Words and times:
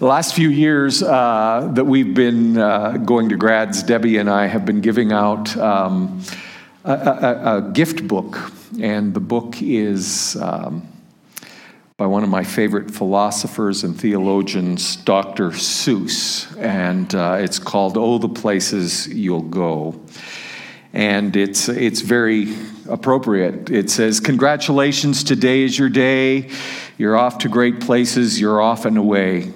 The 0.00 0.06
last 0.06 0.34
few 0.34 0.48
years 0.48 1.02
uh, 1.02 1.72
that 1.74 1.84
we've 1.84 2.14
been 2.14 2.56
uh, 2.56 2.92
going 2.92 3.28
to 3.28 3.36
grads, 3.36 3.82
Debbie 3.82 4.16
and 4.16 4.30
I 4.30 4.46
have 4.46 4.64
been 4.64 4.80
giving 4.80 5.12
out 5.12 5.54
um, 5.58 6.22
a, 6.86 6.92
a, 6.94 7.56
a, 7.58 7.70
gift 7.72 8.08
book, 8.08 8.50
and 8.80 9.12
the 9.12 9.20
book 9.20 9.60
is 9.60 10.36
um, 10.36 10.88
by 11.98 12.06
one 12.06 12.22
of 12.22 12.30
my 12.30 12.42
favorite 12.42 12.90
philosophers 12.90 13.84
and 13.84 13.94
theologians, 13.94 14.96
Dr. 14.96 15.50
Seuss, 15.50 16.50
and 16.58 17.14
uh, 17.14 17.36
it's 17.38 17.58
called 17.58 17.98
"Oh, 17.98 18.16
the 18.16 18.30
Places 18.30 19.06
You'll 19.06 19.42
Go." 19.42 20.00
and 20.92 21.36
it's 21.36 21.68
it's 21.68 22.00
very 22.00 22.56
appropriate. 22.88 23.68
It 23.68 23.90
says, 23.90 24.18
"Congratulations, 24.18 25.22
today 25.24 25.62
is 25.62 25.78
your 25.78 25.90
day. 25.90 26.48
You're 26.96 27.18
off 27.18 27.38
to 27.38 27.50
great 27.50 27.80
places. 27.80 28.40
You're 28.40 28.62
off 28.62 28.86
and 28.86 28.96
away. 28.96 29.52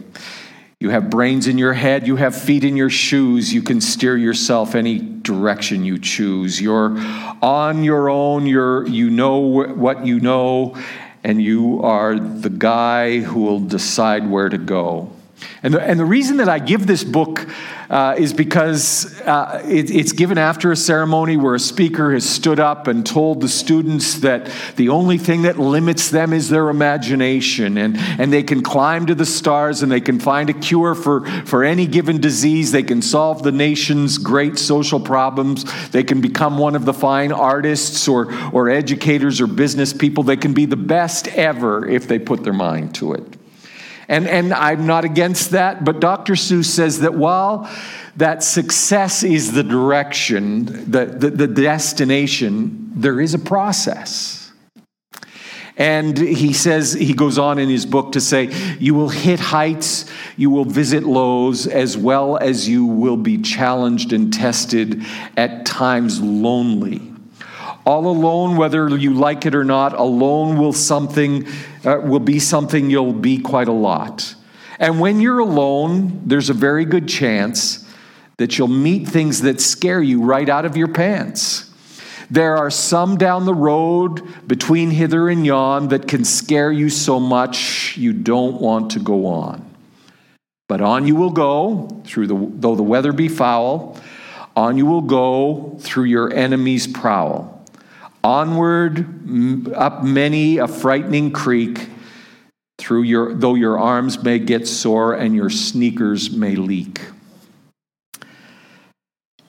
You 0.85 0.91
have 0.91 1.09
brains 1.09 1.47
in 1.47 1.57
your 1.57 1.73
head, 1.73 2.07
you 2.07 2.17
have 2.17 2.37
feet 2.37 2.63
in 2.63 2.77
your 2.77 2.91
shoes, 2.91 3.55
you 3.55 3.63
can 3.63 3.81
steer 3.81 4.19
yourself 4.19 4.75
any 4.75 4.99
direction 4.99 5.83
you 5.83 5.99
choose. 5.99 6.61
You're 6.61 6.99
on 7.41 7.85
your 7.85 8.11
own, 8.11 8.47
you're, 8.47 8.87
you 8.87 9.09
know 9.09 9.39
what 9.39 10.05
you 10.05 10.21
know, 10.21 10.77
and 11.23 11.41
you 11.41 11.81
are 11.81 12.19
the 12.19 12.51
guy 12.51 13.21
who 13.21 13.45
will 13.45 13.61
decide 13.61 14.29
where 14.29 14.51
to 14.51 14.59
go. 14.59 15.11
And 15.63 15.75
the, 15.75 15.81
and 15.81 15.99
the 15.99 16.05
reason 16.05 16.37
that 16.39 16.49
I 16.49 16.59
give 16.59 16.87
this 16.87 17.05
book 17.05 17.47
uh, 17.89 18.15
is 18.19 18.33
because 18.33 19.21
uh, 19.23 19.63
it, 19.67 19.91
it's 19.91 20.13
given 20.13 20.37
after 20.37 20.73
a 20.73 20.77
ceremony 20.77 21.37
where 21.37 21.55
a 21.55 21.61
speaker 21.61 22.13
has 22.13 22.29
stood 22.29 22.61
up 22.61 22.87
and 22.87 23.07
told 23.07 23.41
the 23.41 23.49
students 23.49 24.21
that 24.21 24.51
the 24.77 24.89
only 24.89 25.19
thing 25.19 25.43
that 25.43 25.59
limits 25.59 26.11
them 26.11 26.33
is 26.33 26.49
their 26.49 26.69
imagination, 26.69 27.79
and, 27.79 27.97
and 27.97 28.33
they 28.33 28.43
can 28.43 28.63
climb 28.63 29.07
to 29.07 29.15
the 29.15 29.27
stars 29.27 29.83
and 29.83 29.91
they 29.91 30.01
can 30.01 30.19
find 30.19 30.51
a 30.51 30.53
cure 30.53 30.95
for, 30.95 31.27
for 31.47 31.65
any 31.65 31.87
given 31.87 32.21
disease. 32.21 32.73
They 32.73 32.83
can 32.83 33.03
solve 33.03 33.43
the 33.43 33.53
nation's 33.53 34.19
great 34.19 34.59
social 34.59 35.01
problems. 35.01 35.65
They 35.91 36.05
can 36.05 36.21
become 36.21 36.59
one 36.59 36.75
of 36.77 36.85
the 36.85 36.95
fine 36.95 37.33
artists 37.33 38.09
or, 38.09 38.33
or 38.53 38.71
educators 38.71 39.41
or 39.41 39.47
business 39.47 39.93
people. 39.93 40.25
They 40.25 40.37
can 40.37 40.53
be 40.53 40.67
the 40.67 40.77
best 40.77 41.29
ever 41.29 41.89
if 41.89 42.09
they 42.09 42.19
put 42.19 42.45
their 42.45 42.53
mind 42.53 42.95
to 42.97 43.13
it. 43.15 43.44
And, 44.09 44.29
and 44.29 44.53
I'm 44.53 44.87
not 44.87 45.05
against 45.05 45.51
that, 45.51 45.85
but 45.85 46.01
Dr. 46.01 46.35
Seuss 46.35 46.67
says 46.67 47.01
that 47.01 47.15
while 47.15 47.71
that 48.17 48.43
success 48.43 49.23
is 49.23 49.53
the 49.53 49.63
direction, 49.63 50.91
the, 50.91 51.07
the, 51.07 51.31
the 51.31 51.47
destination, 51.47 52.93
there 52.95 53.21
is 53.21 53.35
a 53.35 53.39
process. 53.39 54.45
And 55.77 56.17
he 56.17 56.53
says, 56.53 56.93
he 56.93 57.15
goes 57.15 57.37
on 57.37 57.59
in 57.59 57.69
his 57.69 57.85
book 57.85 58.13
to 58.13 58.21
say, 58.21 58.51
you 58.79 58.95
will 58.95 59.09
hit 59.09 59.41
heights, 59.41 60.09
you 60.37 60.49
will 60.51 60.65
visit 60.65 61.03
lows, 61.03 61.67
as 61.67 61.97
well 61.97 62.37
as 62.37 62.69
you 62.69 62.87
will 62.87 63.17
be 63.17 63.39
challenged 63.39 64.13
and 64.13 64.33
tested, 64.33 65.05
at 65.37 65.67
times 65.67 66.21
lonely. 66.21 67.03
All 67.85 68.07
alone, 68.07 68.57
whether 68.57 68.89
you 68.97 69.15
like 69.15 69.47
it 69.47 69.55
or 69.55 69.65
not, 69.65 69.95
alone 69.95 70.59
will 70.59 70.73
something 70.73 71.47
uh, 71.85 72.01
will 72.03 72.21
be 72.21 72.39
something 72.39 72.91
you'll 72.91 73.13
be 73.13 73.39
quite 73.39 73.69
a 73.69 73.73
lot. 73.73 74.35
And 74.79 75.01
when 75.01 75.21
you're 75.21 75.39
alone, 75.39 76.23
there's 76.27 76.51
a 76.51 76.55
very 76.55 76.85
good 76.85 77.09
chance 77.09 77.89
that 78.39 78.59
you'll 78.59 78.69
meet 78.69 79.07
things 79.07 79.43
that 79.43 79.61
scare 79.61 80.03
you 80.03 80.23
right 80.23 80.49
out 80.49 80.65
of 80.65 80.77
your 80.77 80.89
pants. 80.89 81.71
There 82.31 82.57
are 82.57 82.71
some 82.71 83.17
down 83.17 83.45
the 83.45 83.55
road 83.55 84.23
between 84.47 84.91
hither 84.91 85.29
and 85.29 85.47
yon 85.47 85.89
that 85.89 86.09
can 86.09 86.25
scare 86.25 86.73
you 86.73 86.89
so 86.91 87.21
much 87.21 87.97
you 87.97 88.13
don't 88.13 88.61
want 88.61 88.93
to 88.93 88.99
go 88.99 89.27
on. 89.27 89.65
But 90.67 90.81
on 90.81 91.07
you 91.07 91.15
will 91.15 91.31
go, 91.31 92.03
through 92.05 92.27
the, 92.27 92.51
though 92.55 92.75
the 92.75 92.83
weather 92.83 93.13
be 93.13 93.29
foul, 93.29 94.01
on 94.57 94.79
you 94.79 94.87
will 94.87 95.03
go 95.03 95.77
through 95.81 96.05
your 96.05 96.33
enemy's 96.33 96.87
prowl. 96.87 97.54
Onward 98.25 99.73
up 99.75 100.03
many 100.03 100.59
a 100.59 100.67
frightening 100.67 101.31
creek, 101.31 101.91
through 102.79 103.03
your, 103.03 103.35
though 103.35 103.55
your 103.55 103.79
arms 103.79 104.23
may 104.23 104.39
get 104.39 104.67
sore 104.67 105.15
and 105.15 105.35
your 105.35 105.51
sneakers 105.51 106.31
may 106.31 106.57
leak. 106.57 107.01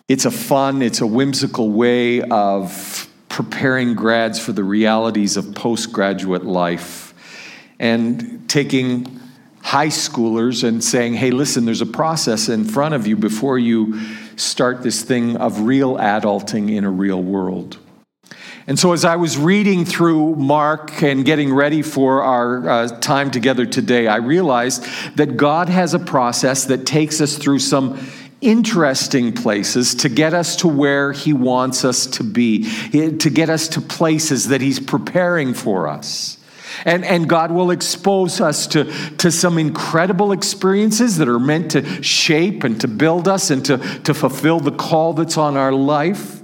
It's 0.08 0.26
a 0.26 0.32
fun, 0.32 0.82
it's 0.82 1.02
a 1.02 1.08
whimsical 1.08 1.72
way 1.72 2.22
of 2.22 3.10
preparing 3.28 3.96
grads 3.96 4.40
for 4.40 4.52
the 4.52 4.64
realities 4.64 5.36
of 5.38 5.56
postgraduate 5.56 6.46
life 6.46 7.14
and 7.80 8.48
taking 8.48 9.20
high 9.62 9.88
schoolers 9.88 10.64
and 10.64 10.84
saying, 10.84 11.16
hey, 11.16 11.32
listen, 11.32 11.66
there's 11.66 11.82
a 11.82 11.88
process 11.88 12.48
in 12.50 12.64
front 12.64 12.94
of 12.94 13.08
you 13.08 13.18
before 13.18 13.58
you 13.58 14.00
start 14.36 14.84
this 14.84 15.02
thing 15.02 15.36
of 15.38 15.62
real 15.62 15.98
adulting 15.98 16.72
in 16.72 16.84
a 16.84 16.92
real 16.92 17.22
world. 17.22 17.80
And 18.68 18.80
so, 18.80 18.94
as 18.94 19.06
I 19.06 19.16
was 19.16 19.38
reading 19.38 19.86
through 19.86 20.36
Mark 20.38 21.04
and 21.04 21.24
getting 21.24 21.54
ready 21.54 21.84
for 21.84 22.24
our 22.24 22.68
uh, 22.68 22.88
time 23.00 23.30
together 23.30 23.68
today, 23.68 24.08
I 24.08 24.16
realized 24.16 24.84
that 25.16 25.38
God 25.38 25.70
has 25.70 25.94
a 25.94 26.00
process 26.00 26.66
that 26.66 26.88
takes 26.88 27.22
us 27.22 27.38
through 27.38 27.60
some 27.60 28.00
interesting 28.42 29.34
places 29.34 29.94
to 29.96 30.10
get 30.10 30.34
us 30.34 30.56
to 30.58 30.68
where 30.68 31.12
He 31.12 31.32
wants 31.32 31.86
us 31.86 32.08
to 32.08 32.24
be, 32.24 32.64
to 32.92 33.30
get 33.30 33.52
us 33.52 33.68
to 33.70 33.82
places 33.82 34.48
that 34.48 34.62
He's 34.62 34.80
preparing 34.80 35.54
for 35.54 35.88
us. 35.88 36.38
And, 36.86 37.06
and 37.06 37.30
God 37.30 37.52
will 37.52 37.70
expose 37.70 38.42
us 38.42 38.66
to, 38.68 38.86
to 39.18 39.32
some 39.32 39.60
incredible 39.60 40.32
experiences 40.32 41.18
that 41.18 41.30
are 41.30 41.40
meant 41.40 41.72
to 41.72 42.04
shape 42.04 42.64
and 42.64 42.82
to 42.82 42.88
build 42.88 43.28
us 43.28 43.52
and 43.52 43.64
to, 43.66 43.78
to 43.78 44.14
fulfill 44.14 44.60
the 44.60 44.72
call 44.72 45.14
that's 45.14 45.38
on 45.38 45.56
our 45.56 45.72
life. 45.72 46.42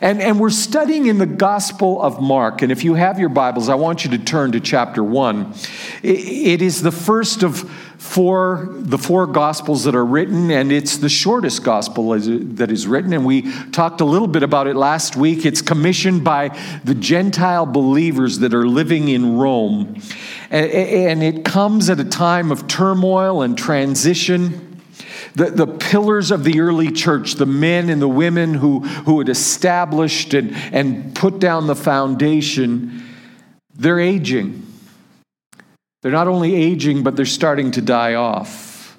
And, 0.00 0.20
and 0.20 0.38
we're 0.38 0.50
studying 0.50 1.06
in 1.06 1.18
the 1.18 1.26
Gospel 1.26 2.02
of 2.02 2.20
Mark. 2.20 2.62
And 2.62 2.70
if 2.70 2.84
you 2.84 2.94
have 2.94 3.18
your 3.18 3.28
Bibles, 3.30 3.68
I 3.68 3.74
want 3.76 4.04
you 4.04 4.10
to 4.10 4.18
turn 4.18 4.52
to 4.52 4.60
chapter 4.60 5.02
one. 5.02 5.54
it, 6.02 6.18
it 6.18 6.62
is 6.62 6.82
the 6.82 6.92
first 6.92 7.42
of 7.42 7.70
four, 7.98 8.68
the 8.70 8.98
four 8.98 9.26
Gospels 9.26 9.84
that 9.84 9.94
are 9.94 10.04
written, 10.04 10.50
and 10.50 10.70
it's 10.70 10.98
the 10.98 11.08
shortest 11.08 11.64
Gospel 11.64 12.10
that 12.10 12.70
is 12.70 12.86
written. 12.86 13.12
And 13.12 13.24
we 13.24 13.50
talked 13.70 14.00
a 14.00 14.04
little 14.04 14.28
bit 14.28 14.42
about 14.42 14.66
it 14.66 14.76
last 14.76 15.16
week. 15.16 15.46
It's 15.46 15.62
commissioned 15.62 16.22
by 16.22 16.56
the 16.84 16.94
Gentile 16.94 17.66
believers 17.66 18.40
that 18.40 18.52
are 18.52 18.66
living 18.66 19.08
in 19.08 19.36
Rome. 19.36 20.00
And 20.50 21.22
it 21.22 21.44
comes 21.44 21.90
at 21.90 21.98
a 21.98 22.04
time 22.04 22.52
of 22.52 22.68
turmoil 22.68 23.42
and 23.42 23.56
transition 23.56 24.65
the, 25.36 25.50
the 25.50 25.66
pillars 25.66 26.30
of 26.30 26.44
the 26.44 26.60
early 26.60 26.90
church, 26.90 27.34
the 27.34 27.44
men 27.44 27.90
and 27.90 28.00
the 28.00 28.08
women 28.08 28.54
who, 28.54 28.80
who 28.80 29.18
had 29.18 29.28
established 29.28 30.32
and, 30.32 30.56
and 30.72 31.14
put 31.14 31.38
down 31.38 31.66
the 31.66 31.76
foundation, 31.76 33.04
they're 33.74 34.00
aging. 34.00 34.66
They're 36.00 36.10
not 36.10 36.26
only 36.26 36.54
aging, 36.54 37.02
but 37.02 37.16
they're 37.16 37.26
starting 37.26 37.70
to 37.72 37.82
die 37.82 38.14
off. 38.14 38.96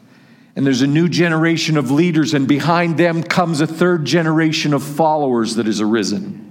And 0.56 0.64
there's 0.64 0.84
a 0.84 0.88
new 0.88 1.10
generation 1.10 1.76
of 1.76 1.90
leaders, 1.90 2.36
and 2.36 2.48
behind 2.48 2.98
them 2.98 3.24
comes 3.24 3.60
a 3.60 3.68
third 3.68 4.06
generation 4.06 4.76
of 4.76 4.84
followers 4.84 5.56
that 5.56 5.66
has 5.66 5.82
arisen. 5.82 6.47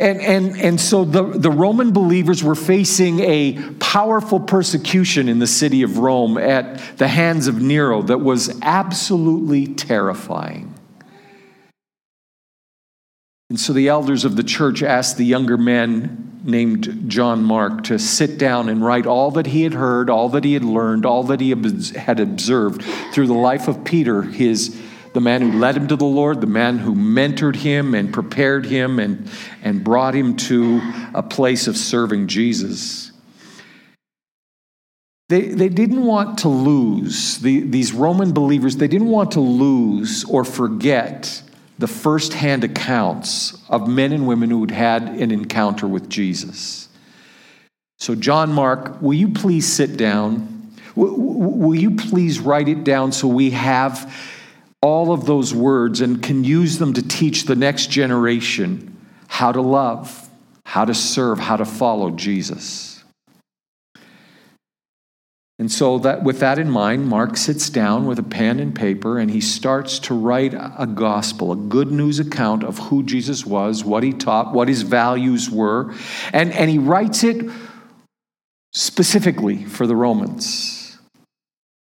And, 0.00 0.20
and, 0.20 0.60
and 0.60 0.80
so 0.80 1.04
the, 1.04 1.22
the 1.22 1.50
Roman 1.50 1.92
believers 1.92 2.42
were 2.42 2.56
facing 2.56 3.20
a 3.20 3.58
powerful 3.78 4.40
persecution 4.40 5.28
in 5.28 5.38
the 5.38 5.46
city 5.46 5.82
of 5.82 5.98
Rome 5.98 6.36
at 6.36 6.98
the 6.98 7.06
hands 7.06 7.46
of 7.46 7.62
Nero 7.62 8.02
that 8.02 8.18
was 8.18 8.60
absolutely 8.62 9.68
terrifying. 9.68 10.74
And 13.50 13.60
so 13.60 13.72
the 13.72 13.86
elders 13.86 14.24
of 14.24 14.34
the 14.34 14.42
church 14.42 14.82
asked 14.82 15.16
the 15.16 15.24
younger 15.24 15.56
man 15.56 16.40
named 16.42 17.04
John 17.06 17.44
Mark 17.44 17.84
to 17.84 17.98
sit 17.98 18.36
down 18.36 18.68
and 18.68 18.84
write 18.84 19.06
all 19.06 19.30
that 19.32 19.46
he 19.46 19.62
had 19.62 19.74
heard, 19.74 20.10
all 20.10 20.28
that 20.30 20.42
he 20.44 20.54
had 20.54 20.64
learned, 20.64 21.06
all 21.06 21.22
that 21.24 21.40
he 21.40 21.50
had 21.50 22.20
observed 22.20 22.82
through 23.12 23.28
the 23.28 23.32
life 23.32 23.68
of 23.68 23.84
Peter, 23.84 24.22
his 24.22 24.76
the 25.14 25.20
man 25.20 25.40
who 25.40 25.58
led 25.58 25.76
him 25.76 25.86
to 25.88 25.96
the 25.96 26.04
Lord, 26.04 26.40
the 26.40 26.48
man 26.48 26.78
who 26.78 26.94
mentored 26.94 27.54
him 27.54 27.94
and 27.94 28.12
prepared 28.12 28.66
him 28.66 28.98
and, 28.98 29.30
and 29.62 29.82
brought 29.82 30.12
him 30.12 30.36
to 30.36 30.80
a 31.14 31.22
place 31.22 31.68
of 31.68 31.76
serving 31.76 32.26
Jesus. 32.26 33.12
They, 35.28 35.42
they 35.48 35.68
didn't 35.68 36.04
want 36.04 36.38
to 36.38 36.48
lose, 36.48 37.38
the, 37.38 37.60
these 37.60 37.92
Roman 37.92 38.32
believers, 38.32 38.76
they 38.76 38.88
didn't 38.88 39.08
want 39.08 39.30
to 39.32 39.40
lose 39.40 40.24
or 40.24 40.44
forget 40.44 41.42
the 41.78 41.86
firsthand 41.86 42.64
accounts 42.64 43.56
of 43.68 43.88
men 43.88 44.12
and 44.12 44.26
women 44.26 44.50
who 44.50 44.62
had 44.62 44.70
had 44.72 45.02
an 45.20 45.30
encounter 45.30 45.86
with 45.86 46.08
Jesus. 46.08 46.88
So, 47.98 48.16
John 48.16 48.52
Mark, 48.52 49.00
will 49.00 49.14
you 49.14 49.28
please 49.28 49.72
sit 49.72 49.96
down? 49.96 50.72
Will 50.96 51.74
you 51.74 51.92
please 51.92 52.38
write 52.38 52.68
it 52.68 52.84
down 52.84 53.12
so 53.12 53.26
we 53.28 53.50
have 53.50 54.12
all 54.84 55.12
of 55.12 55.24
those 55.24 55.54
words 55.54 56.02
and 56.02 56.22
can 56.22 56.44
use 56.44 56.76
them 56.76 56.92
to 56.92 57.00
teach 57.00 57.44
the 57.44 57.56
next 57.56 57.90
generation 57.90 58.94
how 59.28 59.50
to 59.50 59.62
love, 59.62 60.28
how 60.66 60.84
to 60.84 60.92
serve, 60.92 61.38
how 61.38 61.56
to 61.56 61.64
follow 61.64 62.10
Jesus. 62.10 63.02
And 65.58 65.72
so 65.72 65.98
that 66.00 66.22
with 66.22 66.40
that 66.40 66.58
in 66.58 66.68
mind, 66.68 67.06
Mark 67.06 67.38
sits 67.38 67.70
down 67.70 68.04
with 68.04 68.18
a 68.18 68.22
pen 68.22 68.60
and 68.60 68.74
paper 68.74 69.18
and 69.18 69.30
he 69.30 69.40
starts 69.40 69.98
to 70.00 70.14
write 70.14 70.52
a 70.52 70.86
gospel, 70.86 71.52
a 71.52 71.56
good 71.56 71.90
news 71.90 72.18
account 72.18 72.62
of 72.62 72.76
who 72.78 73.02
Jesus 73.04 73.46
was, 73.46 73.82
what 73.82 74.02
he 74.02 74.12
taught, 74.12 74.52
what 74.52 74.68
his 74.68 74.82
values 74.82 75.48
were, 75.48 75.94
and, 76.30 76.52
and 76.52 76.70
he 76.70 76.76
writes 76.76 77.24
it 77.24 77.50
specifically 78.74 79.64
for 79.64 79.86
the 79.86 79.96
Romans. 79.96 80.83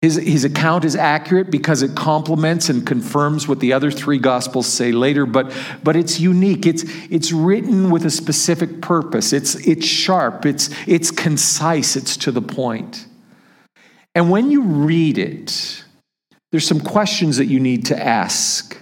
His, 0.02 0.16
his 0.16 0.46
account 0.46 0.86
is 0.86 0.96
accurate 0.96 1.50
because 1.50 1.82
it 1.82 1.96
complements 1.96 2.70
and 2.70 2.86
confirms 2.86 3.48
what 3.48 3.60
the 3.60 3.74
other 3.74 3.90
three 3.90 4.20
gospels 4.20 4.68
say 4.68 4.92
later, 4.92 5.26
but, 5.26 5.52
but 5.84 5.96
it's 5.96 6.20
unique. 6.20 6.68
It's, 6.68 6.84
it's 7.10 7.32
written 7.32 7.90
with 7.90 8.06
a 8.06 8.12
specific 8.12 8.80
purpose. 8.82 9.34
It's, 9.34 9.56
it's 9.56 9.88
sharp, 9.88 10.46
it's, 10.46 10.70
it's 10.88 11.10
concise, 11.10 11.96
it's 11.96 12.16
to 12.18 12.32
the 12.32 12.44
point. 12.44 13.08
And 14.14 14.30
when 14.30 14.52
you 14.52 14.62
read 14.62 15.18
it, 15.18 15.84
there's 16.52 16.68
some 16.68 16.80
questions 16.80 17.38
that 17.38 17.46
you 17.46 17.60
need 17.60 17.88
to 17.88 18.00
ask. 18.00 18.78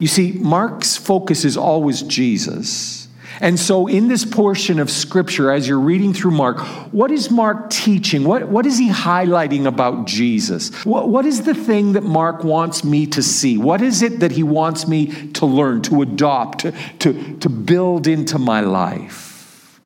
You 0.00 0.08
see, 0.08 0.32
Mark's 0.32 0.96
focus 0.96 1.46
is 1.46 1.56
always 1.56 2.02
Jesus. 2.02 3.03
And 3.40 3.58
so, 3.58 3.86
in 3.86 4.08
this 4.08 4.24
portion 4.24 4.78
of 4.78 4.90
scripture, 4.90 5.50
as 5.50 5.66
you're 5.66 5.80
reading 5.80 6.14
through 6.14 6.30
Mark, 6.32 6.58
what 6.92 7.10
is 7.10 7.30
Mark 7.30 7.70
teaching? 7.70 8.24
What, 8.24 8.48
what 8.48 8.64
is 8.64 8.78
he 8.78 8.88
highlighting 8.88 9.66
about 9.66 10.06
Jesus? 10.06 10.72
What, 10.84 11.08
what 11.08 11.26
is 11.26 11.42
the 11.42 11.54
thing 11.54 11.94
that 11.94 12.04
Mark 12.04 12.44
wants 12.44 12.84
me 12.84 13.06
to 13.08 13.22
see? 13.22 13.58
What 13.58 13.82
is 13.82 14.02
it 14.02 14.20
that 14.20 14.32
he 14.32 14.42
wants 14.42 14.86
me 14.86 15.32
to 15.32 15.46
learn, 15.46 15.82
to 15.82 16.02
adopt, 16.02 16.60
to, 16.60 16.72
to, 17.00 17.36
to 17.38 17.48
build 17.48 18.06
into 18.06 18.38
my 18.38 18.60
life? 18.60 19.80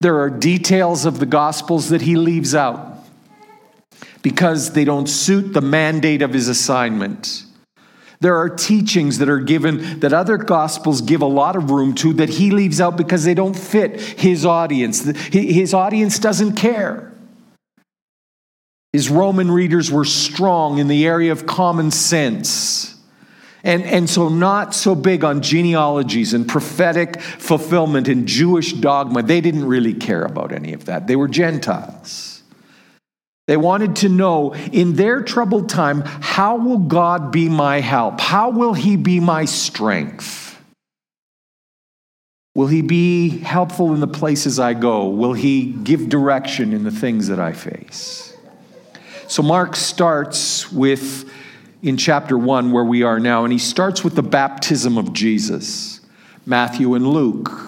There 0.00 0.20
are 0.20 0.30
details 0.30 1.06
of 1.06 1.18
the 1.18 1.26
Gospels 1.26 1.88
that 1.88 2.02
he 2.02 2.14
leaves 2.14 2.54
out 2.54 2.98
because 4.22 4.72
they 4.72 4.84
don't 4.84 5.08
suit 5.08 5.52
the 5.52 5.60
mandate 5.60 6.22
of 6.22 6.32
his 6.32 6.46
assignment. 6.46 7.44
There 8.20 8.36
are 8.36 8.48
teachings 8.48 9.18
that 9.18 9.28
are 9.28 9.38
given 9.38 10.00
that 10.00 10.12
other 10.12 10.36
gospels 10.36 11.00
give 11.00 11.22
a 11.22 11.26
lot 11.26 11.54
of 11.54 11.70
room 11.70 11.94
to 11.96 12.12
that 12.14 12.28
he 12.28 12.50
leaves 12.50 12.80
out 12.80 12.96
because 12.96 13.24
they 13.24 13.34
don't 13.34 13.54
fit 13.54 14.00
his 14.00 14.44
audience. 14.44 15.04
His 15.32 15.72
audience 15.72 16.18
doesn't 16.18 16.56
care. 16.56 17.12
His 18.92 19.08
Roman 19.08 19.50
readers 19.50 19.90
were 19.90 20.04
strong 20.04 20.78
in 20.78 20.88
the 20.88 21.06
area 21.06 21.30
of 21.30 21.46
common 21.46 21.90
sense. 21.90 22.96
And, 23.62 23.84
and 23.84 24.08
so, 24.08 24.28
not 24.28 24.74
so 24.74 24.94
big 24.94 25.24
on 25.24 25.42
genealogies 25.42 26.32
and 26.32 26.48
prophetic 26.48 27.20
fulfillment 27.20 28.08
and 28.08 28.26
Jewish 28.26 28.72
dogma. 28.72 29.22
They 29.22 29.40
didn't 29.40 29.66
really 29.66 29.94
care 29.94 30.22
about 30.22 30.52
any 30.52 30.72
of 30.72 30.86
that. 30.86 31.06
They 31.06 31.16
were 31.16 31.28
Gentiles. 31.28 32.37
They 33.48 33.56
wanted 33.56 33.96
to 33.96 34.10
know 34.10 34.52
in 34.52 34.92
their 34.92 35.22
troubled 35.22 35.70
time, 35.70 36.02
how 36.04 36.56
will 36.56 36.80
God 36.80 37.32
be 37.32 37.48
my 37.48 37.80
help? 37.80 38.20
How 38.20 38.50
will 38.50 38.74
He 38.74 38.98
be 38.98 39.20
my 39.20 39.46
strength? 39.46 40.60
Will 42.54 42.66
He 42.66 42.82
be 42.82 43.38
helpful 43.38 43.94
in 43.94 44.00
the 44.00 44.06
places 44.06 44.60
I 44.60 44.74
go? 44.74 45.08
Will 45.08 45.32
He 45.32 45.72
give 45.72 46.10
direction 46.10 46.74
in 46.74 46.84
the 46.84 46.90
things 46.90 47.28
that 47.28 47.40
I 47.40 47.54
face? 47.54 48.36
So, 49.28 49.42
Mark 49.42 49.76
starts 49.76 50.70
with, 50.70 51.32
in 51.82 51.96
chapter 51.96 52.36
one, 52.36 52.70
where 52.70 52.84
we 52.84 53.02
are 53.02 53.18
now, 53.18 53.44
and 53.44 53.52
he 53.52 53.58
starts 53.58 54.04
with 54.04 54.14
the 54.14 54.22
baptism 54.22 54.98
of 54.98 55.14
Jesus. 55.14 56.02
Matthew 56.44 56.92
and 56.92 57.06
Luke 57.06 57.67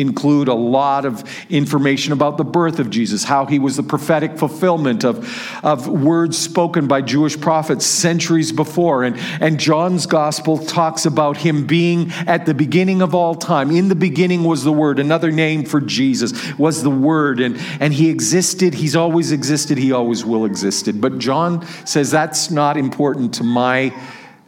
include 0.00 0.48
a 0.48 0.54
lot 0.54 1.04
of 1.04 1.22
information 1.50 2.12
about 2.12 2.38
the 2.38 2.44
birth 2.44 2.78
of 2.78 2.90
Jesus, 2.90 3.24
how 3.24 3.46
he 3.46 3.58
was 3.58 3.76
the 3.76 3.82
prophetic 3.82 4.38
fulfillment 4.38 5.04
of, 5.04 5.64
of 5.64 5.86
words 5.86 6.38
spoken 6.38 6.88
by 6.88 7.02
Jewish 7.02 7.38
prophets 7.38 7.86
centuries 7.86 8.52
before. 8.52 9.04
And, 9.04 9.16
and 9.40 9.60
John's 9.60 10.06
gospel 10.06 10.58
talks 10.58 11.06
about 11.06 11.36
him 11.36 11.66
being 11.66 12.10
at 12.26 12.46
the 12.46 12.54
beginning 12.54 13.02
of 13.02 13.14
all 13.14 13.34
time. 13.34 13.70
In 13.70 13.88
the 13.88 13.94
beginning 13.94 14.44
was 14.44 14.64
the 14.64 14.72
Word. 14.72 14.98
Another 14.98 15.30
name 15.30 15.64
for 15.64 15.80
Jesus 15.80 16.58
was 16.58 16.82
the 16.82 16.90
Word. 16.90 17.40
And, 17.40 17.56
and 17.80 17.92
he 17.92 18.08
existed, 18.08 18.74
he's 18.74 18.96
always 18.96 19.32
existed, 19.32 19.78
he 19.78 19.92
always 19.92 20.24
will 20.24 20.44
existed. 20.44 21.00
But 21.00 21.18
John 21.18 21.66
says 21.84 22.10
that's 22.10 22.50
not 22.50 22.76
important 22.76 23.34
to 23.34 23.44
my 23.44 23.94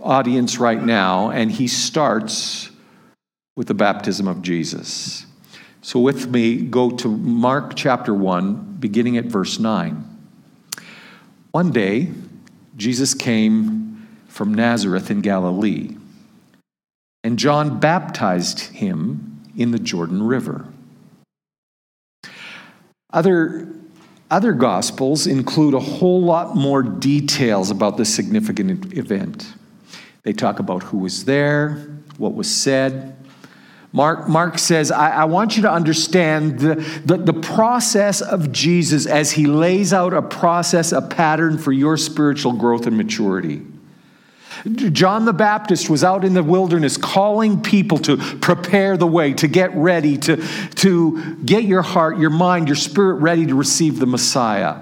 audience 0.00 0.58
right 0.58 0.82
now. 0.82 1.30
And 1.30 1.50
he 1.50 1.68
starts 1.68 2.70
with 3.56 3.68
the 3.68 3.74
baptism 3.74 4.26
of 4.26 4.42
Jesus. 4.42 5.26
So, 5.84 5.98
with 5.98 6.28
me, 6.28 6.58
go 6.62 6.92
to 6.92 7.08
Mark 7.08 7.74
chapter 7.74 8.14
1, 8.14 8.76
beginning 8.78 9.16
at 9.16 9.24
verse 9.24 9.58
9. 9.58 10.08
One 11.50 11.72
day, 11.72 12.12
Jesus 12.76 13.14
came 13.14 14.06
from 14.28 14.54
Nazareth 14.54 15.10
in 15.10 15.22
Galilee, 15.22 15.96
and 17.24 17.36
John 17.36 17.80
baptized 17.80 18.60
him 18.60 19.42
in 19.56 19.72
the 19.72 19.80
Jordan 19.80 20.22
River. 20.22 20.66
Other, 23.12 23.66
other 24.30 24.52
gospels 24.52 25.26
include 25.26 25.74
a 25.74 25.80
whole 25.80 26.22
lot 26.22 26.54
more 26.54 26.84
details 26.84 27.72
about 27.72 27.96
this 27.96 28.14
significant 28.14 28.96
event. 28.96 29.52
They 30.22 30.32
talk 30.32 30.60
about 30.60 30.84
who 30.84 30.98
was 30.98 31.24
there, 31.24 31.88
what 32.18 32.34
was 32.34 32.48
said, 32.48 33.16
Mark, 33.94 34.26
Mark 34.26 34.58
says, 34.58 34.90
I, 34.90 35.10
I 35.10 35.24
want 35.26 35.56
you 35.56 35.62
to 35.62 35.70
understand 35.70 36.58
the, 36.58 36.76
the, 37.04 37.18
the 37.18 37.34
process 37.34 38.22
of 38.22 38.50
Jesus 38.50 39.06
as 39.06 39.32
he 39.32 39.46
lays 39.46 39.92
out 39.92 40.14
a 40.14 40.22
process, 40.22 40.92
a 40.92 41.02
pattern 41.02 41.58
for 41.58 41.72
your 41.72 41.98
spiritual 41.98 42.52
growth 42.54 42.86
and 42.86 42.96
maturity. 42.96 43.62
John 44.64 45.24
the 45.24 45.32
Baptist 45.32 45.90
was 45.90 46.04
out 46.04 46.24
in 46.24 46.34
the 46.34 46.42
wilderness 46.42 46.96
calling 46.96 47.62
people 47.62 47.98
to 47.98 48.16
prepare 48.16 48.96
the 48.96 49.06
way, 49.06 49.34
to 49.34 49.48
get 49.48 49.74
ready, 49.74 50.16
to, 50.18 50.36
to 50.76 51.34
get 51.44 51.64
your 51.64 51.82
heart, 51.82 52.18
your 52.18 52.30
mind, 52.30 52.68
your 52.68 52.76
spirit 52.76 53.16
ready 53.16 53.44
to 53.46 53.54
receive 53.54 53.98
the 53.98 54.06
Messiah. 54.06 54.76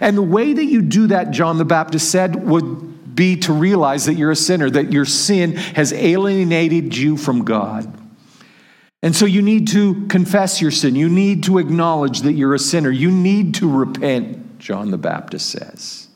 And 0.00 0.16
the 0.16 0.22
way 0.22 0.52
that 0.52 0.64
you 0.64 0.82
do 0.82 1.08
that, 1.08 1.32
John 1.32 1.58
the 1.58 1.64
Baptist 1.64 2.10
said, 2.10 2.46
would 2.48 3.14
be 3.14 3.36
to 3.40 3.52
realize 3.52 4.06
that 4.06 4.14
you're 4.14 4.30
a 4.30 4.36
sinner, 4.36 4.70
that 4.70 4.92
your 4.92 5.04
sin 5.04 5.56
has 5.56 5.92
alienated 5.92 6.96
you 6.96 7.16
from 7.16 7.44
God. 7.44 7.92
And 9.02 9.14
so 9.14 9.26
you 9.26 9.42
need 9.42 9.68
to 9.68 10.06
confess 10.08 10.60
your 10.60 10.72
sin. 10.72 10.96
You 10.96 11.08
need 11.08 11.44
to 11.44 11.58
acknowledge 11.58 12.22
that 12.22 12.32
you're 12.32 12.54
a 12.54 12.58
sinner. 12.58 12.90
You 12.90 13.10
need 13.10 13.54
to 13.56 13.70
repent, 13.70 14.58
John 14.58 14.90
the 14.90 14.98
Baptist 14.98 15.50
says. 15.50 16.08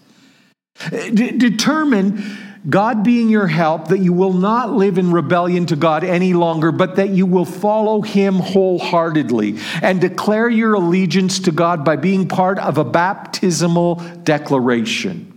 Uh, 0.87 1.11
d- 1.11 1.37
determine, 1.39 2.25
God 2.69 3.05
being 3.05 3.29
your 3.29 3.47
help, 3.47 3.89
that 3.89 3.99
you 3.99 4.13
will 4.13 4.33
not 4.33 4.73
live 4.73 4.99
in 4.99 5.13
rebellion 5.13 5.67
to 5.67 5.77
God 5.77 6.03
any 6.03 6.33
longer, 6.33 6.73
but 6.73 6.97
that 6.97 7.11
you 7.11 7.25
will 7.27 7.45
follow 7.45 8.03
Him 8.03 8.35
wholeheartedly 8.35 9.59
and 9.81 10.01
declare 10.01 10.49
your 10.49 10.75
allegiance 10.75 11.39
to 11.41 11.53
God 11.53 11.85
by 11.85 11.95
being 11.95 12.27
part 12.27 12.59
of 12.59 12.79
a 12.79 12.85
baptismal 12.85 13.97
declaration. 14.25 15.29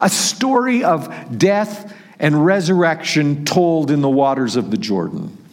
A 0.00 0.08
story 0.08 0.82
of 0.82 1.38
death 1.38 1.94
and 2.18 2.44
resurrection 2.44 3.44
told 3.44 3.90
in 3.90 4.00
the 4.00 4.08
waters 4.08 4.56
of 4.56 4.70
the 4.70 4.76
Jordan. 4.78 5.43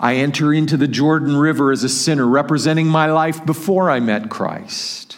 I 0.00 0.16
enter 0.16 0.52
into 0.52 0.76
the 0.76 0.88
Jordan 0.88 1.36
River 1.36 1.72
as 1.72 1.84
a 1.84 1.88
sinner, 1.88 2.26
representing 2.26 2.86
my 2.86 3.06
life 3.06 3.44
before 3.44 3.90
I 3.90 4.00
met 4.00 4.30
Christ. 4.30 5.16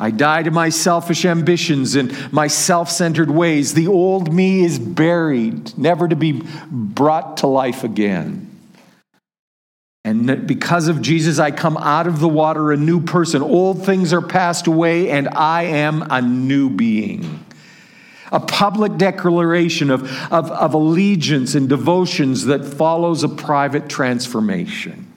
I 0.00 0.12
die 0.12 0.44
to 0.44 0.52
my 0.52 0.68
selfish 0.68 1.24
ambitions 1.24 1.96
and 1.96 2.32
my 2.32 2.46
self 2.46 2.88
centered 2.88 3.30
ways. 3.30 3.74
The 3.74 3.88
old 3.88 4.32
me 4.32 4.64
is 4.64 4.78
buried, 4.78 5.76
never 5.76 6.06
to 6.06 6.14
be 6.14 6.42
brought 6.70 7.38
to 7.38 7.48
life 7.48 7.82
again. 7.82 8.44
And 10.04 10.46
because 10.46 10.88
of 10.88 11.02
Jesus, 11.02 11.38
I 11.38 11.50
come 11.50 11.76
out 11.76 12.06
of 12.06 12.20
the 12.20 12.28
water 12.28 12.70
a 12.72 12.76
new 12.76 13.00
person. 13.00 13.42
Old 13.42 13.84
things 13.84 14.12
are 14.12 14.22
passed 14.22 14.68
away, 14.68 15.10
and 15.10 15.28
I 15.28 15.64
am 15.64 16.02
a 16.08 16.22
new 16.22 16.70
being 16.70 17.44
a 18.32 18.40
public 18.40 18.96
declaration 18.96 19.90
of, 19.90 20.02
of, 20.32 20.50
of 20.50 20.74
allegiance 20.74 21.54
and 21.54 21.68
devotions 21.68 22.44
that 22.46 22.64
follows 22.64 23.22
a 23.22 23.28
private 23.28 23.88
transformation. 23.88 25.12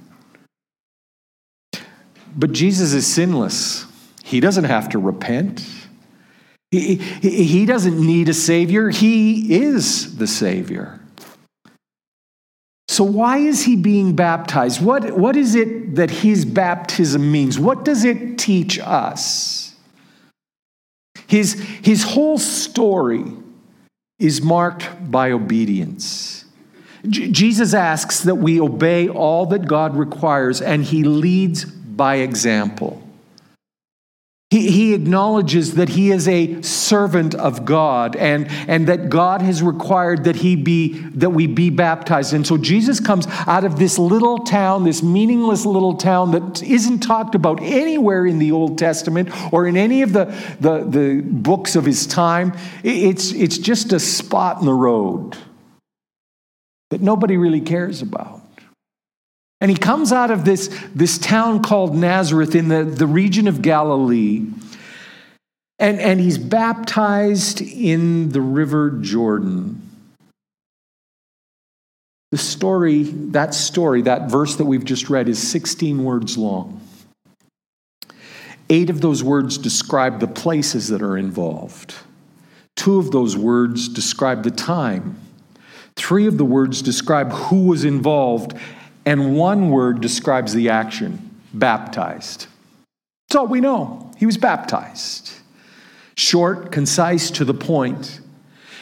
But 2.36 2.54
Jesus 2.54 2.94
is 2.94 3.06
sinless. 3.06 3.86
He 4.24 4.40
doesn't 4.40 4.64
have 4.64 4.90
to 4.90 5.00
repent. 5.00 5.68
He, 6.72 6.96
he, 6.96 7.44
he 7.44 7.66
doesn't 7.66 8.00
need 8.00 8.30
a 8.30 8.34
Savior. 8.34 8.90
He 8.90 9.62
is 9.62 10.16
the 10.18 10.28
Savior. 10.28 11.02
So, 12.88 13.04
why 13.06 13.38
is 13.38 13.64
he 13.64 13.76
being 13.76 14.16
baptized? 14.16 14.84
What, 14.84 15.18
what 15.18 15.36
is 15.36 15.56
it 15.56 15.96
that 15.96 16.12
his 16.12 16.44
baptism 16.44 17.32
means? 17.32 17.58
What 17.58 17.86
does 17.86 18.04
it 18.04 18.38
teach 18.38 18.80
us? 18.80 19.71
His, 21.32 21.54
his 21.82 22.04
whole 22.04 22.38
story 22.38 23.24
is 24.20 24.42
marked 24.42 24.90
by 25.10 25.32
obedience. 25.32 26.44
J- 27.08 27.32
Jesus 27.32 27.74
asks 27.74 28.20
that 28.24 28.36
we 28.36 28.60
obey 28.60 29.08
all 29.08 29.46
that 29.46 29.66
God 29.66 29.96
requires, 29.96 30.62
and 30.62 30.84
he 30.84 31.06
leads 31.06 31.64
by 31.64 32.16
example. 32.16 33.02
He, 34.52 34.70
he 34.70 34.94
acknowledges 34.94 35.76
that 35.76 35.88
he 35.88 36.12
is 36.12 36.28
a 36.28 36.62
servant 36.62 37.36
of 37.36 37.64
God 37.64 38.18
and, 38.18 38.52
and 38.68 38.88
that 38.88 39.10
God 39.10 39.42
has 39.42 39.64
required 39.64 40.26
that 40.26 40.36
he 40.36 40.58
be 40.58 41.00
that 41.12 41.30
we 41.30 41.48
be 41.48 41.70
baptized. 41.70 42.34
And 42.34 42.46
so 42.46 42.58
Jesus 42.58 43.00
comes 43.00 43.28
out 43.48 43.64
of 43.64 43.80
this 43.80 43.98
little 43.98 44.40
town, 44.40 44.84
this 44.84 45.02
meaningless 45.02 45.66
little 45.66 45.96
town 45.96 46.32
that 46.32 46.62
isn't 46.62 47.00
talked 47.00 47.34
about 47.34 47.62
anywhere 47.62 48.26
in 48.26 48.40
the 48.40 48.52
Old 48.52 48.78
Testament 48.78 49.30
or 49.54 49.68
in 49.68 49.78
any 49.78 50.02
of 50.02 50.12
the, 50.12 50.26
the, 50.60 50.84
the 50.84 51.22
books 51.22 51.78
of 51.78 51.86
his 51.86 52.06
time. 52.06 52.52
It's, 52.84 53.32
it's 53.32 53.58
just 53.58 53.94
a 53.94 54.02
spot 54.02 54.60
in 54.60 54.66
the 54.66 54.74
road 54.74 55.38
that 56.90 57.00
nobody 57.00 57.38
really 57.38 57.62
cares 57.62 58.02
about. 58.02 58.41
And 59.62 59.70
he 59.70 59.78
comes 59.78 60.12
out 60.12 60.32
of 60.32 60.44
this, 60.44 60.76
this 60.96 61.20
town 61.20 61.62
called 61.62 61.96
Nazareth 61.96 62.56
in 62.56 62.68
the, 62.68 62.84
the 62.84 63.06
region 63.06 63.48
of 63.48 63.62
Galilee. 63.62 64.48
And, 65.78 66.00
and 66.00 66.20
he's 66.20 66.40
baptized 66.40 67.62
in 67.62 68.30
the 68.30 68.42
river 68.42 68.90
Jordan. 68.90 69.88
The 72.32 72.38
story, 72.40 73.04
that 73.04 73.54
story, 73.54 74.02
that 74.04 74.32
verse 74.32 74.56
that 74.56 74.66
we've 74.66 74.86
just 74.86 75.10
read, 75.10 75.30
is 75.30 75.46
16 75.52 76.04
words 76.04 76.38
long. 76.38 76.82
Eight 78.70 78.90
of 78.90 79.02
those 79.02 79.24
words 79.24 79.58
describe 79.58 80.20
the 80.20 80.28
places 80.28 80.88
that 80.88 81.02
are 81.02 81.18
involved. 81.18 81.94
Two 82.78 82.98
of 82.98 83.12
those 83.12 83.36
words 83.36 83.90
describe 83.90 84.44
the 84.44 84.52
time. 84.52 85.20
Three 85.98 86.26
of 86.26 86.38
the 86.38 86.46
words 86.46 86.82
describe 86.82 87.32
who 87.32 87.66
was 87.66 87.84
involved 87.84 88.58
and 89.06 89.36
one 89.36 89.70
word 89.70 90.02
describes 90.02 90.54
the 90.54 90.70
action 90.70 91.30
baptized. 91.54 92.48
That's 93.28 93.38
all 93.38 93.48
we 93.48 93.62
know. 93.62 94.12
He 94.18 94.26
was 94.26 94.38
baptized. 94.38 95.32
Short, 96.16 96.72
concise, 96.72 97.32
to 97.32 97.46
the 97.46 97.54
point. 97.54 98.20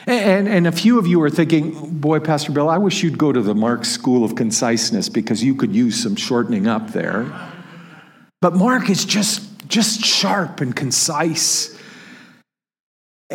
And, 0.06 0.48
and 0.48 0.66
a 0.66 0.72
few 0.72 0.98
of 0.98 1.06
you 1.06 1.22
are 1.22 1.30
thinking, 1.30 2.00
boy, 2.00 2.20
Pastor 2.20 2.52
Bill, 2.52 2.68
I 2.70 2.78
wish 2.78 3.04
you'd 3.04 3.18
go 3.18 3.32
to 3.32 3.42
the 3.42 3.54
Mark 3.54 3.86
School 3.86 4.26
of 4.26 4.36
Conciseness 4.36 5.08
because 5.08 5.44
you 5.44 5.54
could 5.54 5.76
use 5.76 6.02
some 6.02 6.16
shortening 6.16 6.68
up 6.68 6.92
there. 6.92 7.32
But 8.42 8.56
Mark 8.56 8.90
is 8.90 9.06
just, 9.06 9.68
just 9.68 10.04
sharp 10.04 10.62
and 10.62 10.76
concise. 10.76 11.78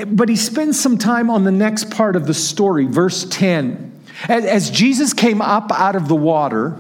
But 0.07 0.29
he 0.29 0.35
spends 0.35 0.81
some 0.81 0.99
time 0.99 1.31
on 1.31 1.45
the 1.45 1.53
next 1.53 1.91
part 1.91 2.17
of 2.17 2.27
the 2.27 2.35
story, 2.35 2.87
verse 2.87 3.25
10. 3.31 3.94
As 4.29 4.71
Jesus 4.71 5.13
came 5.13 5.43
up 5.43 5.73
out 5.73 5.97
of 5.97 6.09
the 6.09 6.15
water, 6.15 6.79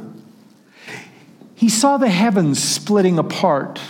he 1.55 1.69
saw 1.69 1.97
the 1.97 2.09
heavens 2.09 2.63
splitting 2.63 3.19
apart. 3.19 3.81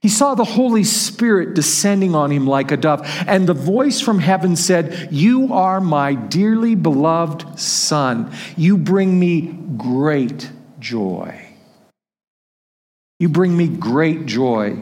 He 0.00 0.08
saw 0.08 0.34
the 0.34 0.44
Holy 0.44 0.84
Spirit 0.84 1.54
descending 1.54 2.14
on 2.14 2.30
him 2.30 2.46
like 2.46 2.70
a 2.70 2.76
dove, 2.76 3.02
and 3.26 3.46
the 3.46 3.54
voice 3.54 4.00
from 4.00 4.18
heaven 4.18 4.56
said, 4.56 5.08
You 5.10 5.52
are 5.52 5.80
my 5.80 6.14
dearly 6.14 6.74
beloved 6.74 7.58
Son. 7.58 8.32
You 8.56 8.78
bring 8.78 9.20
me 9.20 9.58
great 9.76 10.50
joy. 10.78 11.46
You 13.18 13.28
bring 13.28 13.54
me 13.54 13.68
great 13.68 14.24
joy. 14.24 14.78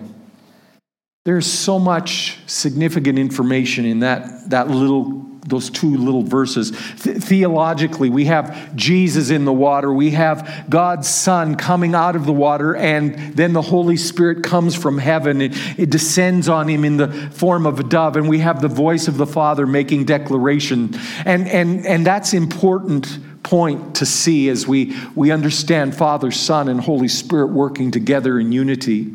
There's 1.25 1.47
so 1.47 1.81
much 1.81 2.39
significant 2.47 3.19
information 3.19 3.85
in 3.85 4.01
that, 4.01 4.51
that 4.51 4.69
little 4.69 5.27
those 5.49 5.71
two 5.71 5.97
little 5.97 6.23
verses. 6.23 6.73
Th- 7.01 7.17
theologically, 7.17 8.11
we 8.11 8.27
have 8.27 8.75
Jesus 8.77 9.31
in 9.31 9.45
the 9.45 9.53
water, 9.53 9.93
we 9.93 10.11
have 10.13 10.67
God's 10.69 11.09
Son 11.09 11.57
coming 11.57 11.95
out 11.95 12.17
of 12.17 12.27
the 12.27 12.33
water, 12.33 12.77
and 12.77 13.35
then 13.35 13.53
the 13.53 13.63
Holy 13.63 13.97
Spirit 13.97 14.43
comes 14.43 14.75
from 14.75 14.99
heaven. 14.99 15.41
It, 15.41 15.53
it 15.79 15.91
descends 15.91 16.49
on 16.49 16.69
him 16.69 16.85
in 16.85 16.97
the 16.97 17.09
form 17.31 17.67
of 17.67 17.81
a 17.81 17.85
dove, 17.85 18.17
and 18.17 18.29
we 18.29 18.39
have 18.39 18.61
the 18.61 18.69
voice 18.69 19.09
of 19.09 19.17
the 19.17 19.27
Father 19.27 19.67
making 19.67 20.05
declaration. 20.05 20.99
And, 21.25 21.49
and, 21.49 21.87
and 21.87 22.07
that's 22.07 22.35
important 22.35 23.19
point 23.43 23.97
to 23.97 24.07
see 24.07 24.49
as 24.49 24.67
we, 24.67 24.95
we 25.15 25.31
understand 25.31 25.97
Father, 25.97 26.31
Son, 26.31 26.69
and 26.69 26.81
Holy 26.81 27.09
Spirit 27.09 27.47
working 27.47 27.91
together 27.91 28.39
in 28.39 28.53
unity. 28.53 29.15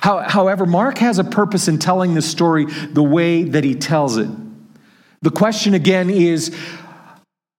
How, 0.00 0.20
however, 0.20 0.66
Mark 0.66 0.98
has 0.98 1.18
a 1.18 1.24
purpose 1.24 1.68
in 1.68 1.78
telling 1.78 2.14
the 2.14 2.22
story 2.22 2.66
the 2.66 3.02
way 3.02 3.42
that 3.42 3.64
he 3.64 3.74
tells 3.74 4.16
it. 4.16 4.28
The 5.22 5.30
question 5.30 5.74
again 5.74 6.10
is 6.10 6.54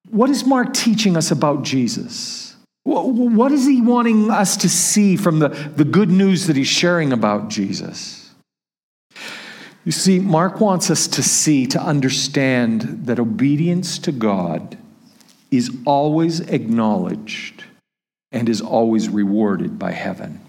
what 0.10 0.30
is 0.30 0.46
Mark 0.46 0.74
teaching 0.74 1.18
us 1.18 1.32
about 1.32 1.64
Jesus? 1.64 2.56
What 2.84 3.52
is 3.52 3.66
he 3.66 3.82
wanting 3.82 4.32
us 4.32 4.58
to 4.58 4.70
see 4.70 5.16
from 5.16 5.40
the, 5.40 5.50
the 5.50 5.86
good 5.86 6.10
news 6.10 6.48
that 6.48 6.56
he's 6.56 6.68
sharing 6.68 7.14
about 7.14 7.50
Jesus? 7.50 8.32
You 9.86 9.92
see, 9.92 10.20
Mark 10.20 10.60
wants 10.60 10.90
us 10.90 11.08
to 11.10 11.24
see, 11.24 11.68
to 11.68 11.82
understand 11.82 13.06
that 13.06 13.20
obedience 13.20 14.00
to 14.00 14.12
God 14.12 14.78
is 15.52 15.76
always 15.86 16.40
acknowledged 16.42 17.64
and 18.32 18.50
is 18.50 18.62
always 18.62 19.10
rewarded 19.10 19.78
by 19.78 19.92
heaven. 19.92 20.40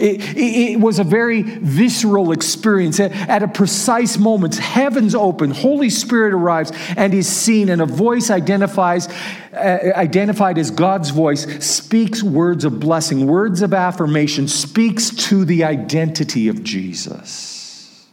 It, 0.00 0.36
it, 0.36 0.80
was 0.80 0.98
a 0.98 1.04
very 1.04 1.42
visceral 1.42 2.32
experience. 2.32 2.98
At 2.98 3.42
a 3.42 3.48
precise 3.48 4.16
moment, 4.16 4.56
heavens 4.56 5.14
open, 5.14 5.50
Holy 5.50 5.90
Spirit 5.90 6.32
arrives 6.32 6.72
and 6.96 7.12
is 7.12 7.28
seen, 7.28 7.68
and 7.68 7.82
a 7.82 7.86
voice 7.86 8.30
identifies, 8.30 9.08
uh, 9.52 9.92
identified 9.94 10.56
as 10.56 10.70
God's 10.70 11.10
voice 11.10 11.44
speaks 11.64 12.22
words 12.22 12.64
of 12.64 12.80
blessing, 12.80 13.26
words 13.26 13.60
of 13.60 13.74
affirmation, 13.74 14.48
speaks 14.48 15.10
to 15.28 15.44
the 15.44 15.64
identity 15.64 16.48
of 16.48 16.64
Jesus. 16.64 18.08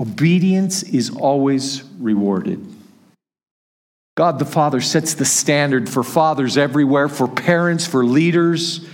Obedience 0.00 0.82
is 0.84 1.10
always 1.10 1.84
rewarded. 1.98 2.64
God 4.16 4.38
the 4.38 4.46
Father 4.46 4.80
sets 4.80 5.14
the 5.14 5.26
standard 5.26 5.86
for 5.86 6.02
fathers 6.02 6.56
everywhere, 6.56 7.08
for 7.08 7.28
parents, 7.28 7.86
for 7.86 8.06
leaders 8.06 8.86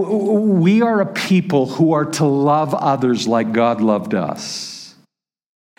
we 0.00 0.80
are 0.80 1.02
a 1.02 1.06
people 1.06 1.66
who 1.66 1.92
are 1.92 2.06
to 2.06 2.24
love 2.24 2.72
others 2.72 3.28
like 3.28 3.52
God 3.52 3.82
loved 3.82 4.14
us. 4.14 4.94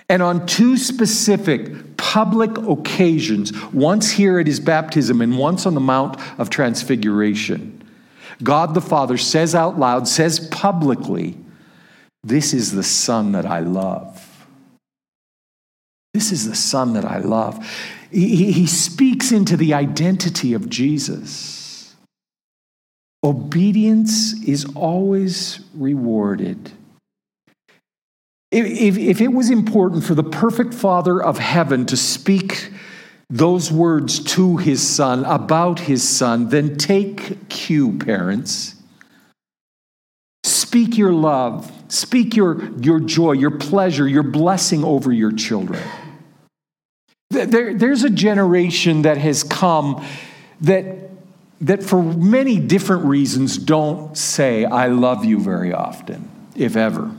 And 0.07 0.21
on 0.21 0.45
two 0.45 0.77
specific 0.77 1.97
public 1.97 2.55
occasions, 2.57 3.51
once 3.71 4.11
here 4.11 4.37
at 4.37 4.45
his 4.45 4.59
baptism 4.59 5.21
and 5.21 5.39
once 5.39 5.65
on 5.65 5.73
the 5.73 5.79
Mount 5.79 6.19
of 6.39 6.51
Transfiguration, 6.51 7.81
God 8.43 8.75
the 8.75 8.81
Father 8.81 9.17
says 9.17 9.55
out 9.55 9.79
loud, 9.79 10.07
says 10.07 10.47
publicly, 10.51 11.35
This 12.23 12.53
is 12.53 12.71
the 12.71 12.83
Son 12.83 13.31
that 13.31 13.47
I 13.47 13.61
love. 13.61 14.47
This 16.13 16.31
is 16.31 16.47
the 16.47 16.55
Son 16.55 16.93
that 16.93 17.05
I 17.05 17.17
love. 17.17 17.65
He, 18.11 18.51
he 18.51 18.67
speaks 18.67 19.31
into 19.31 19.57
the 19.57 19.73
identity 19.73 20.53
of 20.53 20.69
Jesus. 20.69 21.62
Obedience 23.23 24.33
is 24.43 24.65
always 24.75 25.61
rewarded. 25.75 26.71
If, 28.51 28.97
if, 28.97 29.21
it 29.21 29.29
was 29.29 29.49
important 29.49 30.03
for 30.03 30.13
the 30.13 30.23
perfect 30.23 30.73
Father 30.73 31.21
of 31.21 31.39
heaven 31.39 31.85
to 31.87 31.97
speak 31.97 32.71
those 33.29 33.71
words 33.71 34.23
to 34.35 34.57
his 34.57 34.87
son, 34.87 35.25
about 35.25 35.79
his 35.79 36.07
son, 36.07 36.49
then 36.49 36.77
take 36.77 37.49
cue, 37.49 37.97
parents. 37.97 38.75
Speak 40.43 40.97
your 40.97 41.13
love, 41.13 41.71
speak 41.87 42.35
your, 42.35 42.69
your 42.79 42.99
joy, 42.99 43.31
your 43.31 43.57
pleasure, 43.57 44.07
your 44.07 44.23
blessing 44.23 44.83
over 44.83 45.11
your 45.11 45.31
children. 45.31 45.81
There, 47.31 47.73
there's 47.73 48.03
a 48.03 48.09
generation 48.09 49.03
that 49.03 49.17
has 49.17 49.43
come 49.43 50.05
that 50.61 51.03
that 51.63 51.83
for 51.83 52.03
many 52.03 52.59
different 52.59 53.05
reasons 53.05 53.57
don't 53.57 54.17
say, 54.17 54.65
I 54.65 54.87
love 54.87 55.25
you 55.25 55.39
very 55.39 55.73
often, 55.73 56.29
if 56.55 56.75
ever. 56.75 57.11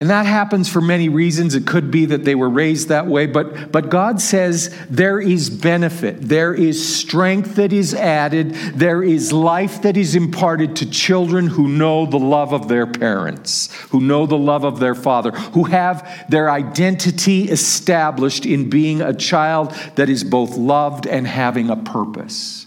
And 0.00 0.08
that 0.08 0.24
happens 0.24 0.66
for 0.66 0.80
many 0.80 1.10
reasons. 1.10 1.54
It 1.54 1.66
could 1.66 1.90
be 1.90 2.06
that 2.06 2.24
they 2.24 2.34
were 2.34 2.48
raised 2.48 2.88
that 2.88 3.06
way, 3.06 3.26
but, 3.26 3.70
but 3.70 3.90
God 3.90 4.18
says 4.18 4.74
there 4.88 5.20
is 5.20 5.50
benefit, 5.50 6.22
there 6.22 6.54
is 6.54 6.96
strength 6.96 7.56
that 7.56 7.70
is 7.70 7.92
added, 7.92 8.54
there 8.74 9.02
is 9.02 9.30
life 9.30 9.82
that 9.82 9.98
is 9.98 10.14
imparted 10.14 10.74
to 10.76 10.88
children 10.88 11.48
who 11.48 11.68
know 11.68 12.06
the 12.06 12.18
love 12.18 12.54
of 12.54 12.66
their 12.66 12.86
parents, 12.86 13.70
who 13.90 14.00
know 14.00 14.24
the 14.24 14.38
love 14.38 14.64
of 14.64 14.80
their 14.80 14.94
father, 14.94 15.32
who 15.32 15.64
have 15.64 16.24
their 16.30 16.50
identity 16.50 17.50
established 17.50 18.46
in 18.46 18.70
being 18.70 19.02
a 19.02 19.12
child 19.12 19.72
that 19.96 20.08
is 20.08 20.24
both 20.24 20.56
loved 20.56 21.06
and 21.06 21.26
having 21.26 21.68
a 21.68 21.76
purpose. 21.76 22.66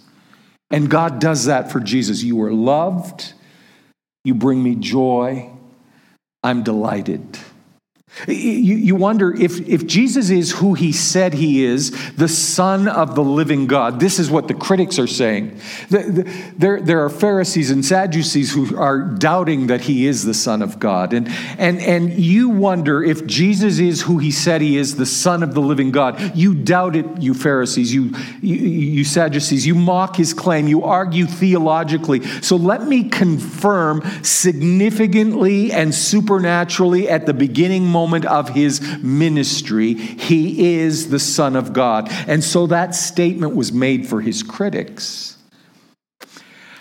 And 0.70 0.88
God 0.88 1.20
does 1.20 1.46
that 1.46 1.72
for 1.72 1.80
Jesus. 1.80 2.22
You 2.22 2.40
are 2.44 2.54
loved, 2.54 3.34
you 4.24 4.36
bring 4.36 4.62
me 4.62 4.76
joy. 4.76 5.50
I'm 6.44 6.62
delighted. 6.62 7.40
You, 8.28 8.76
you 8.76 8.96
wonder 8.96 9.34
if, 9.34 9.68
if 9.68 9.88
Jesus 9.88 10.30
is 10.30 10.52
who 10.52 10.76
he 10.76 10.92
said 10.92 11.34
he 11.34 11.66
is, 11.66 12.14
the 12.14 12.28
Son 12.28 12.88
of 12.88 13.16
the 13.16 13.24
living 13.24 13.66
God. 13.66 14.00
This 14.00 14.20
is 14.20 14.30
what 14.30 14.48
the 14.48 14.54
critics 14.54 15.00
are 15.00 15.08
saying. 15.08 15.60
The, 15.90 15.98
the, 16.00 16.54
there, 16.56 16.80
there 16.80 17.04
are 17.04 17.10
Pharisees 17.10 17.72
and 17.72 17.84
Sadducees 17.84 18.54
who 18.54 18.78
are 18.78 19.00
doubting 19.02 19.68
that 19.68 19.82
he 19.82 20.06
is 20.06 20.24
the 20.24 20.34
Son 20.36 20.62
of 20.62 20.80
God. 20.80 21.12
And, 21.12 21.28
and, 21.58 21.82
and 21.82 22.14
you 22.14 22.50
wonder 22.50 23.04
if 23.04 23.26
Jesus 23.26 23.80
is 23.80 24.04
who 24.04 24.20
he 24.20 24.30
said 24.30 24.62
he 24.62 24.78
is, 24.78 24.96
the 24.96 25.08
Son 25.08 25.42
of 25.42 25.56
the 25.56 25.62
living 25.62 25.90
God. 25.92 26.38
You 26.38 26.54
doubt 26.54 26.96
it, 26.96 27.06
you 27.20 27.34
Pharisees, 27.34 27.94
you, 27.94 28.16
you, 28.42 28.56
you 28.56 29.04
Sadducees. 29.04 29.66
You 29.66 29.74
mock 29.74 30.16
his 30.18 30.36
claim, 30.36 30.68
you 30.68 30.84
argue 30.84 31.26
theologically. 31.26 32.24
So 32.42 32.58
let 32.58 32.84
me 32.84 33.10
confirm 33.10 34.04
significantly 34.24 35.72
and 35.72 35.94
supernaturally 35.94 37.10
at 37.10 37.26
the 37.26 37.34
beginning 37.34 37.88
moment 37.88 38.03
moment 38.04 38.26
of 38.26 38.50
his 38.50 38.82
ministry, 39.02 39.94
he 39.94 40.76
is 40.76 41.10
the 41.10 41.20
Son 41.20 41.56
of 41.56 41.72
God. 41.72 42.10
And 42.28 42.44
so 42.44 42.68
that 42.68 42.96
statement 42.96 43.56
was 43.56 43.72
made 43.72 44.08
for 44.08 44.20
his 44.20 44.44
critics. 44.44 45.38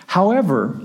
However, 0.08 0.80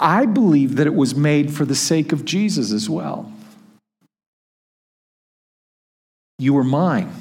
I 0.00 0.26
believe 0.26 0.76
that 0.76 0.86
it 0.88 0.94
was 0.94 1.14
made 1.14 1.52
for 1.52 1.64
the 1.64 1.76
sake 1.76 2.10
of 2.12 2.24
Jesus 2.24 2.72
as 2.72 2.90
well. 2.90 3.32
You 6.38 6.58
are 6.58 6.64
mine. 6.64 7.12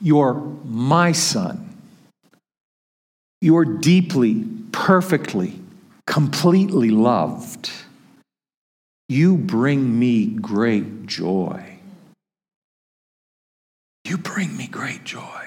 You're 0.00 0.34
my 0.64 1.12
son. 1.12 1.76
You're 3.40 3.64
deeply, 3.64 4.44
perfectly, 4.72 5.60
completely 6.06 6.90
loved. 6.90 7.70
You 9.08 9.36
bring 9.36 9.98
me 9.98 10.26
great 10.26 11.06
joy. 11.06 11.78
You 14.04 14.18
bring 14.18 14.56
me 14.56 14.66
great 14.66 15.04
joy. 15.04 15.42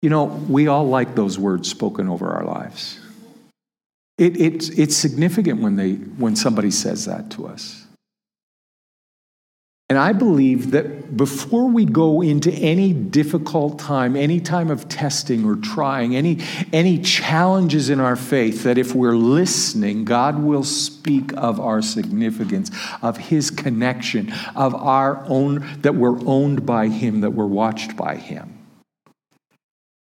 You 0.00 0.10
know, 0.10 0.24
we 0.24 0.66
all 0.66 0.88
like 0.88 1.14
those 1.14 1.38
words 1.38 1.68
spoken 1.70 2.08
over 2.08 2.30
our 2.30 2.44
lives. 2.44 2.98
It, 4.18 4.40
it, 4.40 4.78
it's 4.78 4.96
significant 4.96 5.60
when, 5.60 5.76
they, 5.76 5.94
when 5.94 6.36
somebody 6.36 6.70
says 6.70 7.06
that 7.06 7.30
to 7.32 7.46
us. 7.46 7.81
And 9.92 9.98
I 9.98 10.14
believe 10.14 10.70
that 10.70 11.18
before 11.18 11.68
we 11.68 11.84
go 11.84 12.22
into 12.22 12.50
any 12.50 12.94
difficult 12.94 13.78
time, 13.78 14.16
any 14.16 14.40
time 14.40 14.70
of 14.70 14.88
testing 14.88 15.44
or 15.44 15.56
trying, 15.56 16.16
any, 16.16 16.38
any 16.72 16.96
challenges 16.96 17.90
in 17.90 18.00
our 18.00 18.16
faith, 18.16 18.62
that 18.62 18.78
if 18.78 18.94
we're 18.94 19.14
listening, 19.14 20.06
God 20.06 20.42
will 20.42 20.64
speak 20.64 21.34
of 21.36 21.60
our 21.60 21.82
significance, 21.82 22.70
of 23.02 23.18
His 23.18 23.50
connection, 23.50 24.32
of 24.56 24.74
our 24.74 25.26
own, 25.28 25.68
that 25.82 25.94
we're 25.94 26.26
owned 26.26 26.64
by 26.64 26.88
Him, 26.88 27.20
that 27.20 27.32
we're 27.32 27.44
watched 27.44 27.94
by 27.94 28.16
Him. 28.16 28.60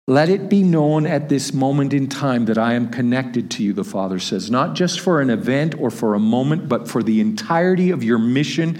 Let 0.08 0.30
it 0.30 0.50
be 0.50 0.62
known 0.62 1.08
at 1.08 1.30
this 1.30 1.52
moment 1.52 1.92
in 1.92 2.08
time 2.08 2.46
that 2.46 2.60
I 2.60 2.76
am 2.76 2.92
connected 2.92 3.50
to 3.52 3.64
you, 3.64 3.74
the 3.74 3.84
Father 3.84 4.20
says, 4.20 4.52
not 4.52 4.76
just 4.76 5.00
for 5.00 5.20
an 5.20 5.32
event 5.32 5.78
or 5.80 5.90
for 5.90 6.14
a 6.14 6.20
moment, 6.20 6.70
but 6.70 6.88
for 6.88 7.02
the 7.02 7.20
entirety 7.20 7.90
of 7.90 8.04
your 8.04 8.20
mission 8.20 8.80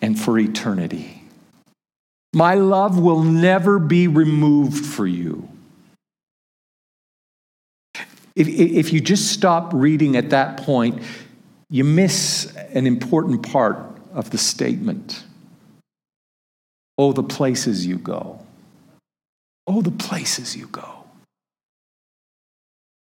and 0.00 0.18
for 0.18 0.38
eternity. 0.38 1.22
My 2.34 2.54
love 2.54 2.98
will 2.98 3.22
never 3.22 3.78
be 3.78 4.06
removed 4.06 4.84
for 4.84 5.06
you. 5.06 5.48
If, 8.36 8.46
if 8.46 8.92
you 8.92 9.00
just 9.00 9.32
stop 9.32 9.72
reading 9.72 10.16
at 10.16 10.30
that 10.30 10.58
point, 10.58 11.02
you 11.70 11.84
miss 11.84 12.54
an 12.72 12.86
important 12.86 13.50
part 13.50 13.78
of 14.12 14.30
the 14.30 14.38
statement. 14.38 15.24
Oh, 16.96 17.12
the 17.12 17.22
places 17.22 17.86
you 17.86 17.98
go. 17.98 18.40
Oh, 19.66 19.82
the 19.82 19.90
places 19.90 20.56
you 20.56 20.66
go. 20.68 20.97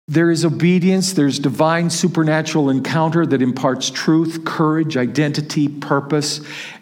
There 0.08 0.32
is 0.32 0.44
obedience, 0.44 1.14
there's 1.14 1.40
divine 1.40 1.90
supernatural 1.90 2.70
encounter 2.70 3.26
that 3.26 3.42
imparts 3.42 3.90
truth, 3.90 4.44
courage, 4.44 4.98
identity, 4.98 5.68
purpose. 5.68 6.42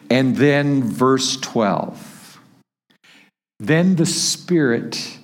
And 0.09 0.35
then 0.35 0.83
verse 0.83 1.37
12. 1.37 2.39
Then 3.59 3.95
the 3.95 4.07
Spirit 4.07 5.19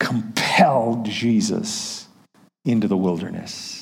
compelled 0.00 1.04
Jesus 1.04 2.08
into 2.64 2.88
the 2.88 2.96
wilderness. 2.96 3.81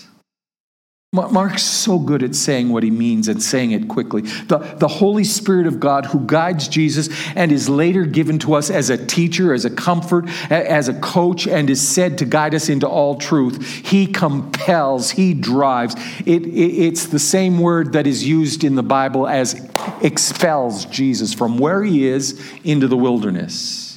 Mark's 1.13 1.65
so 1.65 1.99
good 1.99 2.23
at 2.23 2.37
saying 2.37 2.69
what 2.69 2.85
he 2.85 2.91
means 2.93 3.27
and 3.27 3.43
saying 3.43 3.73
it 3.73 3.89
quickly. 3.89 4.23
The, 4.23 4.59
the 4.79 4.87
Holy 4.87 5.25
Spirit 5.25 5.67
of 5.67 5.81
God, 5.81 6.07
who 6.07 6.21
guides 6.21 6.69
Jesus 6.69 7.09
and 7.35 7.51
is 7.51 7.69
later 7.69 8.05
given 8.05 8.39
to 8.39 8.55
us 8.55 8.71
as 8.71 8.91
a 8.91 9.07
teacher, 9.07 9.53
as 9.53 9.65
a 9.65 9.71
comfort, 9.71 10.29
as 10.53 10.87
a 10.87 10.95
coach, 11.01 11.49
and 11.49 11.69
is 11.69 11.87
said 11.87 12.19
to 12.19 12.25
guide 12.25 12.55
us 12.55 12.69
into 12.69 12.89
all 12.89 13.17
truth, 13.17 13.61
he 13.85 14.07
compels, 14.07 15.11
he 15.11 15.35
drives. 15.35 15.97
It, 16.27 16.47
it, 16.47 16.47
it's 16.47 17.07
the 17.07 17.19
same 17.19 17.59
word 17.59 17.95
that 17.95 18.07
is 18.07 18.25
used 18.25 18.63
in 18.63 18.77
the 18.77 18.85
Bible 18.85 19.27
as 19.27 19.69
expels 20.03 20.85
Jesus 20.85 21.35
from 21.35 21.59
where 21.59 21.83
he 21.83 22.07
is 22.07 22.41
into 22.63 22.87
the 22.87 22.97
wilderness. 22.97 23.90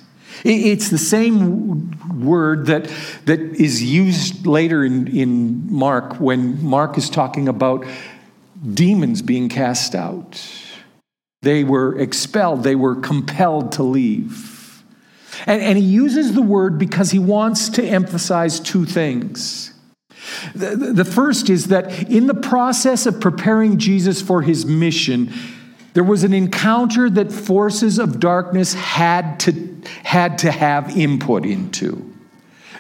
It's 0.43 0.89
the 0.89 0.97
same 0.97 2.21
word 2.21 2.65
that, 2.65 2.91
that 3.25 3.39
is 3.39 3.81
used 3.81 4.45
later 4.45 4.83
in, 4.83 5.07
in 5.07 5.73
Mark 5.73 6.19
when 6.19 6.63
Mark 6.63 6.97
is 6.97 7.09
talking 7.09 7.47
about 7.47 7.85
demons 8.73 9.21
being 9.21 9.47
cast 9.47 9.95
out. 9.95 10.41
They 11.41 11.63
were 11.63 11.97
expelled, 11.97 12.63
they 12.63 12.75
were 12.75 12.95
compelled 12.95 13.73
to 13.73 13.83
leave. 13.83 14.83
And, 15.45 15.61
and 15.61 15.77
he 15.77 15.83
uses 15.83 16.33
the 16.33 16.41
word 16.41 16.77
because 16.77 17.11
he 17.11 17.19
wants 17.19 17.69
to 17.69 17.83
emphasize 17.83 18.59
two 18.59 18.85
things. 18.85 19.73
The, 20.55 20.75
the 20.75 21.05
first 21.05 21.49
is 21.49 21.67
that 21.67 22.09
in 22.09 22.27
the 22.27 22.33
process 22.33 23.05
of 23.05 23.19
preparing 23.19 23.77
Jesus 23.77 24.21
for 24.21 24.41
his 24.41 24.65
mission, 24.65 25.33
there 25.93 26.03
was 26.03 26.23
an 26.23 26.33
encounter 26.33 27.09
that 27.09 27.31
forces 27.31 27.99
of 27.99 28.19
darkness 28.19 28.73
had 28.73 29.39
to, 29.41 29.81
had 30.03 30.39
to 30.39 30.51
have 30.51 30.97
input 30.97 31.45
into. 31.45 32.13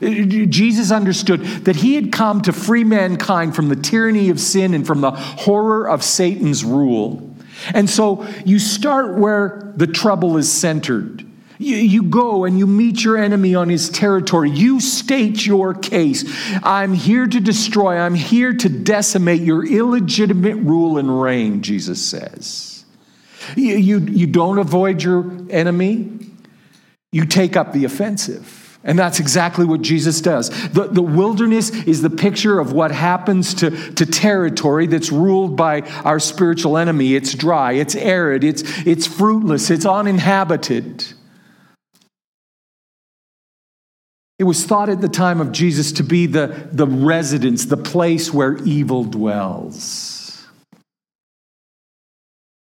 Uh, 0.01 0.09
Jesus 0.47 0.91
understood 0.91 1.41
that 1.65 1.75
he 1.75 1.95
had 1.95 2.11
come 2.11 2.41
to 2.41 2.51
free 2.51 2.83
mankind 2.83 3.55
from 3.55 3.69
the 3.69 3.75
tyranny 3.75 4.29
of 4.29 4.39
sin 4.39 4.73
and 4.73 4.85
from 4.85 5.01
the 5.01 5.11
horror 5.11 5.87
of 5.87 6.03
Satan's 6.03 6.63
rule. 6.63 7.35
And 7.73 7.89
so 7.89 8.27
you 8.45 8.57
start 8.59 9.17
where 9.17 9.71
the 9.75 9.87
trouble 9.87 10.37
is 10.37 10.51
centered. 10.51 11.25
You, 11.59 11.77
you, 11.77 12.03
go 12.03 12.45
and 12.45 12.57
you 12.57 12.67
meet 12.67 13.03
your 13.03 13.15
enemy 13.15 13.55
on 13.55 13.69
his 13.69 13.89
territory. 13.89 14.49
You 14.49 14.81
state 14.81 15.45
your 15.45 15.73
case. 15.73 16.25
I'm 16.63 16.93
here 16.93 17.27
to 17.27 17.39
destroy, 17.39 17.97
I'm 17.97 18.15
here 18.15 18.53
to 18.53 18.69
decimate 18.69 19.41
your 19.41 19.65
illegitimate 19.65 20.57
rule 20.57 20.97
and 20.97 21.21
reign, 21.21 21.61
Jesus 21.61 22.03
says. 22.03 22.72
You, 23.55 23.75
you, 23.75 23.99
you 23.99 24.27
don't 24.27 24.57
avoid 24.57 25.01
your 25.01 25.31
enemy, 25.49 26.19
you 27.11 27.25
take 27.25 27.55
up 27.55 27.73
the 27.73 27.85
offensive. 27.85 28.63
And 28.85 28.99
that's 28.99 29.19
exactly 29.19 29.65
what 29.65 29.81
Jesus 29.81 30.19
does. 30.19 30.49
The, 30.71 30.87
the 30.87 31.01
wilderness 31.01 31.69
is 31.69 32.01
the 32.01 32.09
picture 32.09 32.59
of 32.59 32.73
what 32.73 32.91
happens 32.91 33.53
to, 33.55 33.69
to 33.93 34.05
territory 34.05 34.87
that's 34.87 35.09
ruled 35.09 35.55
by 35.55 35.81
our 36.03 36.19
spiritual 36.19 36.77
enemy. 36.77 37.15
It's 37.15 37.33
dry, 37.33 37.73
it's 37.73 37.95
arid, 37.95 38.43
it's, 38.43 38.63
it's 38.85 39.07
fruitless, 39.07 39.69
it's 39.69 39.85
uninhabited. 39.85 41.05
It 44.37 44.43
was 44.43 44.65
thought 44.65 44.89
at 44.89 44.99
the 44.99 45.07
time 45.07 45.39
of 45.39 45.53
Jesus 45.53 45.93
to 45.93 46.03
be 46.03 46.25
the, 46.25 46.67
the 46.71 46.87
residence, 46.87 47.65
the 47.65 47.77
place 47.77 48.33
where 48.33 48.57
evil 48.65 49.05
dwells. 49.05 50.12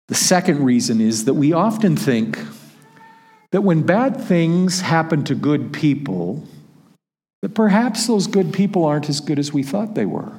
The 0.08 0.14
second 0.14 0.64
reason 0.64 1.00
is 1.00 1.24
that 1.24 1.34
we 1.34 1.52
often 1.52 1.96
think 1.96 2.38
that 3.52 3.62
when 3.62 3.82
bad 3.82 4.20
things 4.20 4.80
happen 4.80 5.24
to 5.24 5.34
good 5.34 5.72
people, 5.72 6.46
that 7.40 7.54
perhaps 7.54 8.06
those 8.06 8.26
good 8.26 8.52
people 8.52 8.84
aren't 8.84 9.08
as 9.08 9.20
good 9.20 9.38
as 9.38 9.52
we 9.52 9.62
thought 9.62 9.94
they 9.94 10.06
were. 10.06 10.32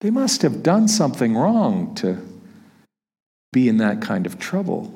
They 0.00 0.10
must 0.10 0.42
have 0.42 0.62
done 0.62 0.88
something 0.88 1.36
wrong 1.36 1.94
to 1.96 2.18
be 3.52 3.68
in 3.68 3.76
that 3.78 4.02
kind 4.02 4.26
of 4.26 4.38
trouble. 4.38 4.94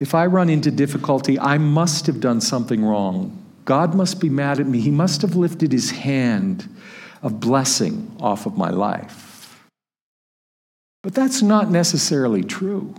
If 0.00 0.14
I 0.14 0.26
run 0.26 0.48
into 0.48 0.70
difficulty, 0.70 1.38
I 1.38 1.58
must 1.58 2.06
have 2.06 2.20
done 2.20 2.40
something 2.40 2.84
wrong. 2.84 3.40
God 3.64 3.94
must 3.94 4.18
be 4.18 4.28
mad 4.28 4.58
at 4.58 4.66
me. 4.66 4.80
He 4.80 4.90
must 4.90 5.22
have 5.22 5.36
lifted 5.36 5.70
his 5.70 5.92
hand 5.92 6.68
of 7.22 7.40
blessing 7.40 8.14
off 8.20 8.46
of 8.46 8.56
my 8.56 8.70
life. 8.70 9.60
But 11.02 11.14
that's 11.14 11.42
not 11.42 11.70
necessarily 11.70 12.42
true. 12.42 12.94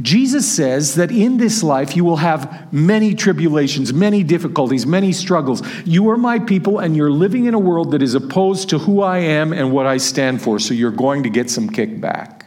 Jesus 0.00 0.50
says 0.50 0.94
that 0.94 1.10
in 1.10 1.36
this 1.36 1.62
life 1.62 1.94
you 1.94 2.02
will 2.02 2.16
have 2.16 2.72
many 2.72 3.14
tribulations, 3.14 3.92
many 3.92 4.22
difficulties, 4.22 4.86
many 4.86 5.12
struggles. 5.12 5.62
You 5.84 6.08
are 6.08 6.16
my 6.16 6.38
people, 6.38 6.78
and 6.78 6.96
you're 6.96 7.10
living 7.10 7.44
in 7.44 7.52
a 7.52 7.58
world 7.58 7.90
that 7.90 8.00
is 8.00 8.14
opposed 8.14 8.70
to 8.70 8.78
who 8.78 9.02
I 9.02 9.18
am 9.18 9.52
and 9.52 9.70
what 9.72 9.86
I 9.86 9.98
stand 9.98 10.40
for, 10.40 10.58
so 10.58 10.72
you're 10.72 10.90
going 10.90 11.22
to 11.24 11.30
get 11.30 11.50
some 11.50 11.68
kickback. 11.68 12.37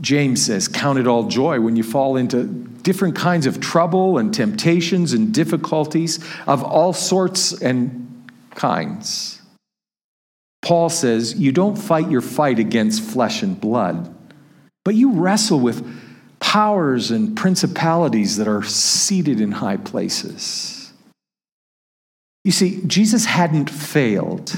James 0.00 0.44
says, 0.44 0.68
Count 0.68 0.98
it 0.98 1.06
all 1.06 1.28
joy 1.28 1.60
when 1.60 1.76
you 1.76 1.82
fall 1.82 2.16
into 2.16 2.44
different 2.44 3.16
kinds 3.16 3.46
of 3.46 3.60
trouble 3.60 4.18
and 4.18 4.34
temptations 4.34 5.12
and 5.12 5.32
difficulties 5.32 6.18
of 6.46 6.62
all 6.62 6.92
sorts 6.92 7.52
and 7.60 8.30
kinds. 8.54 9.40
Paul 10.62 10.88
says, 10.88 11.34
You 11.34 11.52
don't 11.52 11.76
fight 11.76 12.10
your 12.10 12.20
fight 12.20 12.58
against 12.58 13.02
flesh 13.02 13.42
and 13.42 13.60
blood 13.60 14.14
but 14.84 14.94
you 14.94 15.12
wrestle 15.12 15.58
with 15.58 15.84
powers 16.40 17.10
and 17.10 17.36
principalities 17.36 18.36
that 18.36 18.46
are 18.46 18.62
seated 18.62 19.40
in 19.40 19.50
high 19.50 19.78
places. 19.78 20.92
You 22.44 22.52
see, 22.52 22.82
Jesus 22.86 23.24
hadn't 23.24 23.70
failed. 23.70 24.54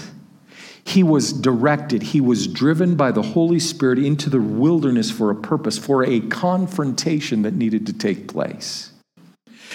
He 0.87 1.03
was 1.03 1.33
directed, 1.33 2.03
he 2.03 2.21
was 2.21 2.47
driven 2.47 2.95
by 2.95 3.11
the 3.11 3.23
Holy 3.23 3.59
Spirit 3.59 3.99
into 3.99 4.31
the 4.31 4.41
wilderness 4.41 5.11
for 5.11 5.31
a 5.31 5.35
purpose, 5.35 5.77
for 5.77 6.05
a 6.05 6.21
confrontation 6.21 7.43
that 7.43 7.55
needed 7.55 7.87
to 7.87 7.93
take 7.93 8.29
place. 8.29 8.93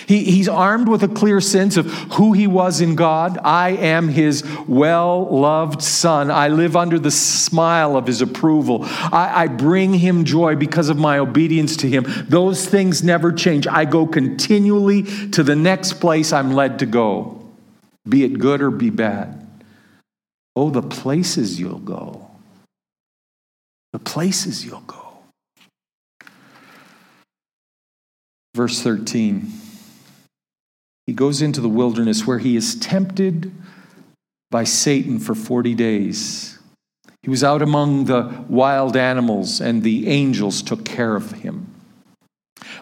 He, 0.08 0.24
he's 0.24 0.48
armed 0.48 0.88
with 0.88 1.04
a 1.04 1.10
clear 1.10 1.42
sense 1.42 1.76
of 1.76 1.86
who 2.14 2.32
he 2.32 2.48
was 2.48 2.80
in 2.80 2.96
God. 2.96 3.38
I 3.44 3.72
am 3.72 4.08
his 4.08 4.44
well 4.68 5.26
loved 5.26 5.82
son. 5.82 6.32
I 6.32 6.48
live 6.48 6.78
under 6.78 6.98
the 6.98 7.12
smile 7.12 7.98
of 7.98 8.08
his 8.08 8.22
approval. 8.22 8.80
I, 8.84 9.44
I 9.44 9.48
bring 9.48 9.94
him 9.94 10.24
joy 10.24 10.56
because 10.56 10.88
of 10.88 10.98
my 10.98 11.20
obedience 11.20 11.76
to 11.78 11.90
him. 11.90 12.06
Those 12.30 12.66
things 12.66 13.04
never 13.04 13.34
change. 13.34 13.68
I 13.68 13.84
go 13.84 14.08
continually 14.08 15.04
to 15.32 15.44
the 15.44 15.58
next 15.58 15.94
place 16.00 16.32
I'm 16.32 16.54
led 16.54 16.80
to 16.80 16.86
go, 16.86 17.52
be 18.08 18.24
it 18.24 18.40
good 18.40 18.62
or 18.62 18.72
be 18.72 18.90
bad. 18.90 19.41
Oh, 20.56 20.70
the 20.70 20.82
places 20.82 21.60
you'll 21.60 21.80
go. 21.80 22.30
The 23.94 24.00
places 24.00 24.66
you'll 24.66 24.82
go. 24.82 25.20
Verse 28.56 28.82
13. 28.82 29.52
He 31.08 31.14
goes 31.14 31.42
into 31.42 31.62
the 31.62 31.70
wilderness 31.70 32.28
where 32.28 32.40
he 32.40 32.56
is 32.56 32.76
tempted 32.76 33.52
by 34.50 34.66
Satan 34.66 35.20
for 35.20 35.34
40 35.34 35.74
days. 35.76 36.60
He 37.24 37.30
was 37.30 37.44
out 37.44 37.62
among 37.62 38.06
the 38.06 38.44
wild 38.50 38.98
animals, 38.98 39.62
and 39.62 39.84
the 39.84 40.08
angels 40.08 40.62
took 40.62 40.84
care 40.84 41.16
of 41.16 41.32
him. 41.32 41.68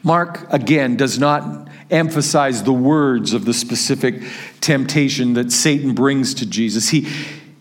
Mark, 0.01 0.51
again, 0.51 0.95
does 0.95 1.19
not 1.19 1.67
emphasize 1.91 2.63
the 2.63 2.73
words 2.73 3.33
of 3.33 3.45
the 3.45 3.53
specific 3.53 4.23
temptation 4.61 5.33
that 5.33 5.51
Satan 5.51 5.93
brings 5.93 6.33
to 6.35 6.45
Jesus. 6.45 6.89
He, 6.89 7.07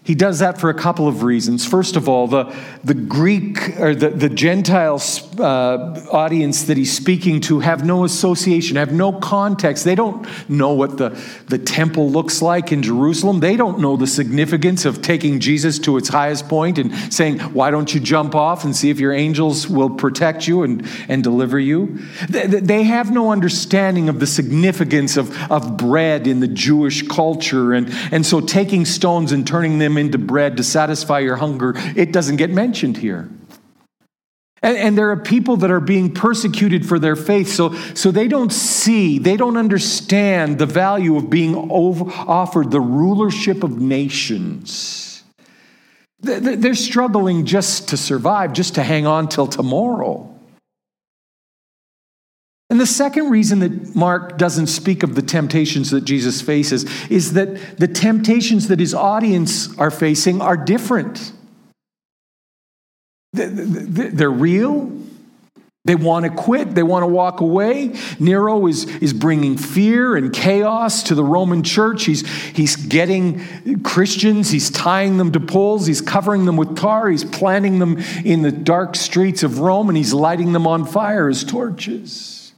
he 0.09 0.14
does 0.14 0.38
that 0.38 0.59
for 0.59 0.71
a 0.71 0.75
couple 0.75 1.07
of 1.07 1.23
reasons. 1.23 1.66
First 1.66 1.94
of 1.94 2.09
all, 2.09 2.27
the, 2.27 2.44
the 2.83 2.94
Greek 2.94 3.79
or 3.79 3.94
the, 3.94 4.09
the 4.09 4.31
Gentile 4.31 4.99
uh, 5.40 6.07
audience 6.11 6.64
that 6.64 6.77
he's 6.77 6.94
speaking 6.94 7.40
to 7.42 7.61
have 7.61 7.85
no 7.85 8.05
association, 8.05 8.77
have 8.77 8.92
no 8.92 9.12
context. 9.12 9.85
They 9.85 9.94
don't 9.94 10.27
know 10.48 10.72
what 10.72 10.98
the, 10.98 11.11
the 11.46 11.59
temple 11.59 12.11
looks 12.11 12.42
like 12.42 12.72
in 12.72 12.83
Jerusalem. 12.83 13.40
They 13.40 13.57
don't 13.57 13.81
know 13.81 13.96
the 13.96 14.07
significance 14.07 14.85
of 14.85 15.03
taking 15.03 15.40
Jesus 15.40 15.79
to 15.81 15.96
its 15.96 16.09
highest 16.09 16.48
point 16.48 16.79
and 16.79 16.94
saying, 17.12 17.38
Why 17.38 17.70
don't 17.70 17.92
you 17.92 18.01
jump 18.01 18.35
off 18.35 18.64
and 18.64 18.74
see 18.74 18.90
if 18.90 19.01
your 19.01 19.12
angels 19.12 19.68
will 19.68 19.90
protect 19.90 20.46
you 20.46 20.62
and, 20.62 20.87
and 21.09 21.22
deliver 21.22 21.59
you? 21.59 21.98
They, 22.29 22.46
they 22.46 22.83
have 22.85 23.11
no 23.11 23.31
understanding 23.31 24.09
of 24.09 24.20
the 24.20 24.27
significance 24.27 25.16
of, 25.16 25.37
of 25.51 25.77
bread 25.77 26.27
in 26.27 26.40
the 26.40 26.48
Jewish 26.48 27.07
culture. 27.07 27.72
And, 27.72 27.88
and 28.11 28.24
so 28.24 28.40
taking 28.40 28.85
stones 28.85 29.33
and 29.33 29.46
turning 29.46 29.79
them 29.79 29.96
into 29.96 30.18
bread 30.18 30.57
to 30.57 30.64
satisfy 30.64 31.20
your 31.20 31.37
hunger, 31.37 31.74
it 31.96 32.12
doesn't 32.12 32.37
get 32.37 32.51
mentioned 32.51 32.96
here. 32.96 33.31
And, 34.62 34.77
and, 34.77 34.99
there 34.99 35.11
are 35.11 35.16
people 35.16 35.59
that 35.59 35.71
are 35.71 35.81
being 35.81 36.12
persecuted 36.12 36.85
for 36.85 36.99
their 36.99 37.14
faith, 37.14 37.49
so, 37.49 37.75
so 37.94 38.11
they 38.11 38.27
don't 38.27 38.53
see, 38.53 39.18
they 39.18 39.37
don't 39.37 39.57
understand 39.57 40.59
the 40.59 40.66
value 40.66 41.16
of 41.16 41.31
being 41.31 41.55
over, 41.71 42.11
offered 42.11 42.73
the 42.73 42.81
rulership 42.81 43.62
of 43.62 43.81
nations. 43.81 45.23
They're 46.21 46.75
struggling 46.75 47.47
just 47.47 47.90
to 47.90 47.97
survive, 47.97 48.53
just 48.53 48.75
to 48.75 48.83
hang 48.83 49.07
on 49.07 49.29
till 49.29 49.47
tomorrow. 49.47 50.35
And 52.71 52.79
the 52.79 52.87
second 52.87 53.31
reason 53.31 53.61
that 53.61 53.94
Mark 53.94 54.37
doesn't 54.37 54.66
speak 54.66 55.03
of 55.03 55.14
the 55.14 55.23
temptations 55.23 55.90
that 55.90 56.05
Jesus 56.05 56.42
faces 56.42 56.85
is 57.09 57.33
that 57.33 57.79
the 57.79 57.88
temptations 57.88 58.68
that 58.68 58.79
his 58.79 58.92
audience 58.92 59.77
are 59.79 59.90
facing 59.90 60.42
are 60.42 60.57
different. 60.57 61.33
They're 63.33 64.31
real. 64.31 64.93
They 65.88 65.95
want 65.95 66.27
to 66.27 66.31
quit. 66.31 66.75
They 66.75 66.83
want 66.83 67.05
to 67.05 67.07
walk 67.07 67.41
away. 67.41 67.95
Nero 68.19 68.67
is, 68.67 68.85
is 68.97 69.14
bringing 69.14 69.57
fear 69.57 70.17
and 70.17 70.35
chaos 70.35 71.05
to 71.05 71.14
the 71.14 71.25
Roman 71.25 71.62
church. 71.62 72.05
He's, 72.05 72.29
he's 72.49 72.77
getting 72.77 73.83
Christians, 73.83 74.51
he's 74.51 74.71
tying 74.71 75.17
them 75.17 75.33
to 75.33 75.41
poles, 75.41 75.87
he's 75.87 76.03
covering 76.03 76.45
them 76.45 76.59
with 76.59 76.77
tar, 76.77 77.09
he's 77.09 77.25
planting 77.25 77.79
them 77.79 77.97
in 78.23 78.43
the 78.43 78.53
dark 78.53 78.97
streets 78.97 79.43
of 79.43 79.61
Rome, 79.61 79.88
and 79.88 79.97
he's 79.97 80.12
lighting 80.12 80.53
them 80.53 80.67
on 80.67 80.85
fire 80.85 81.27
as 81.27 81.43
torches. 81.43 82.53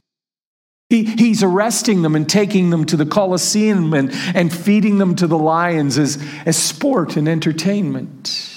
He, 0.89 1.05
he's 1.05 1.41
arresting 1.41 2.01
them 2.01 2.17
and 2.17 2.29
taking 2.29 2.69
them 2.69 2.83
to 2.87 2.97
the 2.97 3.05
Colosseum 3.05 3.93
and, 3.93 4.11
and 4.35 4.53
feeding 4.53 4.97
them 4.97 5.15
to 5.15 5.25
the 5.25 5.37
lions 5.37 5.97
as, 5.97 6.21
as 6.45 6.61
sport 6.61 7.15
and 7.15 7.29
entertainment. 7.29 8.50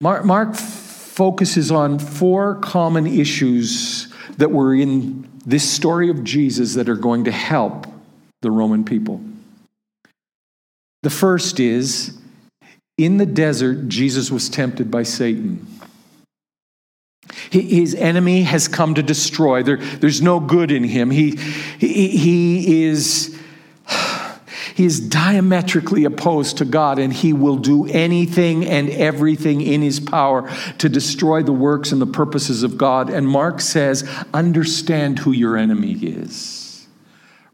Mark, 0.00 0.24
Mark 0.24 0.54
focuses 0.54 1.70
on 1.70 1.98
four 1.98 2.56
common 2.56 3.06
issues 3.06 4.12
that 4.36 4.50
were 4.50 4.74
in 4.74 5.28
this 5.46 5.68
story 5.68 6.10
of 6.10 6.24
Jesus 6.24 6.74
that 6.74 6.88
are 6.88 6.96
going 6.96 7.24
to 7.24 7.32
help 7.32 7.86
the 8.42 8.50
Roman 8.50 8.84
people. 8.84 9.20
The 11.02 11.10
first 11.10 11.60
is 11.60 12.18
in 12.98 13.18
the 13.18 13.26
desert, 13.26 13.88
Jesus 13.88 14.30
was 14.30 14.48
tempted 14.48 14.90
by 14.90 15.02
Satan. 15.02 15.66
His 17.50 17.94
enemy 17.94 18.42
has 18.42 18.68
come 18.68 18.94
to 18.94 19.02
destroy. 19.02 19.62
There, 19.62 19.76
there's 19.76 20.22
no 20.22 20.40
good 20.40 20.70
in 20.70 20.84
him. 20.84 21.10
He, 21.10 21.36
he, 21.78 22.08
he, 22.08 22.84
is, 22.84 23.35
he 24.76 24.84
is 24.84 25.00
diametrically 25.00 26.04
opposed 26.04 26.58
to 26.58 26.66
God, 26.66 26.98
and 26.98 27.10
he 27.10 27.32
will 27.32 27.56
do 27.56 27.86
anything 27.86 28.66
and 28.66 28.90
everything 28.90 29.62
in 29.62 29.80
his 29.80 30.00
power 30.00 30.54
to 30.76 30.90
destroy 30.90 31.42
the 31.42 31.50
works 31.50 31.92
and 31.92 32.02
the 32.02 32.06
purposes 32.06 32.62
of 32.62 32.76
God. 32.76 33.08
And 33.08 33.26
Mark 33.26 33.62
says, 33.62 34.06
understand 34.34 35.20
who 35.20 35.32
your 35.32 35.56
enemy 35.56 35.92
is. 35.92 36.86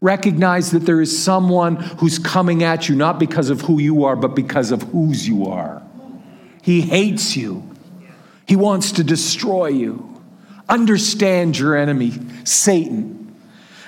Recognize 0.01 0.71
that 0.71 0.79
there 0.79 0.99
is 0.99 1.17
someone 1.23 1.77
who's 1.77 2.19
coming 2.19 2.61
at 2.61 2.89
you 2.89 2.95
not 2.97 3.19
because 3.19 3.49
of 3.49 3.61
who 3.61 3.79
you 3.79 4.03
are, 4.03 4.17
but 4.17 4.35
because 4.35 4.71
of 4.71 4.81
whose 4.81 5.25
you 5.25 5.45
are. 5.45 5.81
He 6.61 6.81
hates 6.81 7.37
you. 7.37 7.73
He 8.45 8.57
wants 8.57 8.91
to 8.91 9.03
destroy 9.05 9.67
you. 9.67 10.21
Understand 10.67 11.57
your 11.57 11.77
enemy, 11.77 12.11
Satan. 12.43 13.12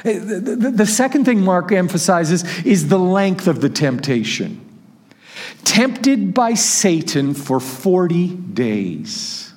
The, 0.05 0.85
second 0.85 1.25
thing 1.25 1.41
Mark 1.41 1.71
emphasizes 1.71 2.43
is 2.63 2.89
the 2.89 2.99
length 2.99 3.47
of 3.47 3.61
the 3.61 3.69
temptation. 3.69 4.61
Tempted 5.63 6.33
by 6.33 6.53
Satan 6.53 7.33
for 7.33 7.59
40 7.59 8.27
days. 8.27 9.53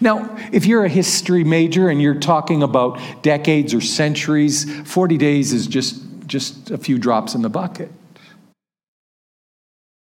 Now, 0.00 0.36
if 0.52 0.66
you're 0.66 0.84
a 0.84 0.88
history 0.88 1.44
major 1.44 1.88
and 1.88 2.02
you're 2.02 2.18
talking 2.18 2.62
about 2.62 3.00
decades 3.22 3.72
or 3.72 3.80
centuries, 3.80 4.68
40 4.88 5.16
days 5.16 5.52
is 5.52 5.68
just, 5.68 6.02
just 6.26 6.70
a 6.72 6.78
few 6.78 6.98
drops 6.98 7.34
in 7.34 7.42
the 7.42 7.48
bucket. 7.48 7.90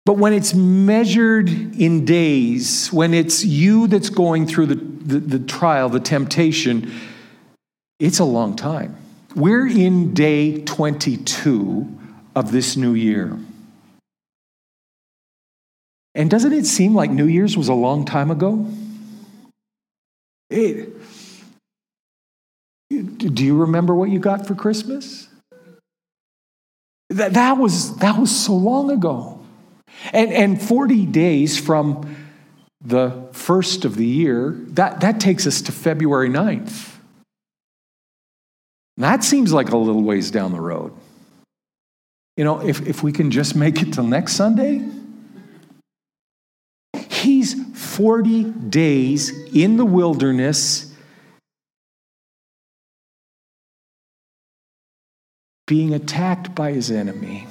But 0.05 0.17
when 0.17 0.33
it's 0.33 0.55
measured 0.55 1.49
in 1.49 2.05
days, 2.05 2.91
when 2.91 3.13
it's 3.13 3.45
you 3.45 3.85
that's 3.85 4.09
going 4.09 4.47
through 4.47 4.65
the, 4.67 4.75
the, 4.75 5.19
the, 5.19 5.39
trial, 5.39 5.89
the 5.89 5.99
temptation, 5.99 6.91
it's 7.99 8.17
a 8.17 8.23
long 8.23 8.55
time. 8.55 8.97
We're 9.35 9.67
in 9.67 10.13
day 10.13 10.61
22 10.61 11.99
of 12.35 12.51
this 12.51 12.75
new 12.75 12.93
year. 12.93 13.37
And 16.13 16.29
doesn't 16.29 16.51
it 16.51 16.65
seem 16.65 16.93
like 16.93 17.09
New 17.09 17.27
Year's 17.27 17.55
was 17.55 17.69
a 17.69 17.73
long 17.73 18.03
time 18.03 18.31
ago? 18.31 18.67
It, 20.49 20.89
do 22.89 23.45
you 23.45 23.55
remember 23.55 23.95
what 23.95 24.09
you 24.09 24.19
got 24.19 24.45
for 24.45 24.53
Christmas? 24.53 25.29
That, 27.09 27.33
that, 27.33 27.57
was, 27.57 27.95
that 27.97 28.19
was 28.19 28.37
so 28.37 28.53
long 28.53 28.91
ago. 28.91 29.39
And, 30.11 30.31
and 30.33 30.61
40 30.61 31.05
days 31.05 31.57
from 31.57 32.15
the 32.83 33.29
first 33.31 33.85
of 33.85 33.95
the 33.95 34.05
year, 34.05 34.57
that, 34.69 34.99
that 35.01 35.21
takes 35.21 35.47
us 35.47 35.61
to 35.63 35.71
February 35.71 36.29
9th. 36.29 36.90
That 38.97 39.23
seems 39.23 39.53
like 39.53 39.69
a 39.69 39.77
little 39.77 40.03
ways 40.03 40.31
down 40.31 40.51
the 40.51 40.61
road. 40.61 40.93
You 42.37 42.43
know, 42.43 42.65
if, 42.65 42.81
if 42.87 43.03
we 43.03 43.11
can 43.11 43.31
just 43.31 43.55
make 43.55 43.81
it 43.81 43.93
till 43.93 44.03
next 44.03 44.33
Sunday, 44.33 44.81
he's 47.09 47.53
40 47.77 48.43
days 48.43 49.29
in 49.53 49.77
the 49.77 49.85
wilderness 49.85 50.95
being 55.67 55.93
attacked 55.93 56.53
by 56.55 56.71
his 56.71 56.91
enemy. 56.91 57.47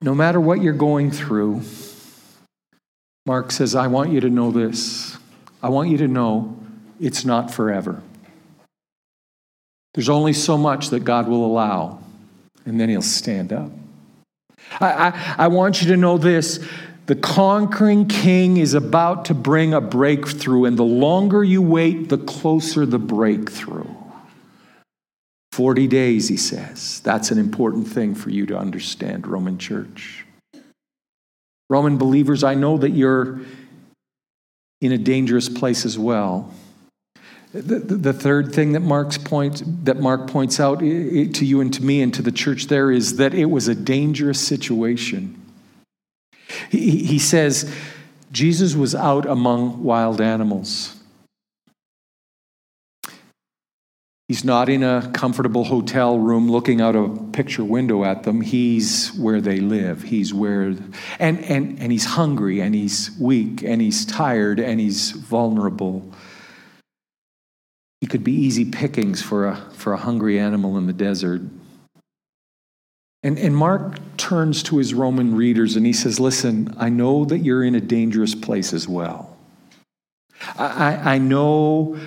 No 0.00 0.14
matter 0.14 0.40
what 0.40 0.60
you're 0.62 0.72
going 0.72 1.10
through, 1.10 1.62
Mark 3.26 3.50
says, 3.50 3.74
I 3.74 3.86
want 3.88 4.12
you 4.12 4.20
to 4.20 4.30
know 4.30 4.50
this. 4.50 5.16
I 5.62 5.70
want 5.70 5.88
you 5.88 5.98
to 5.98 6.08
know 6.08 6.58
it's 7.00 7.24
not 7.24 7.50
forever. 7.50 8.02
There's 9.94 10.08
only 10.08 10.32
so 10.32 10.56
much 10.56 10.90
that 10.90 11.00
God 11.00 11.28
will 11.28 11.44
allow, 11.44 12.00
and 12.64 12.80
then 12.80 12.88
He'll 12.88 13.02
stand 13.02 13.52
up. 13.52 13.70
I, 14.80 15.08
I, 15.08 15.34
I, 15.38 15.48
want 15.48 15.80
you 15.82 15.88
to 15.88 15.96
know 15.96 16.18
this 16.18 16.64
the 17.06 17.14
conquering 17.14 18.06
king 18.06 18.58
is 18.58 18.74
about 18.74 19.24
to 19.26 19.34
bring 19.34 19.72
a 19.72 19.80
breakthrough, 19.80 20.66
and 20.66 20.76
the 20.76 20.84
longer 20.84 21.42
you 21.42 21.62
wait, 21.62 22.10
the 22.10 22.18
closer 22.18 22.84
the 22.84 22.98
breakthrough. 22.98 23.88
40 25.52 25.88
days, 25.88 26.28
he 26.28 26.36
says. 26.36 27.00
That's 27.00 27.30
an 27.30 27.38
important 27.38 27.88
thing 27.88 28.14
for 28.14 28.30
you 28.30 28.46
to 28.46 28.56
understand, 28.56 29.26
Roman 29.26 29.58
church. 29.58 30.24
Roman 31.70 31.98
believers, 31.98 32.44
I 32.44 32.54
know 32.54 32.78
that 32.78 32.90
you're 32.90 33.40
in 34.80 34.92
a 34.92 34.98
dangerous 34.98 35.48
place 35.48 35.84
as 35.84 35.98
well. 35.98 36.52
The, 37.52 37.78
the, 37.78 38.12
third 38.12 38.52
thing 38.52 38.72
that, 38.72 38.80
Mark's 38.80 39.16
point, 39.16 39.62
that 39.86 39.98
Mark 39.98 40.28
points 40.28 40.60
out 40.60 40.80
to 40.80 40.86
you 40.86 41.60
and 41.62 41.72
to 41.72 41.82
me 41.82 42.02
and 42.02 42.12
to 42.12 42.20
the 42.20 42.30
church 42.30 42.66
there 42.66 42.90
is 42.90 43.16
that 43.16 43.32
it 43.32 43.46
was 43.46 43.68
a 43.68 43.74
dangerous 43.74 44.38
situation. 44.38 45.40
He, 46.70 47.04
he 47.04 47.18
says 47.18 47.74
Jesus 48.32 48.74
was 48.74 48.94
out 48.94 49.24
among 49.24 49.82
wild 49.82 50.20
animals. 50.20 50.94
He's 54.28 54.44
not 54.44 54.68
in 54.68 54.82
a 54.82 55.10
comfortable 55.14 55.64
hotel 55.64 56.18
room 56.18 56.50
looking 56.50 56.82
out 56.82 56.94
a 56.94 57.08
picture 57.32 57.64
window 57.64 58.04
at 58.04 58.24
them. 58.24 58.42
He's 58.42 59.08
where 59.14 59.40
they 59.40 59.58
live. 59.58 60.02
He's 60.02 60.34
where, 60.34 60.74
and, 61.18 61.42
and, 61.44 61.78
and 61.80 61.90
he's 61.90 62.04
hungry 62.04 62.60
and 62.60 62.74
he's 62.74 63.10
weak 63.18 63.62
and 63.62 63.80
he's 63.80 64.04
tired 64.04 64.60
and 64.60 64.78
he's 64.78 65.12
vulnerable. 65.12 66.12
He 68.00 68.06
could 68.06 68.22
be 68.22 68.32
easy 68.32 68.64
pickings 68.64 69.22
for 69.22 69.46
a, 69.46 69.56
for 69.72 69.92
a 69.92 69.96
hungry 69.96 70.38
animal 70.38 70.78
in 70.78 70.86
the 70.86 70.92
desert. 70.92 71.42
And, 73.22 73.38
and 73.38 73.56
Mark 73.56 73.98
turns 74.16 74.62
to 74.64 74.78
his 74.78 74.94
Roman 74.94 75.34
readers 75.34 75.74
and 75.74 75.84
he 75.84 75.92
says, 75.92 76.20
Listen, 76.20 76.74
I 76.78 76.88
know 76.88 77.24
that 77.24 77.38
you're 77.38 77.64
in 77.64 77.74
a 77.74 77.80
dangerous 77.80 78.34
place 78.34 78.72
as 78.72 78.86
well. 78.86 79.36
I, 80.56 81.14
I 81.14 81.18
know 81.18 81.98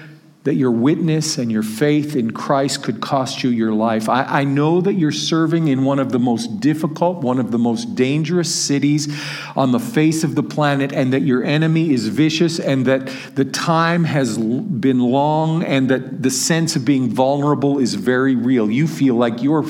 that 0.44 0.56
your 0.56 0.72
witness 0.72 1.38
and 1.38 1.52
your 1.52 1.62
faith 1.62 2.16
in 2.16 2.32
Christ 2.32 2.82
could 2.82 3.00
cost 3.00 3.44
you 3.44 3.52
your 3.52 3.74
life. 3.74 4.10
I, 4.10 4.24
I, 4.24 4.44
know 4.44 4.82
that 4.82 4.94
you're 4.94 5.12
serving 5.12 5.68
in 5.68 5.84
one 5.84 6.00
of 6.00 6.12
the 6.12 6.18
most 6.18 6.60
difficult, 6.60 7.18
one 7.22 7.38
of 7.38 7.52
the 7.52 7.60
most 7.60 7.94
dangerous 7.94 8.54
cities 8.54 9.08
on 9.56 9.72
the 9.72 9.80
face 9.80 10.24
of 10.24 10.34
the 10.34 10.42
planet, 10.42 10.94
and 10.94 11.14
that 11.14 11.22
your 11.22 11.44
enemy 11.44 11.92
is 11.92 12.08
vicious, 12.08 12.60
and 12.60 12.88
that 12.88 13.08
the 13.36 13.46
time 13.46 14.04
has 14.06 14.40
been 14.40 15.00
long, 15.00 15.64
and 15.64 15.90
that 15.90 16.24
the 16.24 16.32
sense 16.32 16.76
of 16.76 16.86
being 16.86 17.10
vulnerable 17.10 17.78
is 17.78 17.94
very 17.94 18.36
real. 18.36 18.72
You 18.72 18.88
feel 18.88 19.16
like 19.16 19.44
you're 19.44 19.66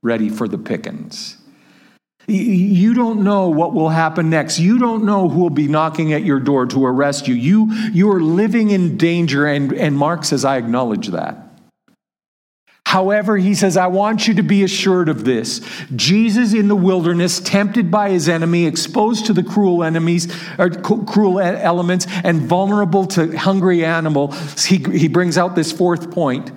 ready 0.00 0.28
for 0.28 0.46
the 0.46 0.58
pickings. 0.58 1.38
You 2.28 2.92
don't 2.92 3.24
know 3.24 3.48
what 3.48 3.72
will 3.72 3.88
happen 3.88 4.28
next. 4.28 4.58
You 4.58 4.78
don't 4.78 5.04
know 5.04 5.30
who 5.30 5.40
will 5.40 5.50
be 5.50 5.66
knocking 5.66 6.12
at 6.12 6.24
your 6.24 6.38
door 6.38 6.66
to 6.66 6.84
arrest 6.84 7.26
you. 7.26 7.34
You, 7.34 7.72
you 7.92 8.10
are 8.12 8.20
living 8.20 8.70
in 8.70 8.98
danger, 8.98 9.46
and, 9.46 9.72
and 9.72 9.96
Mark 9.96 10.24
says, 10.24 10.44
I 10.44 10.58
acknowledge 10.58 11.08
that. 11.08 11.48
However, 12.84 13.36
he 13.36 13.54
says, 13.54 13.76
I 13.76 13.86
want 13.88 14.28
you 14.28 14.34
to 14.34 14.42
be 14.42 14.62
assured 14.62 15.08
of 15.08 15.24
this. 15.24 15.60
Jesus 15.94 16.54
in 16.54 16.68
the 16.68 16.76
wilderness, 16.76 17.40
tempted 17.40 17.90
by 17.90 18.10
his 18.10 18.28
enemy, 18.28 18.66
exposed 18.66 19.26
to 19.26 19.32
the 19.32 19.42
cruel 19.42 19.82
enemies, 19.82 20.26
or 20.58 20.70
cruel 20.70 21.40
elements, 21.40 22.06
and 22.24 22.40
vulnerable 22.40 23.06
to 23.08 23.36
hungry 23.36 23.84
animals, 23.84 24.64
he, 24.64 24.78
he 24.78 25.08
brings 25.08 25.36
out 25.36 25.54
this 25.54 25.72
fourth 25.72 26.10
point. 26.10 26.50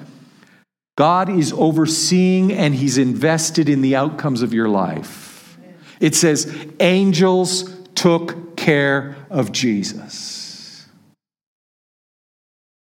God 0.97 1.29
is 1.29 1.53
overseeing 1.53 2.53
and 2.53 2.75
he's 2.75 2.97
invested 2.97 3.69
in 3.69 3.81
the 3.81 3.95
outcomes 3.95 4.41
of 4.41 4.53
your 4.53 4.69
life. 4.69 5.31
It 6.02 6.16
says, 6.16 6.54
angels 6.80 7.74
took 7.96 8.58
care 8.58 9.16
of 9.30 9.52
Jesus. 9.52 10.42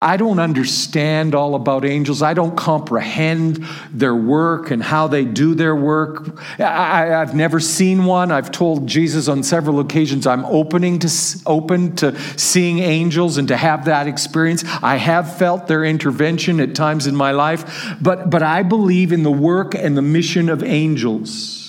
I 0.02 0.16
don't 0.16 0.38
understand 0.38 1.34
all 1.34 1.54
about 1.54 1.84
angels. 1.84 2.22
I 2.22 2.32
don't 2.32 2.56
comprehend 2.56 3.62
their 3.90 4.14
work 4.14 4.70
and 4.70 4.82
how 4.82 5.08
they 5.08 5.26
do 5.26 5.54
their 5.54 5.76
work. 5.76 6.40
I, 6.58 7.04
have 7.06 7.34
never 7.34 7.60
seen 7.60 8.06
one. 8.06 8.32
I've 8.32 8.50
told 8.50 8.86
Jesus 8.86 9.28
on 9.28 9.42
several 9.42 9.78
occasions 9.78 10.26
I'm 10.26 10.46
opening 10.46 11.00
to 11.00 11.10
open 11.44 11.96
to 11.96 12.18
seeing 12.38 12.78
angels 12.78 13.36
and 13.36 13.48
to 13.48 13.58
have 13.58 13.84
that 13.84 14.06
experience. 14.06 14.64
I 14.82 14.96
have 14.96 15.36
felt 15.36 15.66
their 15.66 15.84
intervention 15.84 16.60
at 16.60 16.74
times 16.74 17.06
in 17.06 17.14
my 17.14 17.32
life, 17.32 17.94
but 18.00 18.30
but 18.30 18.42
I 18.42 18.62
believe 18.62 19.12
in 19.12 19.22
the 19.22 19.30
work 19.30 19.74
and 19.74 19.98
the 19.98 20.02
mission 20.02 20.48
of 20.48 20.62
angels. 20.62 21.59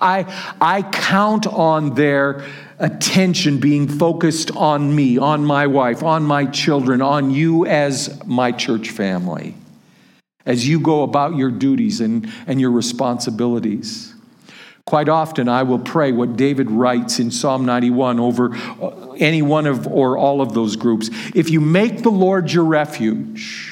I, 0.00 0.54
I 0.60 0.82
count 0.82 1.46
on 1.46 1.94
their 1.94 2.44
attention 2.78 3.58
being 3.58 3.86
focused 3.86 4.50
on 4.56 4.94
me, 4.94 5.18
on 5.18 5.44
my 5.44 5.66
wife, 5.66 6.02
on 6.02 6.24
my 6.24 6.46
children, 6.46 7.00
on 7.00 7.30
you 7.30 7.64
as 7.66 8.24
my 8.26 8.52
church 8.52 8.90
family, 8.90 9.54
as 10.44 10.66
you 10.66 10.80
go 10.80 11.02
about 11.02 11.36
your 11.36 11.50
duties 11.50 12.00
and, 12.00 12.30
and 12.46 12.60
your 12.60 12.70
responsibilities. 12.70 14.12
Quite 14.84 15.08
often, 15.08 15.48
I 15.48 15.62
will 15.62 15.78
pray 15.78 16.10
what 16.10 16.36
David 16.36 16.70
writes 16.70 17.20
in 17.20 17.30
Psalm 17.30 17.64
91 17.64 18.18
over 18.18 18.54
uh, 18.54 19.12
any 19.12 19.40
one 19.40 19.66
of 19.66 19.86
or 19.86 20.18
all 20.18 20.40
of 20.40 20.54
those 20.54 20.74
groups. 20.74 21.08
If 21.34 21.50
you 21.50 21.60
make 21.60 22.02
the 22.02 22.10
Lord 22.10 22.52
your 22.52 22.64
refuge, 22.64 23.71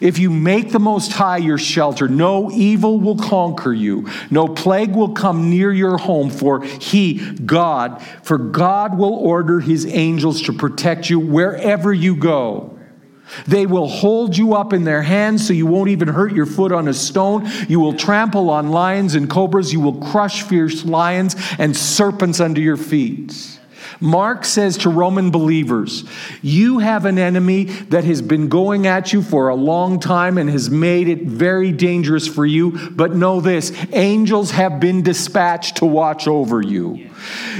if 0.00 0.18
you 0.18 0.30
make 0.30 0.70
the 0.72 0.78
Most 0.78 1.12
High 1.12 1.38
your 1.38 1.58
shelter, 1.58 2.08
no 2.08 2.50
evil 2.50 2.98
will 2.98 3.16
conquer 3.16 3.72
you, 3.72 4.08
no 4.30 4.48
plague 4.48 4.94
will 4.94 5.14
come 5.14 5.50
near 5.50 5.72
your 5.72 5.98
home, 5.98 6.30
for 6.30 6.62
He, 6.62 7.18
God, 7.30 8.02
for 8.22 8.38
God 8.38 8.98
will 8.98 9.14
order 9.14 9.60
His 9.60 9.86
angels 9.86 10.42
to 10.42 10.52
protect 10.52 11.10
you 11.10 11.18
wherever 11.18 11.92
you 11.92 12.16
go. 12.16 12.76
They 13.46 13.66
will 13.66 13.88
hold 13.88 14.36
you 14.36 14.54
up 14.54 14.72
in 14.72 14.84
their 14.84 15.02
hands 15.02 15.46
so 15.46 15.52
you 15.52 15.66
won't 15.66 15.88
even 15.88 16.08
hurt 16.08 16.32
your 16.32 16.46
foot 16.46 16.72
on 16.72 16.88
a 16.88 16.94
stone. 16.94 17.48
You 17.68 17.80
will 17.80 17.94
trample 17.94 18.50
on 18.50 18.70
lions 18.70 19.14
and 19.14 19.28
cobras. 19.28 19.72
You 19.72 19.80
will 19.80 20.00
crush 20.00 20.42
fierce 20.42 20.84
lions 20.84 21.34
and 21.58 21.76
serpents 21.76 22.40
under 22.40 22.60
your 22.60 22.76
feet. 22.76 23.55
Mark 24.00 24.44
says 24.44 24.78
to 24.78 24.90
Roman 24.90 25.30
believers, 25.30 26.04
You 26.42 26.78
have 26.78 27.04
an 27.04 27.18
enemy 27.18 27.64
that 27.64 28.04
has 28.04 28.22
been 28.22 28.48
going 28.48 28.86
at 28.86 29.12
you 29.12 29.22
for 29.22 29.48
a 29.48 29.54
long 29.54 30.00
time 30.00 30.38
and 30.38 30.48
has 30.50 30.70
made 30.70 31.08
it 31.08 31.22
very 31.22 31.72
dangerous 31.72 32.26
for 32.26 32.46
you. 32.46 32.90
But 32.90 33.14
know 33.14 33.40
this 33.40 33.72
angels 33.92 34.52
have 34.52 34.80
been 34.80 35.02
dispatched 35.02 35.76
to 35.78 35.86
watch 35.86 36.28
over 36.28 36.62
you. 36.62 37.10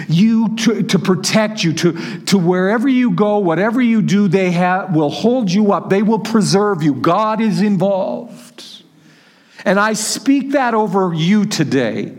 You 0.08 0.54
to, 0.56 0.82
to 0.82 0.98
protect 0.98 1.64
you, 1.64 1.72
to, 1.74 2.20
to 2.26 2.38
wherever 2.38 2.88
you 2.88 3.10
go, 3.10 3.38
whatever 3.38 3.80
you 3.80 4.02
do, 4.02 4.28
they 4.28 4.50
have, 4.52 4.94
will 4.94 5.10
hold 5.10 5.50
you 5.50 5.72
up. 5.72 5.90
They 5.90 6.02
will 6.02 6.18
preserve 6.18 6.82
you. 6.82 6.94
God 6.94 7.40
is 7.40 7.60
involved. 7.60 8.45
And 9.66 9.81
I 9.81 9.94
speak 9.94 10.52
that 10.52 10.74
over 10.74 11.12
you 11.12 11.44
today. 11.44 12.14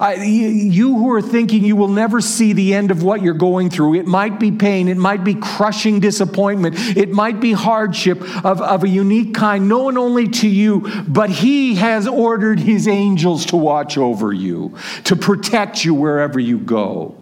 I, 0.00 0.14
you 0.14 0.96
who 0.96 1.12
are 1.12 1.22
thinking 1.22 1.64
you 1.64 1.76
will 1.76 1.86
never 1.86 2.20
see 2.20 2.52
the 2.52 2.74
end 2.74 2.90
of 2.90 3.04
what 3.04 3.22
you're 3.22 3.34
going 3.34 3.70
through, 3.70 3.94
it 3.94 4.06
might 4.06 4.40
be 4.40 4.50
pain, 4.50 4.88
it 4.88 4.96
might 4.96 5.22
be 5.22 5.36
crushing 5.36 6.00
disappointment, 6.00 6.74
it 6.96 7.10
might 7.10 7.38
be 7.38 7.52
hardship 7.52 8.20
of, 8.44 8.60
of 8.60 8.82
a 8.82 8.88
unique 8.88 9.32
kind, 9.32 9.68
known 9.68 9.96
only 9.96 10.26
to 10.26 10.48
you, 10.48 10.80
but 11.06 11.30
He 11.30 11.76
has 11.76 12.08
ordered 12.08 12.58
His 12.58 12.88
angels 12.88 13.46
to 13.46 13.56
watch 13.56 13.96
over 13.96 14.32
you, 14.32 14.76
to 15.04 15.14
protect 15.14 15.84
you 15.84 15.94
wherever 15.94 16.40
you 16.40 16.58
go. 16.58 17.16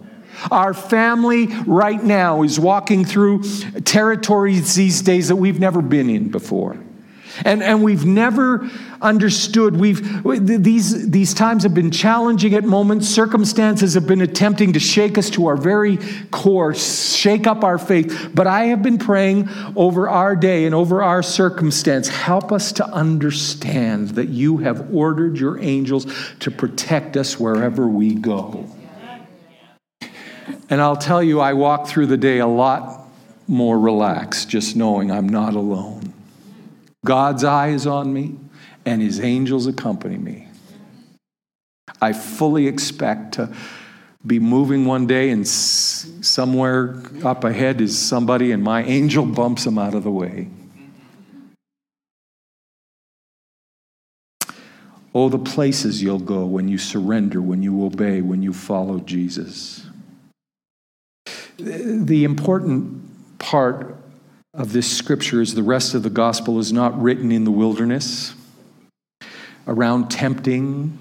Our 0.50 0.72
family 0.72 1.48
right 1.66 2.02
now 2.02 2.44
is 2.44 2.58
walking 2.58 3.04
through 3.04 3.42
territories 3.82 4.74
these 4.74 5.02
days 5.02 5.28
that 5.28 5.36
we've 5.36 5.60
never 5.60 5.82
been 5.82 6.08
in 6.08 6.30
before. 6.30 6.78
And, 7.44 7.62
and 7.62 7.82
we've 7.82 8.04
never 8.04 8.68
understood. 9.00 9.76
We've, 9.76 10.22
these, 10.24 11.10
these 11.10 11.34
times 11.34 11.62
have 11.62 11.74
been 11.74 11.90
challenging 11.90 12.54
at 12.54 12.64
moments. 12.64 13.08
Circumstances 13.08 13.94
have 13.94 14.06
been 14.06 14.22
attempting 14.22 14.72
to 14.72 14.80
shake 14.80 15.18
us 15.18 15.30
to 15.30 15.46
our 15.46 15.56
very 15.56 15.98
core, 16.30 16.74
shake 16.74 17.46
up 17.46 17.64
our 17.64 17.78
faith. 17.78 18.30
But 18.34 18.46
I 18.46 18.66
have 18.66 18.82
been 18.82 18.98
praying 18.98 19.48
over 19.76 20.08
our 20.08 20.34
day 20.34 20.64
and 20.64 20.74
over 20.74 21.02
our 21.02 21.22
circumstance. 21.22 22.08
Help 22.08 22.52
us 22.52 22.72
to 22.72 22.86
understand 22.86 24.10
that 24.10 24.28
you 24.28 24.58
have 24.58 24.94
ordered 24.94 25.38
your 25.38 25.58
angels 25.60 26.06
to 26.40 26.50
protect 26.50 27.16
us 27.16 27.38
wherever 27.38 27.86
we 27.86 28.14
go. 28.14 28.68
And 30.68 30.80
I'll 30.80 30.96
tell 30.96 31.22
you, 31.22 31.40
I 31.40 31.52
walk 31.52 31.86
through 31.86 32.06
the 32.06 32.16
day 32.16 32.38
a 32.38 32.46
lot 32.46 33.08
more 33.48 33.78
relaxed 33.78 34.48
just 34.48 34.76
knowing 34.76 35.10
I'm 35.10 35.28
not 35.28 35.54
alone. 35.54 36.12
God's 37.06 37.44
eye 37.44 37.68
is 37.68 37.86
on 37.86 38.12
me, 38.12 38.36
and 38.84 39.00
his 39.00 39.20
angels 39.20 39.66
accompany 39.66 40.18
me. 40.18 40.48
I 42.02 42.12
fully 42.12 42.66
expect 42.66 43.34
to 43.34 43.54
be 44.26 44.38
moving 44.38 44.84
one 44.84 45.06
day, 45.06 45.30
and 45.30 45.46
somewhere 45.46 47.02
up 47.24 47.44
ahead 47.44 47.80
is 47.80 47.96
somebody, 47.96 48.52
and 48.52 48.62
my 48.62 48.82
angel 48.82 49.24
bumps 49.40 49.64
them 49.64 49.78
out 49.78 49.94
of 49.94 50.02
the 50.02 50.10
way. 50.10 50.48
Oh, 55.14 55.30
the 55.30 55.38
places 55.38 56.02
you'll 56.02 56.18
go 56.18 56.44
when 56.44 56.68
you 56.68 56.76
surrender, 56.76 57.40
when 57.40 57.62
you 57.62 57.86
obey, 57.86 58.20
when 58.20 58.42
you 58.42 58.52
follow 58.52 58.98
Jesus. 58.98 59.86
The 61.56 62.24
important 62.24 63.38
part 63.38 63.96
of 64.56 64.72
this 64.72 64.90
scripture 64.90 65.40
is 65.40 65.54
the 65.54 65.62
rest 65.62 65.94
of 65.94 66.02
the 66.02 66.10
gospel 66.10 66.58
is 66.58 66.72
not 66.72 67.00
written 67.00 67.30
in 67.30 67.44
the 67.44 67.50
wilderness 67.50 68.34
around 69.66 70.10
tempting 70.10 70.98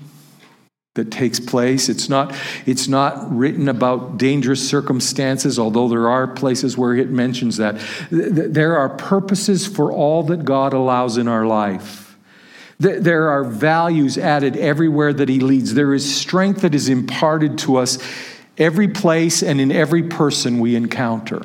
that 0.95 1.11
takes 1.11 1.39
place. 1.39 1.89
It's 1.89 2.09
not, 2.09 2.35
it's 2.65 2.87
not 2.87 3.29
written 3.35 3.67
about 3.67 4.17
dangerous 4.17 4.67
circumstances, 4.67 5.59
although 5.59 5.89
there 5.89 6.09
are 6.09 6.27
places 6.27 6.77
where 6.77 6.95
it 6.95 7.09
mentions 7.09 7.57
that. 7.57 7.81
There 8.09 8.77
are 8.77 8.89
purposes 8.89 9.67
for 9.67 9.91
all 9.91 10.23
that 10.23 10.45
God 10.45 10.73
allows 10.73 11.17
in 11.17 11.27
our 11.27 11.45
life. 11.45 12.17
There 12.77 13.29
are 13.29 13.43
values 13.43 14.17
added 14.17 14.57
everywhere 14.57 15.13
that 15.13 15.29
He 15.29 15.39
leads. 15.39 15.73
There 15.73 15.93
is 15.93 16.13
strength 16.13 16.61
that 16.61 16.75
is 16.75 16.89
imparted 16.89 17.57
to 17.59 17.77
us 17.77 17.99
every 18.57 18.87
place 18.87 19.43
and 19.43 19.61
in 19.61 19.71
every 19.71 20.03
person 20.03 20.59
we 20.59 20.75
encounter. 20.75 21.41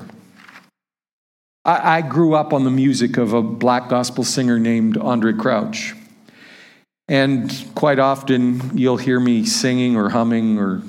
I, 1.65 1.99
I 1.99 2.03
grew 2.03 2.35
up 2.35 2.53
on 2.53 2.65
the 2.65 2.71
music 2.71 3.17
of 3.17 3.33
a 3.33 3.43
black 3.43 3.89
gospel 3.89 4.25
singer 4.25 4.59
named 4.59 4.97
Andraé 4.97 5.39
Crouch. 5.39 5.95
And 7.09 7.53
quite 7.75 7.99
often 7.99 8.77
you'll 8.79 8.97
hear 8.97 9.19
me 9.19 9.45
singing 9.45 9.97
or 9.97 10.11
humming 10.11 10.59
or 10.59 10.83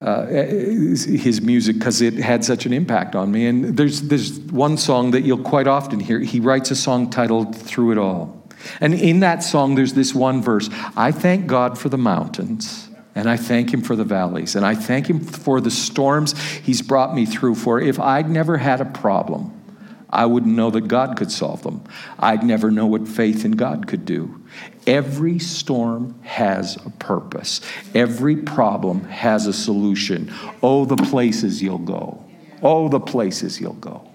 uh, 0.00 0.26
his 0.26 1.40
music 1.40 1.78
because 1.78 2.02
it 2.02 2.14
had 2.14 2.44
such 2.44 2.66
an 2.66 2.72
impact 2.72 3.14
on 3.14 3.30
me. 3.30 3.46
And 3.46 3.76
there's, 3.76 4.02
there's 4.02 4.40
one 4.40 4.76
song 4.76 5.12
that 5.12 5.22
you'll 5.22 5.44
quite 5.44 5.68
often 5.68 6.00
hear. 6.00 6.18
He 6.18 6.40
writes 6.40 6.72
a 6.72 6.76
song 6.76 7.08
titled 7.08 7.54
Through 7.54 7.92
It 7.92 7.98
All. 7.98 8.42
And 8.80 8.94
in 8.94 9.20
that 9.20 9.44
song, 9.44 9.76
there's 9.76 9.94
this 9.94 10.12
one 10.12 10.42
verse 10.42 10.68
I 10.96 11.12
thank 11.12 11.46
God 11.46 11.78
for 11.78 11.88
the 11.88 11.98
mountains. 11.98 12.88
And 13.14 13.28
I 13.28 13.36
thank 13.36 13.72
him 13.72 13.82
for 13.82 13.94
the 13.94 14.04
valleys. 14.04 14.56
And 14.56 14.66
I 14.66 14.74
thank 14.74 15.08
him 15.08 15.20
for 15.20 15.60
the 15.60 15.70
storms 15.70 16.36
he's 16.40 16.82
brought 16.82 17.14
me 17.14 17.26
through. 17.26 17.54
For 17.56 17.78
if 17.80 18.00
I'd 18.00 18.28
never 18.28 18.56
had 18.56 18.80
a 18.80 18.86
problem, 18.86 19.61
I 20.12 20.26
wouldn't 20.26 20.54
know 20.54 20.70
that 20.70 20.88
God 20.88 21.16
could 21.16 21.32
solve 21.32 21.62
them. 21.62 21.82
I'd 22.18 22.44
never 22.44 22.70
know 22.70 22.86
what 22.86 23.08
faith 23.08 23.46
in 23.46 23.52
God 23.52 23.86
could 23.86 24.04
do. 24.04 24.42
Every 24.86 25.38
storm 25.38 26.20
has 26.22 26.76
a 26.84 26.90
purpose, 26.90 27.62
every 27.94 28.36
problem 28.36 29.04
has 29.04 29.46
a 29.46 29.52
solution. 29.52 30.32
Oh, 30.62 30.84
the 30.84 30.96
places 30.96 31.62
you'll 31.62 31.78
go. 31.78 32.22
Oh, 32.62 32.88
the 32.88 33.00
places 33.00 33.60
you'll 33.60 33.72
go. 33.72 34.08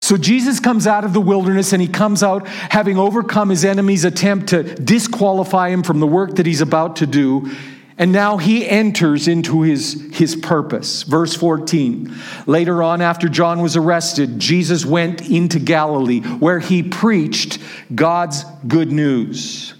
So 0.00 0.16
Jesus 0.16 0.60
comes 0.60 0.86
out 0.86 1.04
of 1.04 1.12
the 1.12 1.20
wilderness 1.20 1.72
and 1.72 1.82
he 1.82 1.88
comes 1.88 2.22
out 2.22 2.46
having 2.46 2.96
overcome 2.96 3.48
his 3.48 3.64
enemy's 3.64 4.04
attempt 4.04 4.50
to 4.50 4.62
disqualify 4.62 5.70
him 5.70 5.82
from 5.82 5.98
the 5.98 6.06
work 6.06 6.36
that 6.36 6.46
he's 6.46 6.60
about 6.60 6.96
to 6.96 7.06
do. 7.06 7.50
And 7.98 8.12
now 8.12 8.36
he 8.36 8.68
enters 8.68 9.26
into 9.26 9.62
his, 9.62 10.10
his 10.12 10.36
purpose. 10.36 11.02
Verse 11.02 11.34
14. 11.34 12.14
Later 12.46 12.82
on, 12.82 13.00
after 13.00 13.28
John 13.28 13.62
was 13.62 13.76
arrested, 13.76 14.38
Jesus 14.38 14.84
went 14.84 15.30
into 15.30 15.58
Galilee 15.58 16.20
where 16.20 16.58
he 16.58 16.82
preached 16.82 17.58
God's 17.94 18.44
good 18.66 18.92
news 18.92 19.75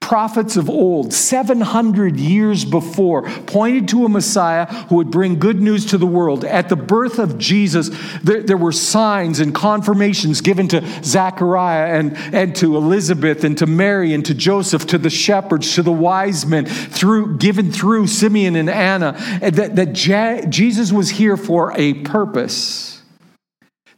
prophets 0.00 0.56
of 0.56 0.70
old, 0.70 1.12
700 1.12 2.18
years 2.18 2.64
before, 2.64 3.28
pointed 3.42 3.88
to 3.88 4.04
a 4.04 4.08
Messiah 4.08 4.64
who 4.64 4.96
would 4.96 5.10
bring 5.10 5.38
good 5.38 5.60
news 5.60 5.86
to 5.86 5.98
the 5.98 6.06
world. 6.06 6.44
At 6.44 6.68
the 6.68 6.76
birth 6.76 7.18
of 7.18 7.36
Jesus, 7.36 7.90
there, 8.22 8.42
there 8.42 8.56
were 8.56 8.72
signs 8.72 9.38
and 9.40 9.54
confirmations 9.54 10.40
given 10.40 10.68
to 10.68 10.82
Zechariah 11.04 11.98
and, 11.98 12.16
and 12.34 12.56
to 12.56 12.76
Elizabeth 12.76 13.44
and 13.44 13.58
to 13.58 13.66
Mary 13.66 14.14
and 14.14 14.24
to 14.24 14.34
Joseph, 14.34 14.86
to 14.86 14.98
the 14.98 15.10
shepherds, 15.10 15.74
to 15.74 15.82
the 15.82 15.92
wise 15.92 16.46
men, 16.46 16.64
through, 16.64 17.36
given 17.36 17.70
through 17.70 18.06
Simeon 18.06 18.56
and 18.56 18.70
Anna, 18.70 19.12
that, 19.40 19.76
that 19.76 19.92
Jesus 20.48 20.90
was 20.90 21.10
here 21.10 21.36
for 21.36 21.72
a 21.76 21.94
purpose 21.94 22.97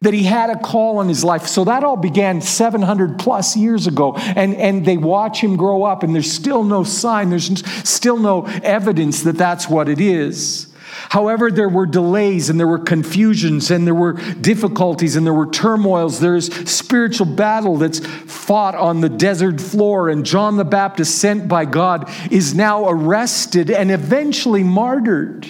that 0.03 0.15
he 0.15 0.23
had 0.23 0.51
a 0.51 0.59
call 0.59 0.99
on 0.99 1.09
his 1.09 1.23
life. 1.23 1.47
So 1.47 1.65
that 1.65 1.85
all 1.85 1.97
began 1.97 2.41
700 2.41 3.19
plus 3.19 3.57
years 3.57 3.87
ago. 3.87 4.15
And, 4.17 4.55
and 4.55 4.85
they 4.85 4.97
watch 4.97 5.43
him 5.43 5.57
grow 5.57 5.85
up, 5.85 6.03
and 6.03 6.15
there's 6.15 6.31
still 6.31 6.65
no 6.65 6.85
sign, 6.85 7.31
there's 7.31 7.67
still 7.89 8.17
no 8.17 8.47
evidence 8.63 9.23
that 9.23 9.37
that's 9.37 9.69
what 9.69 9.89
it 9.89 10.01
is. 10.01 10.67
However, 11.09 11.51
there 11.51 11.69
were 11.69 11.87
delays 11.87 12.51
and 12.51 12.59
there 12.59 12.67
were 12.67 12.79
confusions 12.79 13.71
and 13.71 13.87
there 13.87 13.95
were 13.95 14.13
difficulties 14.13 15.17
and 15.17 15.25
there 15.25 15.35
were 15.35 15.51
turmoils. 15.51 16.21
There's 16.21 16.53
spiritual 16.71 17.27
battle 17.27 17.77
that's 17.77 18.01
fought 18.01 18.75
on 18.75 19.01
the 19.01 19.09
desert 19.09 19.61
floor. 19.61 20.09
And 20.09 20.27
John 20.27 20.57
the 20.57 20.65
Baptist, 20.65 21.19
sent 21.19 21.49
by 21.49 21.65
God, 21.65 22.11
is 22.31 22.55
now 22.55 22.89
arrested 22.89 23.71
and 23.71 23.91
eventually 23.91 24.63
martyred. 24.63 25.49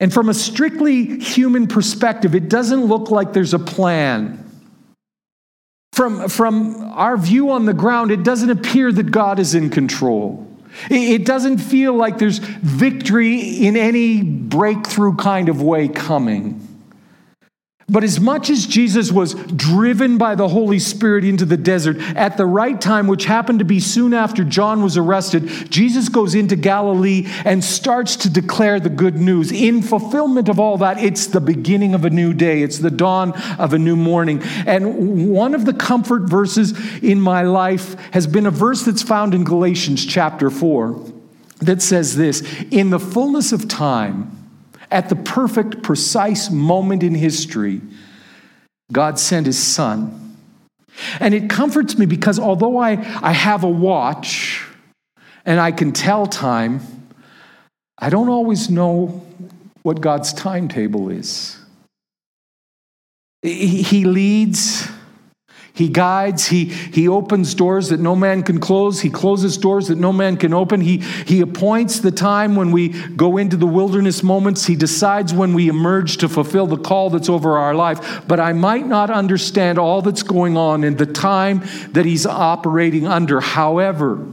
And 0.00 0.12
from 0.12 0.30
a 0.30 0.34
strictly 0.34 1.20
human 1.20 1.66
perspective, 1.66 2.34
it 2.34 2.48
doesn't 2.48 2.86
look 2.86 3.10
like 3.10 3.34
there's 3.34 3.52
a 3.52 3.58
plan. 3.58 4.46
From, 5.92 6.28
from 6.28 6.82
our 6.92 7.18
view 7.18 7.50
on 7.50 7.66
the 7.66 7.74
ground, 7.74 8.10
it 8.10 8.22
doesn't 8.22 8.48
appear 8.48 8.90
that 8.90 9.10
God 9.10 9.38
is 9.38 9.54
in 9.54 9.68
control. 9.68 10.46
It 10.88 11.26
doesn't 11.26 11.58
feel 11.58 11.94
like 11.94 12.18
there's 12.18 12.38
victory 12.38 13.40
in 13.66 13.76
any 13.76 14.22
breakthrough 14.22 15.16
kind 15.16 15.48
of 15.48 15.60
way 15.60 15.88
coming. 15.88 16.66
But 17.90 18.04
as 18.04 18.20
much 18.20 18.50
as 18.50 18.66
Jesus 18.66 19.10
was 19.10 19.34
driven 19.34 20.16
by 20.16 20.36
the 20.36 20.46
Holy 20.46 20.78
Spirit 20.78 21.24
into 21.24 21.44
the 21.44 21.56
desert 21.56 21.98
at 22.16 22.36
the 22.36 22.46
right 22.46 22.80
time, 22.80 23.08
which 23.08 23.24
happened 23.24 23.58
to 23.58 23.64
be 23.64 23.80
soon 23.80 24.14
after 24.14 24.44
John 24.44 24.80
was 24.80 24.96
arrested, 24.96 25.48
Jesus 25.70 26.08
goes 26.08 26.36
into 26.36 26.54
Galilee 26.54 27.26
and 27.44 27.64
starts 27.64 28.14
to 28.16 28.30
declare 28.30 28.78
the 28.78 28.90
good 28.90 29.16
news. 29.16 29.50
In 29.50 29.82
fulfillment 29.82 30.48
of 30.48 30.60
all 30.60 30.78
that, 30.78 30.98
it's 31.02 31.26
the 31.26 31.40
beginning 31.40 31.94
of 31.94 32.04
a 32.04 32.10
new 32.10 32.32
day, 32.32 32.62
it's 32.62 32.78
the 32.78 32.92
dawn 32.92 33.32
of 33.58 33.74
a 33.74 33.78
new 33.78 33.96
morning. 33.96 34.40
And 34.66 35.28
one 35.28 35.52
of 35.52 35.64
the 35.64 35.74
comfort 35.74 36.22
verses 36.22 36.72
in 37.02 37.20
my 37.20 37.42
life 37.42 37.94
has 38.12 38.28
been 38.28 38.46
a 38.46 38.52
verse 38.52 38.84
that's 38.84 39.02
found 39.02 39.34
in 39.34 39.42
Galatians 39.42 40.06
chapter 40.06 40.48
4 40.48 41.12
that 41.58 41.82
says 41.82 42.16
this 42.16 42.42
In 42.70 42.90
the 42.90 43.00
fullness 43.00 43.50
of 43.50 43.66
time, 43.66 44.39
at 44.90 45.08
the 45.08 45.16
perfect, 45.16 45.82
precise 45.82 46.50
moment 46.50 47.02
in 47.02 47.14
history, 47.14 47.80
God 48.92 49.18
sent 49.18 49.46
his 49.46 49.58
son. 49.58 50.36
And 51.20 51.34
it 51.34 51.48
comforts 51.48 51.96
me 51.96 52.06
because 52.06 52.38
although 52.38 52.76
I, 52.76 52.92
I 53.22 53.32
have 53.32 53.64
a 53.64 53.68
watch 53.68 54.66
and 55.46 55.60
I 55.60 55.72
can 55.72 55.92
tell 55.92 56.26
time, 56.26 56.80
I 57.98 58.10
don't 58.10 58.28
always 58.28 58.70
know 58.70 59.24
what 59.82 60.00
God's 60.00 60.32
timetable 60.32 61.10
is. 61.10 61.58
He 63.42 64.04
leads 64.04 64.90
he 65.72 65.88
guides, 65.88 66.46
he, 66.46 66.64
he 66.64 67.08
opens 67.08 67.54
doors 67.54 67.88
that 67.90 68.00
no 68.00 68.16
man 68.16 68.42
can 68.42 68.60
close, 68.60 69.00
he 69.00 69.10
closes 69.10 69.56
doors 69.56 69.88
that 69.88 69.98
no 69.98 70.12
man 70.12 70.36
can 70.36 70.52
open. 70.52 70.80
He, 70.80 70.98
he 70.98 71.40
appoints 71.40 72.00
the 72.00 72.10
time 72.10 72.56
when 72.56 72.72
we 72.72 72.88
go 72.88 73.36
into 73.36 73.56
the 73.56 73.66
wilderness 73.66 74.22
moments, 74.22 74.66
he 74.66 74.76
decides 74.76 75.32
when 75.32 75.54
we 75.54 75.68
emerge 75.68 76.18
to 76.18 76.28
fulfill 76.28 76.66
the 76.66 76.76
call 76.76 77.10
that's 77.10 77.28
over 77.28 77.56
our 77.56 77.74
life. 77.74 78.26
But 78.26 78.40
I 78.40 78.52
might 78.52 78.86
not 78.86 79.10
understand 79.10 79.78
all 79.78 80.02
that's 80.02 80.22
going 80.22 80.56
on 80.56 80.84
in 80.84 80.96
the 80.96 81.06
time 81.06 81.62
that 81.92 82.04
he's 82.04 82.26
operating 82.26 83.06
under. 83.06 83.40
However, 83.40 84.26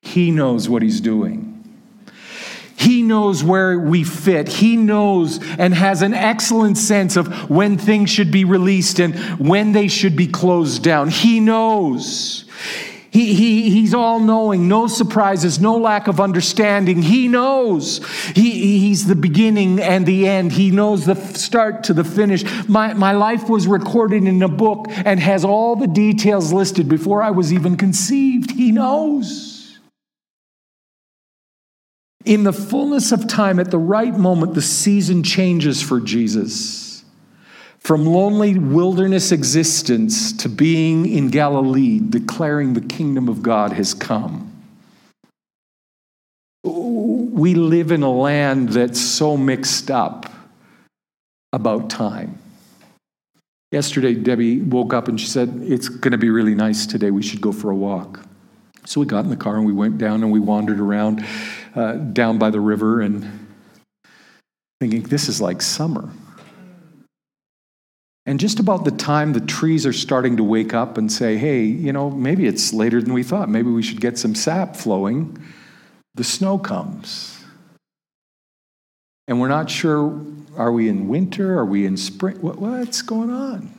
he 0.00 0.30
knows 0.30 0.68
what 0.68 0.82
he's 0.82 1.00
doing. 1.00 1.51
He 2.82 3.02
knows 3.02 3.44
where 3.44 3.78
we 3.78 4.02
fit. 4.02 4.48
He 4.48 4.76
knows 4.76 5.38
and 5.56 5.72
has 5.72 6.02
an 6.02 6.14
excellent 6.14 6.76
sense 6.76 7.14
of 7.16 7.48
when 7.48 7.78
things 7.78 8.10
should 8.10 8.32
be 8.32 8.44
released 8.44 8.98
and 8.98 9.14
when 9.38 9.70
they 9.70 9.86
should 9.86 10.16
be 10.16 10.26
closed 10.26 10.82
down. 10.82 11.08
He 11.08 11.38
knows. 11.38 12.44
He, 13.12 13.34
he, 13.34 13.70
he's 13.70 13.94
all 13.94 14.18
knowing, 14.18 14.66
no 14.66 14.88
surprises, 14.88 15.60
no 15.60 15.76
lack 15.76 16.08
of 16.08 16.18
understanding. 16.18 17.02
He 17.02 17.28
knows. 17.28 18.00
He, 18.34 18.80
he's 18.80 19.06
the 19.06 19.14
beginning 19.14 19.78
and 19.78 20.04
the 20.04 20.26
end. 20.26 20.50
He 20.50 20.72
knows 20.72 21.06
the 21.06 21.14
start 21.14 21.84
to 21.84 21.94
the 21.94 22.04
finish. 22.04 22.42
My, 22.68 22.94
my 22.94 23.12
life 23.12 23.48
was 23.48 23.68
recorded 23.68 24.24
in 24.24 24.42
a 24.42 24.48
book 24.48 24.86
and 24.88 25.20
has 25.20 25.44
all 25.44 25.76
the 25.76 25.86
details 25.86 26.52
listed 26.52 26.88
before 26.88 27.22
I 27.22 27.30
was 27.30 27.52
even 27.52 27.76
conceived. 27.76 28.50
He 28.50 28.72
knows. 28.72 29.51
In 32.24 32.44
the 32.44 32.52
fullness 32.52 33.10
of 33.10 33.26
time, 33.26 33.58
at 33.58 33.70
the 33.70 33.78
right 33.78 34.16
moment, 34.16 34.54
the 34.54 34.62
season 34.62 35.22
changes 35.22 35.82
for 35.82 36.00
Jesus. 36.00 37.04
From 37.78 38.06
lonely 38.06 38.56
wilderness 38.56 39.32
existence 39.32 40.32
to 40.34 40.48
being 40.48 41.06
in 41.06 41.28
Galilee, 41.28 41.98
declaring 41.98 42.74
the 42.74 42.80
kingdom 42.80 43.28
of 43.28 43.42
God 43.42 43.72
has 43.72 43.92
come. 43.92 44.48
We 46.62 47.54
live 47.54 47.90
in 47.90 48.04
a 48.04 48.12
land 48.12 48.68
that's 48.68 49.00
so 49.00 49.36
mixed 49.36 49.90
up 49.90 50.32
about 51.52 51.90
time. 51.90 52.38
Yesterday, 53.72 54.14
Debbie 54.14 54.60
woke 54.60 54.94
up 54.94 55.08
and 55.08 55.20
she 55.20 55.26
said, 55.26 55.52
It's 55.62 55.88
going 55.88 56.12
to 56.12 56.18
be 56.18 56.30
really 56.30 56.54
nice 56.54 56.86
today. 56.86 57.10
We 57.10 57.22
should 57.22 57.40
go 57.40 57.50
for 57.50 57.70
a 57.70 57.74
walk. 57.74 58.20
So 58.84 59.00
we 59.00 59.06
got 59.06 59.24
in 59.24 59.30
the 59.30 59.36
car 59.36 59.56
and 59.56 59.66
we 59.66 59.72
went 59.72 59.98
down 59.98 60.22
and 60.22 60.30
we 60.30 60.38
wandered 60.38 60.78
around 60.78 61.24
uh, 61.74 61.94
down 61.94 62.38
by 62.38 62.50
the 62.50 62.60
river 62.60 63.00
and 63.00 63.48
thinking, 64.80 65.02
This 65.02 65.28
is 65.28 65.40
like 65.40 65.62
summer. 65.62 66.10
And 68.24 68.38
just 68.38 68.60
about 68.60 68.84
the 68.84 68.92
time 68.92 69.32
the 69.32 69.40
trees 69.40 69.84
are 69.84 69.92
starting 69.92 70.36
to 70.36 70.44
wake 70.44 70.74
up 70.74 70.96
and 70.96 71.10
say, 71.10 71.36
hey, 71.36 71.64
you 71.64 71.92
know, 71.92 72.08
maybe 72.08 72.46
it's 72.46 72.72
later 72.72 73.02
than 73.02 73.12
we 73.12 73.24
thought. 73.24 73.48
Maybe 73.48 73.68
we 73.68 73.82
should 73.82 74.00
get 74.00 74.16
some 74.16 74.36
sap 74.36 74.76
flowing, 74.76 75.36
the 76.14 76.22
snow 76.22 76.56
comes. 76.56 77.42
And 79.26 79.40
we're 79.40 79.48
not 79.48 79.70
sure 79.70 80.24
are 80.56 80.70
we 80.70 80.88
in 80.88 81.08
winter? 81.08 81.58
Are 81.58 81.64
we 81.64 81.86
in 81.86 81.96
spring? 81.96 82.36
What, 82.42 82.58
what's 82.58 83.02
going 83.02 83.30
on? 83.30 83.72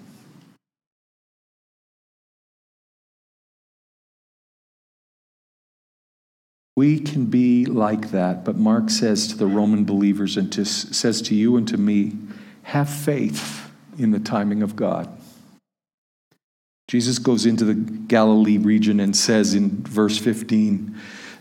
We 6.76 7.00
can 7.00 7.28
be 7.28 7.66
like 7.66 8.12
that, 8.12 8.44
but 8.44 8.56
Mark 8.56 8.90
says 8.90 9.28
to 9.28 9.38
the 9.38 9.46
Roman 9.46 9.86
believers 9.86 10.38
and 10.38 10.52
to, 10.54 10.66
says 10.66 11.22
to 11.24 11.36
you 11.36 11.56
and 11.56 11.68
to 11.68 11.78
me, 11.78 12.14
have 12.64 12.90
faith 12.90 13.70
in 14.00 14.12
the 14.12 14.20
timing 14.20 14.64
of 14.64 14.76
God. 14.76 15.10
Jesus 16.88 17.20
goes 17.20 17.46
into 17.46 17.66
the 17.66 17.76
Galilee 17.76 18.58
region 18.58 19.00
and 19.00 19.16
says 19.16 19.54
in 19.54 19.84
verse 19.84 20.18
15, 20.18 20.96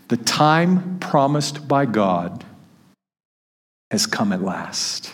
The 0.07 0.17
time 0.17 0.99
promised 0.99 1.67
by 1.67 1.85
God 1.85 2.45
has 3.91 4.05
come 4.05 4.31
at 4.31 4.41
last. 4.41 5.13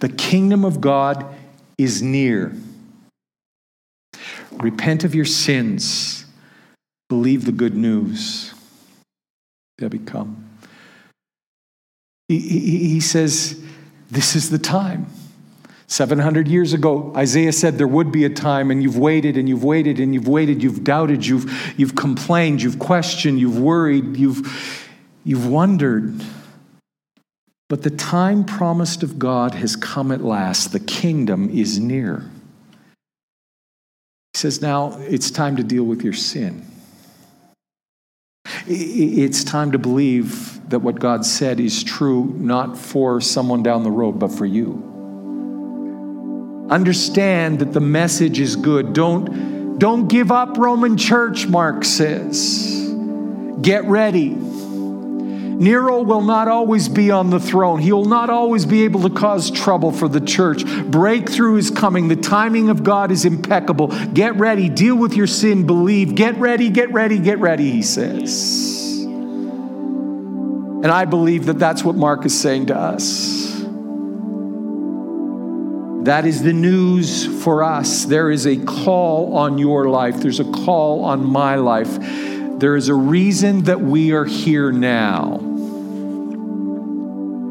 The 0.00 0.08
kingdom 0.08 0.64
of 0.64 0.80
God 0.80 1.34
is 1.78 2.02
near. 2.02 2.54
Repent 4.52 5.04
of 5.04 5.14
your 5.14 5.24
sins. 5.24 6.19
Believe 7.10 7.44
the 7.44 7.52
good 7.52 7.74
news. 7.74 8.54
Debbie, 9.78 9.98
come. 9.98 10.48
He, 12.28 12.38
he, 12.38 12.78
he 12.88 13.00
says, 13.00 13.60
This 14.08 14.36
is 14.36 14.48
the 14.48 14.60
time. 14.60 15.06
700 15.88 16.46
years 16.46 16.72
ago, 16.72 17.12
Isaiah 17.16 17.52
said 17.52 17.76
there 17.76 17.88
would 17.88 18.12
be 18.12 18.24
a 18.24 18.30
time, 18.30 18.70
and 18.70 18.80
you've 18.80 18.96
waited 18.96 19.36
and 19.36 19.48
you've 19.48 19.64
waited 19.64 19.98
and 19.98 20.14
you've 20.14 20.28
waited, 20.28 20.62
you've 20.62 20.84
doubted, 20.84 21.26
you've, 21.26 21.74
you've 21.76 21.96
complained, 21.96 22.62
you've 22.62 22.78
questioned, 22.78 23.40
you've 23.40 23.58
worried, 23.58 24.16
you've, 24.16 24.88
you've 25.24 25.48
wondered. 25.48 26.14
But 27.68 27.82
the 27.82 27.90
time 27.90 28.44
promised 28.44 29.02
of 29.02 29.18
God 29.18 29.54
has 29.54 29.74
come 29.74 30.12
at 30.12 30.20
last. 30.20 30.70
The 30.70 30.78
kingdom 30.78 31.50
is 31.50 31.80
near. 31.80 32.20
He 34.32 34.38
says, 34.38 34.62
now 34.62 34.96
it's 35.00 35.32
time 35.32 35.56
to 35.56 35.64
deal 35.64 35.82
with 35.82 36.02
your 36.04 36.12
sin. 36.12 36.69
It's 38.66 39.44
time 39.44 39.72
to 39.72 39.78
believe 39.78 40.68
that 40.70 40.78
what 40.80 40.98
God 40.98 41.26
said 41.26 41.60
is 41.60 41.82
true, 41.82 42.24
not 42.36 42.76
for 42.76 43.20
someone 43.20 43.62
down 43.62 43.82
the 43.82 43.90
road, 43.90 44.18
but 44.18 44.28
for 44.28 44.46
you. 44.46 44.86
Understand 46.70 47.58
that 47.58 47.72
the 47.72 47.80
message 47.80 48.38
is 48.38 48.56
good. 48.56 48.92
Don't, 48.92 49.78
don't 49.78 50.08
give 50.08 50.30
up, 50.30 50.56
Roman 50.56 50.96
church, 50.96 51.46
Mark 51.46 51.84
says. 51.84 52.94
Get 53.60 53.84
ready. 53.84 54.36
Nero 55.60 56.00
will 56.00 56.22
not 56.22 56.48
always 56.48 56.88
be 56.88 57.10
on 57.10 57.28
the 57.28 57.38
throne. 57.38 57.80
He 57.80 57.92
will 57.92 58.06
not 58.06 58.30
always 58.30 58.64
be 58.64 58.84
able 58.84 59.02
to 59.02 59.10
cause 59.10 59.50
trouble 59.50 59.92
for 59.92 60.08
the 60.08 60.22
church. 60.22 60.64
Breakthrough 60.90 61.56
is 61.56 61.70
coming. 61.70 62.08
The 62.08 62.16
timing 62.16 62.70
of 62.70 62.82
God 62.82 63.10
is 63.10 63.26
impeccable. 63.26 63.88
Get 64.14 64.36
ready. 64.36 64.70
Deal 64.70 64.96
with 64.96 65.12
your 65.12 65.26
sin. 65.26 65.66
Believe. 65.66 66.14
Get 66.14 66.38
ready, 66.38 66.70
get 66.70 66.90
ready, 66.94 67.18
get 67.18 67.40
ready, 67.40 67.70
he 67.70 67.82
says. 67.82 69.02
And 70.82 70.86
I 70.86 71.04
believe 71.04 71.44
that 71.44 71.58
that's 71.58 71.84
what 71.84 71.94
Mark 71.94 72.24
is 72.24 72.40
saying 72.40 72.68
to 72.68 72.76
us. 72.78 73.50
That 76.04 76.24
is 76.24 76.42
the 76.42 76.54
news 76.54 77.26
for 77.44 77.62
us. 77.62 78.06
There 78.06 78.30
is 78.30 78.46
a 78.46 78.56
call 78.56 79.36
on 79.36 79.58
your 79.58 79.90
life, 79.90 80.22
there's 80.22 80.40
a 80.40 80.50
call 80.50 81.04
on 81.04 81.22
my 81.22 81.56
life. 81.56 81.98
There 82.58 82.76
is 82.76 82.88
a 82.88 82.94
reason 82.94 83.64
that 83.64 83.82
we 83.82 84.12
are 84.12 84.24
here 84.24 84.72
now. 84.72 85.49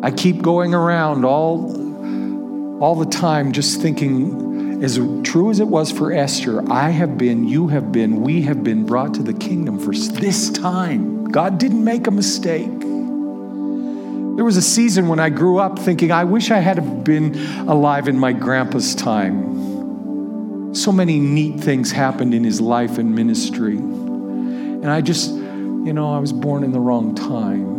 I 0.02 0.12
keep 0.12 0.41
going 0.41 0.74
around 0.74 1.26
all, 1.26 2.82
all 2.82 2.95
the 2.95 3.10
time 3.10 3.52
just 3.52 3.82
thinking, 3.82 4.82
as 4.82 4.97
true 5.24 5.52
as 5.52 5.60
it 5.60 5.68
was 5.68 5.91
for 5.91 6.14
Esther, 6.14 6.64
I 6.72 6.89
have 6.89 7.18
been, 7.18 7.45
you 7.47 7.68
have 7.68 7.91
been, 7.91 8.22
we 8.22 8.43
have 8.43 8.64
been 8.64 8.86
brought 8.86 9.14
to 9.16 9.24
the 9.24 9.34
kingdom 9.34 9.78
for 9.78 9.91
this 9.93 10.50
time. 10.50 11.26
God 11.26 11.58
didn't 11.58 11.84
make 11.84 12.08
a 12.08 12.12
mistake. 12.12 12.80
There 12.80 14.45
was 14.45 14.56
a 14.56 14.62
season 14.62 15.10
when 15.10 15.20
I 15.20 15.30
grew 15.30 15.60
up 15.60 15.78
thinking, 15.78 16.14
I 16.14 16.24
wish 16.24 16.50
I 16.50 16.60
had 16.60 17.04
been 17.04 17.36
alive 17.68 18.08
in 18.08 18.18
my 18.18 18.32
grandpa's 18.32 18.95
time. 18.95 20.74
So 20.74 20.93
many 20.93 21.20
neat 21.20 21.60
things 21.60 21.91
happened 21.91 22.34
in 22.34 22.45
his 22.45 22.62
life 22.62 22.97
and 22.97 23.14
ministry. 23.14 23.76
And 23.76 24.89
I 24.89 25.02
just, 25.02 25.32
you 25.32 25.91
know, 25.91 26.14
I 26.14 26.20
was 26.20 26.32
born 26.32 26.64
in 26.64 26.72
the 26.72 26.80
wrong 26.80 27.16
time. 27.16 27.79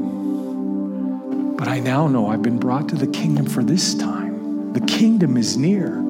But 1.60 1.68
I 1.68 1.78
now 1.78 2.08
know 2.08 2.28
I've 2.28 2.40
been 2.40 2.58
brought 2.58 2.88
to 2.88 2.94
the 2.94 3.06
kingdom 3.06 3.44
for 3.44 3.62
this 3.62 3.94
time. 3.94 4.72
The 4.72 4.80
kingdom 4.80 5.36
is 5.36 5.58
near. 5.58 6.09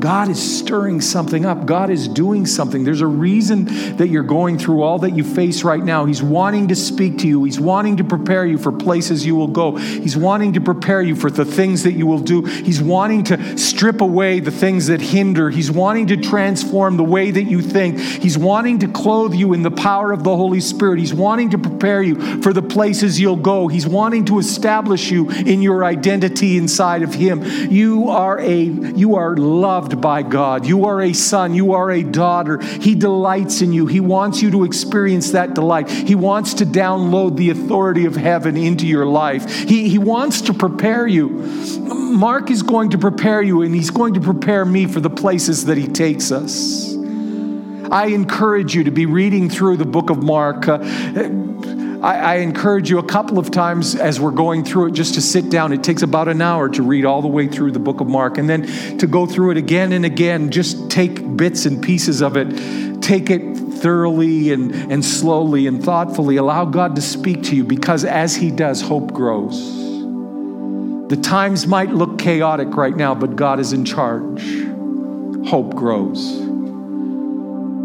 God 0.00 0.28
is 0.28 0.58
stirring 0.58 1.00
something 1.00 1.44
up. 1.44 1.66
God 1.66 1.90
is 1.90 2.08
doing 2.08 2.46
something. 2.46 2.84
There's 2.84 3.00
a 3.00 3.06
reason 3.06 3.96
that 3.96 4.08
you're 4.08 4.22
going 4.22 4.58
through 4.58 4.82
all 4.82 4.98
that 5.00 5.12
you 5.12 5.24
face 5.24 5.64
right 5.64 5.82
now. 5.82 6.04
He's 6.04 6.22
wanting 6.22 6.68
to 6.68 6.76
speak 6.76 7.18
to 7.18 7.28
you, 7.28 7.44
He's 7.44 7.60
wanting 7.60 7.96
to 7.98 8.04
prepare 8.04 8.46
you 8.46 8.58
for 8.58 8.72
places 8.72 9.24
you 9.24 9.34
will 9.34 9.48
go. 9.48 9.76
He's 9.76 10.16
wanting 10.16 10.54
to 10.54 10.60
prepare 10.60 11.02
you 11.02 11.16
for 11.16 11.30
the 11.30 11.44
things 11.44 11.82
that 11.84 11.92
you 11.92 12.06
will 12.06 12.18
do. 12.18 12.42
He's 12.42 12.80
wanting 12.80 13.24
to 13.24 13.58
strip 13.58 14.00
away 14.00 14.40
the 14.40 14.50
things 14.50 14.86
that 14.88 15.00
hinder. 15.00 15.50
He's 15.50 15.70
wanting 15.70 16.08
to 16.08 16.16
transform 16.16 16.96
the 16.96 17.04
way 17.04 17.30
that 17.30 17.44
you 17.44 17.62
think. 17.62 17.98
He's 17.98 18.38
wanting 18.38 18.80
to 18.80 18.88
clothe 18.88 19.34
you 19.34 19.52
in 19.52 19.62
the 19.62 19.70
power 19.70 20.12
of 20.12 20.24
the 20.24 20.36
Holy 20.36 20.60
Spirit. 20.60 20.98
He's 20.98 21.14
wanting 21.14 21.50
to 21.50 21.58
prepare 21.58 22.02
you 22.02 22.42
for 22.42 22.52
the 22.52 22.62
places 22.62 23.20
you'll 23.20 23.36
go. 23.36 23.68
He's 23.68 23.86
wanting 23.86 24.24
to 24.26 24.38
establish 24.38 25.10
you 25.10 25.30
in 25.30 25.62
your 25.62 25.84
identity 25.84 26.58
inside 26.58 27.02
of 27.02 27.14
Him. 27.14 27.42
You 27.70 28.10
are 28.10 28.38
a 28.38 28.62
you 28.62 29.16
are 29.16 29.36
loved 29.36 29.85
loved 29.86 30.00
by 30.00 30.22
God. 30.22 30.66
You 30.66 30.86
are 30.86 31.00
a 31.00 31.12
son, 31.12 31.54
you 31.54 31.72
are 31.72 31.90
a 31.90 32.02
daughter. 32.02 32.58
He 32.60 32.94
delights 32.94 33.60
in 33.60 33.72
you. 33.72 33.86
He 33.86 34.00
wants 34.00 34.42
you 34.42 34.50
to 34.50 34.64
experience 34.64 35.30
that 35.30 35.54
delight. 35.54 35.88
He 35.88 36.14
wants 36.14 36.54
to 36.54 36.66
download 36.66 37.36
the 37.36 37.50
authority 37.50 38.04
of 38.06 38.16
heaven 38.16 38.56
into 38.56 38.86
your 38.86 39.06
life. 39.06 39.48
He, 39.68 39.88
he 39.88 39.98
wants 39.98 40.42
to 40.42 40.54
prepare 40.54 41.06
you. 41.06 41.28
Mark 41.28 42.50
is 42.50 42.62
going 42.62 42.90
to 42.90 42.98
prepare 42.98 43.42
you, 43.42 43.62
and 43.62 43.74
he's 43.74 43.90
going 43.90 44.14
to 44.14 44.20
prepare 44.20 44.64
me 44.64 44.86
for 44.86 45.00
the 45.00 45.10
places 45.10 45.66
that 45.66 45.76
he 45.76 45.86
takes 45.86 46.32
us. 46.32 46.94
I 47.90 48.06
encourage 48.06 48.74
you 48.74 48.84
to 48.84 48.90
be 48.90 49.06
reading 49.06 49.48
through 49.48 49.76
the 49.76 49.84
book 49.84 50.10
of 50.10 50.20
Mark. 50.20 50.66
Uh, 50.66 50.78
I, 52.02 52.18
I, 52.18 52.34
encourage 52.36 52.90
you 52.90 52.98
a 52.98 53.02
couple 53.02 53.38
of 53.38 53.50
times 53.50 53.94
as 53.94 54.20
we're 54.20 54.30
going 54.30 54.64
through 54.64 54.88
it 54.88 54.92
just 54.92 55.14
to 55.14 55.22
sit 55.22 55.50
down. 55.50 55.72
It 55.72 55.82
takes 55.82 56.02
about 56.02 56.28
an 56.28 56.42
hour 56.42 56.68
to 56.68 56.82
read 56.82 57.04
all 57.04 57.22
the 57.22 57.28
way 57.28 57.46
through 57.46 57.72
the 57.72 57.78
book 57.78 58.00
of 58.00 58.06
Mark 58.06 58.38
and 58.38 58.48
then 58.48 58.66
to 58.98 59.06
go 59.06 59.26
through 59.26 59.52
it 59.52 59.56
again 59.56 59.92
and 59.92 60.04
again. 60.04 60.50
Just 60.50 60.90
take 60.90 61.36
bits 61.36 61.66
and 61.66 61.82
pieces 61.82 62.22
of 62.22 62.36
it, 62.36 63.02
take 63.02 63.30
it 63.30 63.56
thoroughly 63.56 64.52
and, 64.52 64.74
and 64.92 65.04
slowly 65.04 65.66
and 65.66 65.82
thoughtfully. 65.82 66.36
Allow 66.36 66.66
God 66.66 66.96
to 66.96 67.02
speak 67.02 67.42
to 67.44 67.56
you 67.56 67.64
because 67.64 68.04
as 68.04 68.36
He 68.36 68.50
does, 68.50 68.80
hope 68.80 69.12
grows. 69.12 69.74
The 71.08 71.16
times 71.16 71.66
might 71.66 71.90
look 71.90 72.18
chaotic 72.18 72.76
right 72.76 72.96
now, 72.96 73.14
but 73.14 73.36
God 73.36 73.60
is 73.60 73.72
in 73.72 73.84
charge. 73.84 74.42
Hope 75.46 75.74
grows. 75.74 76.46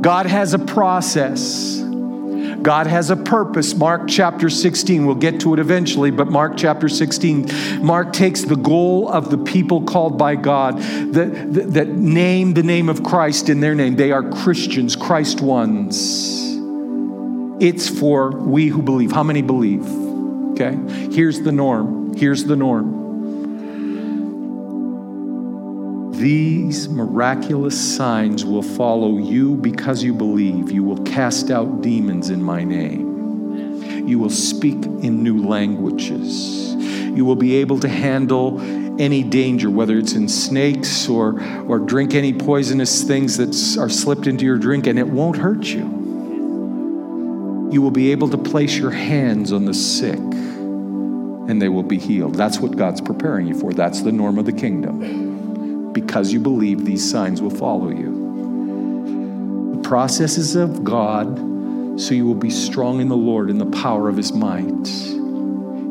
God 0.02 0.26
has 0.26 0.56
a 0.56 0.60
process. 0.60 1.80
God 2.62 2.88
has 2.88 3.10
a 3.10 3.16
purpose. 3.16 3.74
Mark 3.74 4.04
chapter 4.08 4.50
16, 4.50 5.06
we'll 5.06 5.16
get 5.16 5.40
to 5.42 5.54
it 5.54 5.60
eventually, 5.60 6.12
but 6.12 6.28
Mark 6.28 6.58
chapter 6.58 6.88
16, 6.88 7.84
Mark 7.84 8.14
takes 8.14 8.42
the 8.42 8.56
goal 8.56 9.10
of 9.10 9.32
the 9.32 9.38
people 9.38 9.84
called 9.84 10.18
by 10.18 10.36
God 10.36 10.78
that, 10.78 11.54
that, 11.54 11.74
that 11.74 11.88
name 11.90 12.54
the 12.54 12.64
name 12.64 12.90
of 12.90 13.04
Christ 13.04 13.50
in 13.50 13.60
their 13.60 13.76
name. 13.76 13.96
They 13.96 14.12
are 14.12 14.24
Christians, 14.30 14.96
Christ 14.96 15.42
ones. 15.42 16.40
It's 17.62 17.88
for 17.88 18.32
we 18.32 18.68
who 18.68 18.82
believe. 18.82 19.12
How 19.12 19.24
many 19.24 19.42
believe? 19.42 19.86
Okay, 20.52 20.76
here's 21.14 21.42
the 21.42 21.52
norm. 21.52 22.14
Here's 22.16 22.44
the 22.44 22.56
norm. 22.56 23.01
These 26.22 26.88
miraculous 26.88 27.96
signs 27.96 28.46
will 28.46 28.62
follow 28.62 29.18
you 29.18 29.56
because 29.56 30.04
you 30.04 30.14
believe. 30.14 30.72
You 30.72 30.84
will 30.84 31.02
cast 31.04 31.50
out 31.50 31.82
demons 31.82 32.30
in 32.30 32.44
my 32.44 32.64
name. 32.64 34.08
You 34.08 34.20
will 34.20 34.30
speak 34.30 34.76
in 34.76 35.24
new 35.24 35.44
languages. 35.44 36.76
You 36.76 37.26
will 37.26 37.36
be 37.36 37.56
able 37.56 37.80
to 37.80 37.90
handle 37.90 38.62
any 39.02 39.24
danger, 39.24 39.72
whether 39.72 39.98
it's 39.98 40.14
in 40.14 40.30
snakes 40.30 41.10
or, 41.10 41.42
or 41.68 41.80
drink 41.80 42.14
any 42.14 42.34
poisonous 42.34 43.02
things 43.02 43.38
that 43.38 43.82
are 43.82 43.90
slipped 43.90 44.28
into 44.28 44.46
your 44.46 44.60
drink, 44.60 44.86
and 44.86 45.00
it 45.00 45.08
won't 45.08 45.38
hurt 45.38 45.64
you. 45.64 45.88
You 47.72 47.82
will 47.82 47.90
be 47.90 48.12
able 48.12 48.30
to 48.30 48.38
place 48.38 48.78
your 48.78 48.92
hands 48.92 49.52
on 49.52 49.66
the 49.66 49.74
sick 49.74 50.20
and 50.20 51.60
they 51.60 51.70
will 51.70 51.82
be 51.82 51.98
healed. 51.98 52.36
That's 52.36 52.60
what 52.60 52.78
God's 52.78 53.02
preparing 53.02 53.48
you 53.48 53.60
for. 53.60 53.74
That's 53.74 54.04
the 54.04 54.12
norm 54.12 54.38
of 54.38 54.46
the 54.46 54.54
kingdom 54.54 55.31
because 55.94 56.32
you 56.32 56.40
believe 56.40 56.86
these 56.86 57.10
signs 57.10 57.42
will 57.42 57.50
follow 57.50 57.90
you. 57.90 59.76
The 59.76 59.88
processes 59.88 60.56
of 60.56 60.84
God, 60.84 61.38
so 62.00 62.14
you 62.14 62.26
will 62.26 62.36
be 62.36 62.50
strong 62.50 63.02
in 63.02 63.10
the 63.10 63.18
Lord 63.18 63.50
in 63.50 63.58
the 63.58 63.66
power 63.66 64.10
of 64.10 64.18
his 64.18 64.32
might. 64.34 64.88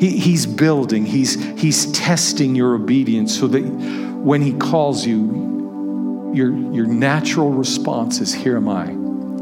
He, 0.01 0.19
he's 0.19 0.47
building, 0.47 1.05
he's, 1.05 1.35
he's 1.59 1.93
testing 1.93 2.55
your 2.55 2.75
obedience 2.75 3.39
so 3.39 3.47
that 3.49 3.63
when 3.63 4.41
he 4.41 4.55
calls 4.55 5.07
you, 5.07 6.33
your, 6.35 6.57
your 6.73 6.87
natural 6.87 7.51
response 7.51 8.21
is, 8.21 8.33
Here 8.33 8.57
am 8.57 8.69
I, 8.69 8.87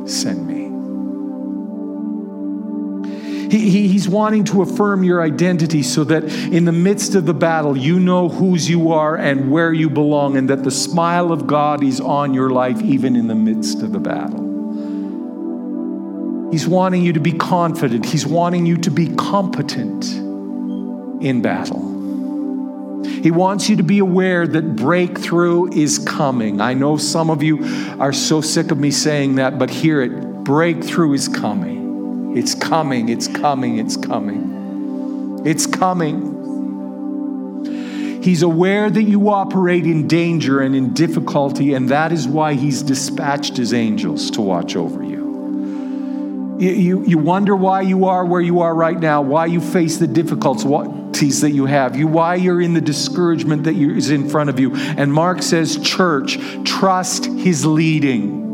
send 0.07 0.47
me. 0.47 0.58
He, 3.51 3.71
he, 3.71 3.89
he's 3.89 4.09
wanting 4.09 4.45
to 4.45 4.63
affirm 4.63 5.03
your 5.03 5.23
identity 5.23 5.83
so 5.83 6.05
that 6.05 6.25
in 6.25 6.65
the 6.65 6.73
midst 6.73 7.15
of 7.15 7.25
the 7.25 7.35
battle, 7.35 7.77
you 7.77 7.99
know 7.99 8.29
whose 8.29 8.69
you 8.69 8.93
are 8.93 9.17
and 9.17 9.51
where 9.51 9.73
you 9.73 9.89
belong, 9.89 10.37
and 10.37 10.51
that 10.51 10.65
the 10.65 10.71
smile 10.71 11.33
of 11.33 11.47
God 11.47 11.83
is 11.83 12.01
on 12.01 12.35
your 12.35 12.51
life 12.51 12.81
even 12.83 13.17
in 13.17 13.27
the 13.27 13.35
midst 13.35 13.83
of 13.83 13.93
the 13.93 13.99
battle. 13.99 14.49
He's 16.51 16.67
wanting 16.67 17.03
you 17.03 17.13
to 17.13 17.21
be 17.21 17.33
confident, 17.33 18.07
He's 18.07 18.27
wanting 18.27 18.67
you 18.67 18.77
to 18.79 18.91
be 18.91 19.15
competent 19.15 20.05
in 21.23 21.43
battle. 21.43 21.89
He 23.05 23.31
wants 23.31 23.69
you 23.69 23.77
to 23.77 23.83
be 23.83 23.99
aware 23.99 24.47
that 24.47 24.77
breakthrough 24.77 25.73
is 25.73 25.99
coming. 25.99 26.61
I 26.61 26.75
know 26.75 26.97
some 26.97 27.31
of 27.31 27.43
you 27.43 27.65
are 27.99 28.13
so 28.13 28.41
sick 28.41 28.71
of 28.71 28.79
me 28.79 28.91
saying 28.91 29.37
that, 29.37 29.59
but 29.59 29.71
hear 29.71 30.01
it 30.03 30.45
breakthrough 30.45 31.15
is 31.15 31.29
coming. 31.29 31.78
It's 32.37 32.55
coming, 32.55 33.09
it's 33.09 33.27
coming, 33.27 33.79
it's 33.79 33.97
coming. 33.97 35.43
It's 35.45 35.67
coming. 35.67 36.39
He's 38.23 38.43
aware 38.43 38.91
that 38.91 39.05
you 39.05 39.31
operate 39.31 39.85
in 39.85 40.07
danger 40.07 40.61
and 40.61 40.75
in 40.75 40.93
difficulty, 40.93 41.73
and 41.75 41.89
that 41.89 42.13
is 42.13 42.29
why 42.29 42.55
He's 42.55 42.83
dispatched 42.83 43.57
His 43.57 43.73
angels 43.73 44.31
to 44.33 44.43
watch 44.43 44.77
over 44.77 45.03
you. 45.03 45.27
You, 46.59 47.05
you, 47.05 47.19
wonder 47.19 47.55
why 47.55 47.83
you 47.83 48.07
are 48.07 48.27
where 48.27 48.41
you 48.41 48.61
are 48.63 48.75
right 48.75 48.99
now, 48.99 49.23
why 49.23 49.47
you 49.47 49.61
face 49.61 49.99
the 49.99 50.09
difficulties 50.09 51.41
that 51.41 51.53
you 51.53 51.67
have, 51.67 51.95
you, 51.97 52.09
why 52.09 52.35
you're 52.35 52.61
in 52.61 52.75
the 52.75 52.81
discouragement 52.81 53.63
that 53.65 53.77
is 53.77 54.11
in 54.11 54.29
front 54.29 54.51
of 54.51 54.59
you. 54.59 54.75
And 54.75 55.13
Mark 55.13 55.41
says, 55.43 55.79
Church, 55.79 56.37
trust 56.65 57.27
His 57.27 57.65
leading. 57.65 58.48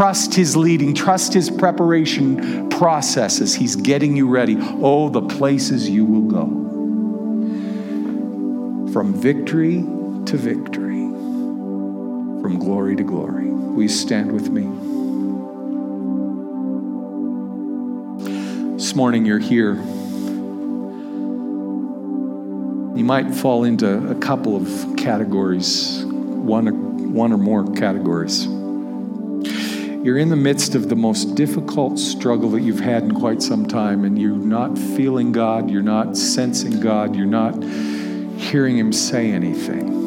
Trust 0.00 0.32
His 0.34 0.56
leading, 0.56 0.94
trust 0.94 1.34
His 1.34 1.50
preparation 1.50 2.70
processes. 2.70 3.54
He's 3.54 3.76
getting 3.76 4.16
you 4.16 4.30
ready. 4.30 4.56
Oh, 4.58 5.10
the 5.10 5.20
places 5.20 5.90
you 5.90 6.06
will 6.06 6.22
go. 6.22 6.46
From 8.94 9.12
victory 9.12 9.82
to 10.24 10.36
victory, 10.38 11.02
from 12.40 12.58
glory 12.58 12.96
to 12.96 13.02
glory. 13.02 13.50
Will 13.50 13.82
you 13.82 13.90
stand 13.90 14.32
with 14.32 14.48
me? 14.48 14.62
This 18.76 18.94
morning 18.96 19.26
you're 19.26 19.38
here. 19.38 19.74
You 22.96 23.04
might 23.04 23.34
fall 23.34 23.64
into 23.64 24.08
a 24.08 24.14
couple 24.14 24.56
of 24.56 24.96
categories, 24.96 26.06
one, 26.06 27.12
one 27.12 27.34
or 27.34 27.38
more 27.38 27.70
categories. 27.74 28.48
You're 30.02 30.16
in 30.16 30.30
the 30.30 30.36
midst 30.36 30.74
of 30.74 30.88
the 30.88 30.96
most 30.96 31.34
difficult 31.34 31.98
struggle 31.98 32.48
that 32.52 32.62
you've 32.62 32.80
had 32.80 33.02
in 33.02 33.12
quite 33.12 33.42
some 33.42 33.66
time, 33.66 34.06
and 34.06 34.18
you're 34.18 34.34
not 34.34 34.78
feeling 34.78 35.30
God, 35.30 35.68
you're 35.68 35.82
not 35.82 36.16
sensing 36.16 36.80
God, 36.80 37.14
you're 37.14 37.26
not 37.26 37.62
hearing 37.62 38.78
Him 38.78 38.94
say 38.94 39.30
anything. 39.30 39.98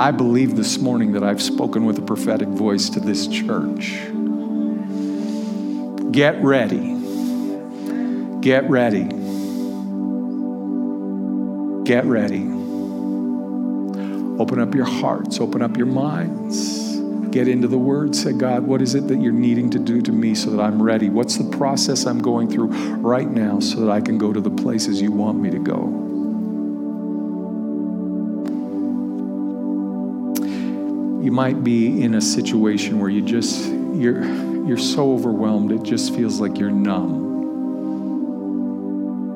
I 0.00 0.10
believe 0.10 0.56
this 0.56 0.78
morning 0.78 1.12
that 1.12 1.22
I've 1.22 1.40
spoken 1.40 1.84
with 1.84 2.00
a 2.00 2.02
prophetic 2.02 2.48
voice 2.48 2.90
to 2.90 2.98
this 2.98 3.28
church. 3.28 3.92
Get 6.10 6.42
ready. 6.42 6.96
Get 8.40 8.68
ready. 8.68 9.04
Get 11.84 12.04
ready. 12.06 12.42
Open 14.40 14.58
up 14.58 14.74
your 14.74 14.86
hearts, 14.86 15.38
open 15.38 15.62
up 15.62 15.76
your 15.76 15.86
minds 15.86 16.71
get 17.32 17.48
into 17.48 17.66
the 17.66 17.78
Word. 17.78 18.14
Say, 18.14 18.32
God, 18.32 18.62
what 18.64 18.82
is 18.82 18.94
it 18.94 19.08
that 19.08 19.20
you're 19.20 19.32
needing 19.32 19.70
to 19.70 19.78
do 19.78 20.00
to 20.02 20.12
me 20.12 20.34
so 20.34 20.50
that 20.50 20.60
I'm 20.60 20.80
ready? 20.80 21.08
What's 21.08 21.38
the 21.38 21.50
process 21.56 22.06
I'm 22.06 22.20
going 22.20 22.48
through 22.50 22.68
right 22.98 23.28
now 23.28 23.58
so 23.58 23.80
that 23.80 23.90
I 23.90 24.00
can 24.00 24.18
go 24.18 24.32
to 24.32 24.40
the 24.40 24.50
places 24.50 25.00
you 25.00 25.10
want 25.10 25.40
me 25.40 25.50
to 25.50 25.58
go? 25.58 25.98
You 31.24 31.32
might 31.32 31.64
be 31.64 32.02
in 32.02 32.14
a 32.14 32.20
situation 32.20 33.00
where 33.00 33.10
you 33.10 33.22
just 33.22 33.72
you're 33.94 34.24
you're 34.66 34.78
so 34.78 35.12
overwhelmed 35.14 35.72
it 35.72 35.82
just 35.82 36.14
feels 36.14 36.40
like 36.40 36.58
you're 36.58 36.70
numb. 36.70 37.30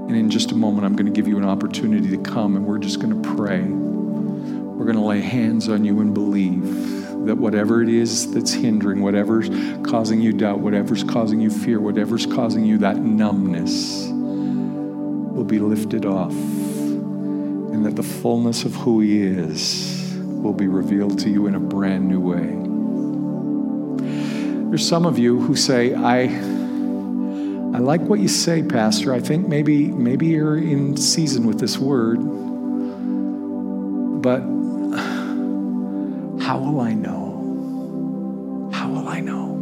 And 0.08 0.16
in 0.16 0.30
just 0.30 0.52
a 0.52 0.54
moment 0.54 0.84
I'm 0.84 0.94
going 0.94 1.06
to 1.06 1.12
give 1.12 1.26
you 1.26 1.38
an 1.38 1.44
opportunity 1.44 2.10
to 2.10 2.18
come 2.18 2.56
and 2.56 2.66
we're 2.66 2.78
just 2.78 3.00
going 3.00 3.22
to 3.22 3.34
pray. 3.36 3.62
We're 3.62 4.84
going 4.84 4.96
to 4.96 5.02
lay 5.02 5.20
hands 5.20 5.68
on 5.68 5.84
you 5.84 6.00
and 6.00 6.12
believe 6.12 6.95
that 7.26 7.36
whatever 7.36 7.82
it 7.82 7.88
is 7.88 8.32
that's 8.32 8.52
hindering, 8.52 9.02
whatever's 9.02 9.48
causing 9.88 10.20
you 10.20 10.32
doubt, 10.32 10.60
whatever's 10.60 11.04
causing 11.04 11.40
you 11.40 11.50
fear, 11.50 11.80
whatever's 11.80 12.26
causing 12.26 12.64
you 12.64 12.78
that 12.78 12.96
numbness 12.96 14.08
will 14.10 15.44
be 15.44 15.58
lifted 15.58 16.06
off. 16.06 16.32
And 16.32 17.84
that 17.84 17.96
the 17.96 18.02
fullness 18.02 18.64
of 18.64 18.74
who 18.74 19.00
He 19.00 19.22
is 19.22 20.16
will 20.18 20.54
be 20.54 20.66
revealed 20.66 21.18
to 21.20 21.28
you 21.28 21.46
in 21.46 21.54
a 21.54 21.60
brand 21.60 22.08
new 22.08 22.20
way. 22.20 22.62
There's 24.70 24.86
some 24.86 25.04
of 25.04 25.18
you 25.18 25.40
who 25.40 25.56
say, 25.56 25.94
I. 25.94 26.56
I 27.74 27.78
like 27.78 28.00
what 28.02 28.20
you 28.20 28.28
say, 28.28 28.62
Pastor. 28.62 29.12
I 29.12 29.20
think 29.20 29.48
maybe 29.48 29.88
maybe 29.88 30.28
you're 30.28 30.56
in 30.56 30.96
season 30.96 31.46
with 31.46 31.58
this 31.60 31.76
word. 31.76 32.16
But 34.22 34.55
how 36.46 36.58
will 36.58 36.80
I 36.80 36.94
know? 36.94 38.70
How 38.72 38.88
will 38.88 39.08
I 39.08 39.18
know? 39.18 39.56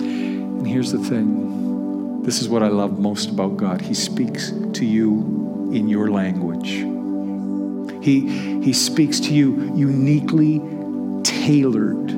And 0.00 0.66
here's 0.66 0.90
the 0.90 0.98
thing 0.98 2.22
this 2.24 2.42
is 2.42 2.48
what 2.48 2.64
I 2.64 2.66
love 2.66 2.98
most 2.98 3.30
about 3.30 3.56
God. 3.56 3.80
He 3.80 3.94
speaks 3.94 4.50
to 4.72 4.84
you 4.84 5.70
in 5.72 5.88
your 5.88 6.10
language, 6.10 6.70
He, 8.04 8.60
he 8.60 8.72
speaks 8.72 9.20
to 9.20 9.32
you 9.32 9.72
uniquely 9.76 10.58
tailored 11.22 12.08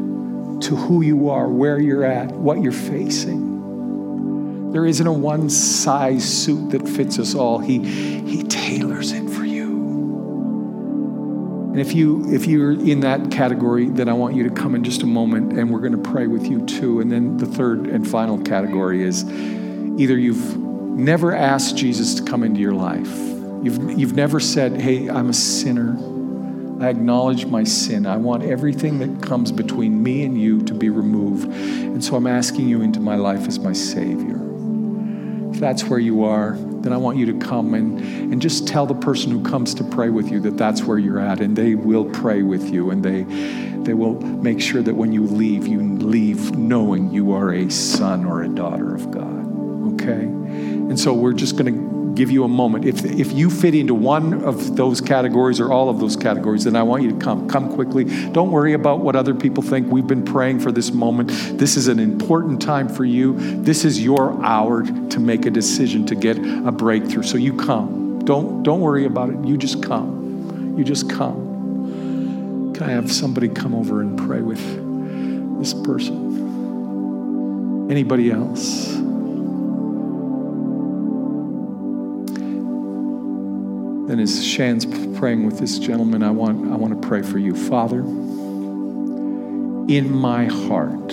to 0.62 0.76
who 0.76 1.02
you 1.02 1.28
are, 1.28 1.46
where 1.46 1.78
you're 1.78 2.04
at, 2.04 2.32
what 2.32 2.62
you're 2.62 2.72
facing. 2.72 4.70
There 4.72 4.86
isn't 4.86 5.06
a 5.06 5.12
one 5.12 5.50
size 5.50 6.24
suit 6.24 6.70
that 6.70 6.88
fits 6.88 7.18
us 7.18 7.34
all. 7.34 7.58
He, 7.58 7.84
he 7.84 8.44
tailors 8.44 9.12
it. 9.12 9.29
And 11.70 11.78
if 11.78 11.94
you 11.94 12.24
if 12.32 12.46
you're 12.46 12.72
in 12.72 12.98
that 13.00 13.30
category, 13.30 13.88
then 13.88 14.08
I 14.08 14.12
want 14.12 14.34
you 14.34 14.42
to 14.42 14.50
come 14.50 14.74
in 14.74 14.82
just 14.82 15.04
a 15.04 15.06
moment 15.06 15.52
and 15.52 15.70
we're 15.70 15.78
going 15.78 15.92
to 15.92 16.10
pray 16.10 16.26
with 16.26 16.46
you 16.46 16.66
too. 16.66 16.98
And 16.98 17.12
then 17.12 17.36
the 17.36 17.46
third 17.46 17.86
and 17.86 18.08
final 18.08 18.38
category 18.38 19.04
is 19.04 19.24
either 19.24 20.18
you've 20.18 20.56
never 20.56 21.32
asked 21.32 21.76
Jesus 21.76 22.14
to 22.14 22.24
come 22.24 22.42
into 22.42 22.58
your 22.58 22.74
life. 22.74 23.08
You've 23.62 23.98
you've 23.98 24.16
never 24.16 24.40
said, 24.40 24.80
"Hey, 24.80 25.08
I'm 25.08 25.28
a 25.28 25.32
sinner. 25.32 25.96
I 26.80 26.88
acknowledge 26.88 27.46
my 27.46 27.62
sin. 27.62 28.04
I 28.04 28.16
want 28.16 28.42
everything 28.42 28.98
that 28.98 29.22
comes 29.22 29.52
between 29.52 30.02
me 30.02 30.24
and 30.24 30.40
you 30.40 30.62
to 30.62 30.74
be 30.74 30.88
removed. 30.88 31.52
And 31.52 32.02
so 32.02 32.16
I'm 32.16 32.26
asking 32.26 32.68
you 32.68 32.82
into 32.82 32.98
my 32.98 33.14
life 33.14 33.46
as 33.46 33.60
my 33.60 33.74
savior." 33.74 34.40
If 35.52 35.60
that's 35.60 35.84
where 35.84 36.00
you 36.00 36.24
are, 36.24 36.56
then 36.82 36.92
I 36.92 36.96
want 36.96 37.18
you 37.18 37.26
to 37.26 37.38
come 37.38 37.74
and, 37.74 37.98
and 38.32 38.40
just 38.40 38.66
tell 38.66 38.86
the 38.86 38.94
person 38.94 39.30
who 39.30 39.42
comes 39.42 39.74
to 39.74 39.84
pray 39.84 40.08
with 40.08 40.30
you 40.30 40.40
that 40.40 40.56
that's 40.56 40.82
where 40.82 40.98
you're 40.98 41.20
at, 41.20 41.40
and 41.40 41.56
they 41.56 41.74
will 41.74 42.04
pray 42.04 42.42
with 42.42 42.70
you, 42.70 42.90
and 42.90 43.04
they, 43.04 43.22
they 43.84 43.94
will 43.94 44.20
make 44.20 44.60
sure 44.60 44.82
that 44.82 44.94
when 44.94 45.12
you 45.12 45.24
leave, 45.24 45.66
you 45.66 45.80
leave 45.80 46.56
knowing 46.56 47.10
you 47.10 47.32
are 47.32 47.52
a 47.52 47.70
son 47.70 48.24
or 48.24 48.42
a 48.42 48.48
daughter 48.48 48.94
of 48.94 49.10
God. 49.10 49.94
Okay? 49.94 50.24
And 50.24 50.98
so 50.98 51.12
we're 51.14 51.32
just 51.32 51.56
going 51.56 51.72
to 51.72 51.89
give 52.14 52.30
you 52.30 52.44
a 52.44 52.48
moment. 52.48 52.84
If, 52.84 53.04
if 53.04 53.32
you 53.32 53.50
fit 53.50 53.74
into 53.74 53.94
one 53.94 54.44
of 54.44 54.76
those 54.76 55.00
categories 55.00 55.60
or 55.60 55.72
all 55.72 55.88
of 55.88 56.00
those 56.00 56.16
categories, 56.16 56.64
then 56.64 56.76
I 56.76 56.82
want 56.82 57.02
you 57.02 57.10
to 57.10 57.18
come. 57.18 57.48
Come 57.48 57.72
quickly. 57.74 58.04
Don't 58.32 58.50
worry 58.50 58.72
about 58.72 59.00
what 59.00 59.16
other 59.16 59.34
people 59.34 59.62
think. 59.62 59.90
We've 59.90 60.06
been 60.06 60.24
praying 60.24 60.60
for 60.60 60.72
this 60.72 60.92
moment. 60.92 61.30
This 61.58 61.76
is 61.76 61.88
an 61.88 61.98
important 61.98 62.60
time 62.60 62.88
for 62.88 63.04
you. 63.04 63.34
This 63.62 63.84
is 63.84 64.02
your 64.02 64.42
hour 64.44 64.82
to 64.84 65.20
make 65.20 65.46
a 65.46 65.50
decision 65.50 66.06
to 66.06 66.14
get 66.14 66.38
a 66.38 66.72
breakthrough. 66.72 67.22
So 67.22 67.36
you 67.36 67.56
come. 67.56 68.20
Don't, 68.24 68.62
don't 68.62 68.80
worry 68.80 69.06
about 69.06 69.30
it. 69.30 69.44
You 69.44 69.56
just 69.56 69.82
come. 69.82 70.76
You 70.76 70.84
just 70.84 71.10
come. 71.10 72.72
Can 72.74 72.88
I 72.88 72.92
have 72.92 73.10
somebody 73.12 73.48
come 73.48 73.74
over 73.74 74.00
and 74.00 74.18
pray 74.18 74.40
with 74.40 74.60
this 75.58 75.74
person? 75.74 76.30
Anybody 77.90 78.30
else? 78.30 79.09
Then 84.10 84.18
as 84.18 84.44
Shan's 84.44 84.86
praying 85.20 85.46
with 85.46 85.60
this 85.60 85.78
gentleman, 85.78 86.24
I 86.24 86.32
want, 86.32 86.72
I 86.72 86.74
want 86.74 87.00
to 87.00 87.08
pray 87.08 87.22
for 87.22 87.38
you. 87.38 87.54
Father, 87.54 88.00
in 88.00 90.10
my 90.10 90.46
heart, 90.46 91.12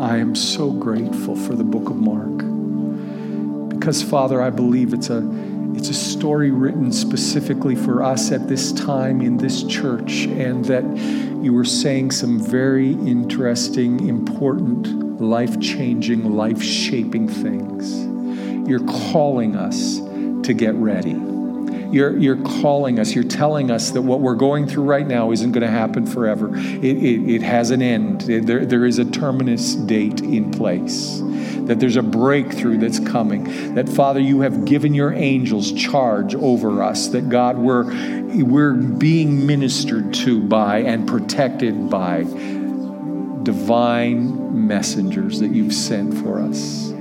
I 0.00 0.18
am 0.18 0.36
so 0.36 0.70
grateful 0.70 1.34
for 1.34 1.56
the 1.56 1.64
book 1.64 1.90
of 1.90 1.96
Mark. 1.96 3.70
Because, 3.70 4.04
Father, 4.04 4.40
I 4.40 4.50
believe 4.50 4.94
it's 4.94 5.10
a, 5.10 5.28
it's 5.74 5.88
a 5.88 5.94
story 5.94 6.52
written 6.52 6.92
specifically 6.92 7.74
for 7.74 8.04
us 8.04 8.30
at 8.30 8.46
this 8.46 8.70
time 8.70 9.20
in 9.20 9.36
this 9.36 9.64
church, 9.64 10.26
and 10.26 10.64
that 10.66 10.84
you 11.42 11.52
were 11.52 11.64
saying 11.64 12.12
some 12.12 12.38
very 12.38 12.92
interesting, 12.92 14.08
important, 14.08 15.20
life 15.20 15.60
changing, 15.60 16.36
life 16.36 16.62
shaping 16.62 17.26
things. 17.26 18.06
You're 18.68 18.86
calling 18.86 19.56
us 19.56 19.98
to 20.46 20.54
get 20.54 20.76
ready. 20.76 21.29
You're, 21.90 22.16
you're 22.16 22.42
calling 22.42 22.98
us, 22.98 23.14
you're 23.14 23.24
telling 23.24 23.70
us 23.70 23.90
that 23.90 24.02
what 24.02 24.20
we're 24.20 24.36
going 24.36 24.66
through 24.66 24.84
right 24.84 25.06
now 25.06 25.32
isn't 25.32 25.52
going 25.52 25.62
to 25.62 25.70
happen 25.70 26.06
forever. 26.06 26.56
It, 26.56 26.84
it, 26.84 27.34
it 27.36 27.42
has 27.42 27.70
an 27.70 27.82
end, 27.82 28.22
there, 28.22 28.64
there 28.64 28.86
is 28.86 28.98
a 28.98 29.04
terminus 29.04 29.74
date 29.74 30.20
in 30.20 30.50
place. 30.50 31.20
That 31.20 31.78
there's 31.78 31.96
a 31.96 32.02
breakthrough 32.02 32.78
that's 32.78 32.98
coming. 32.98 33.74
That, 33.74 33.88
Father, 33.88 34.18
you 34.20 34.40
have 34.40 34.64
given 34.64 34.94
your 34.94 35.12
angels 35.12 35.72
charge 35.72 36.34
over 36.34 36.82
us. 36.82 37.08
That, 37.08 37.28
God, 37.28 37.58
we're, 37.58 37.84
we're 38.44 38.74
being 38.74 39.46
ministered 39.46 40.12
to 40.14 40.40
by 40.40 40.78
and 40.78 41.06
protected 41.06 41.90
by 41.90 42.22
divine 43.42 44.66
messengers 44.66 45.40
that 45.40 45.52
you've 45.52 45.74
sent 45.74 46.14
for 46.14 46.40
us. 46.40 46.92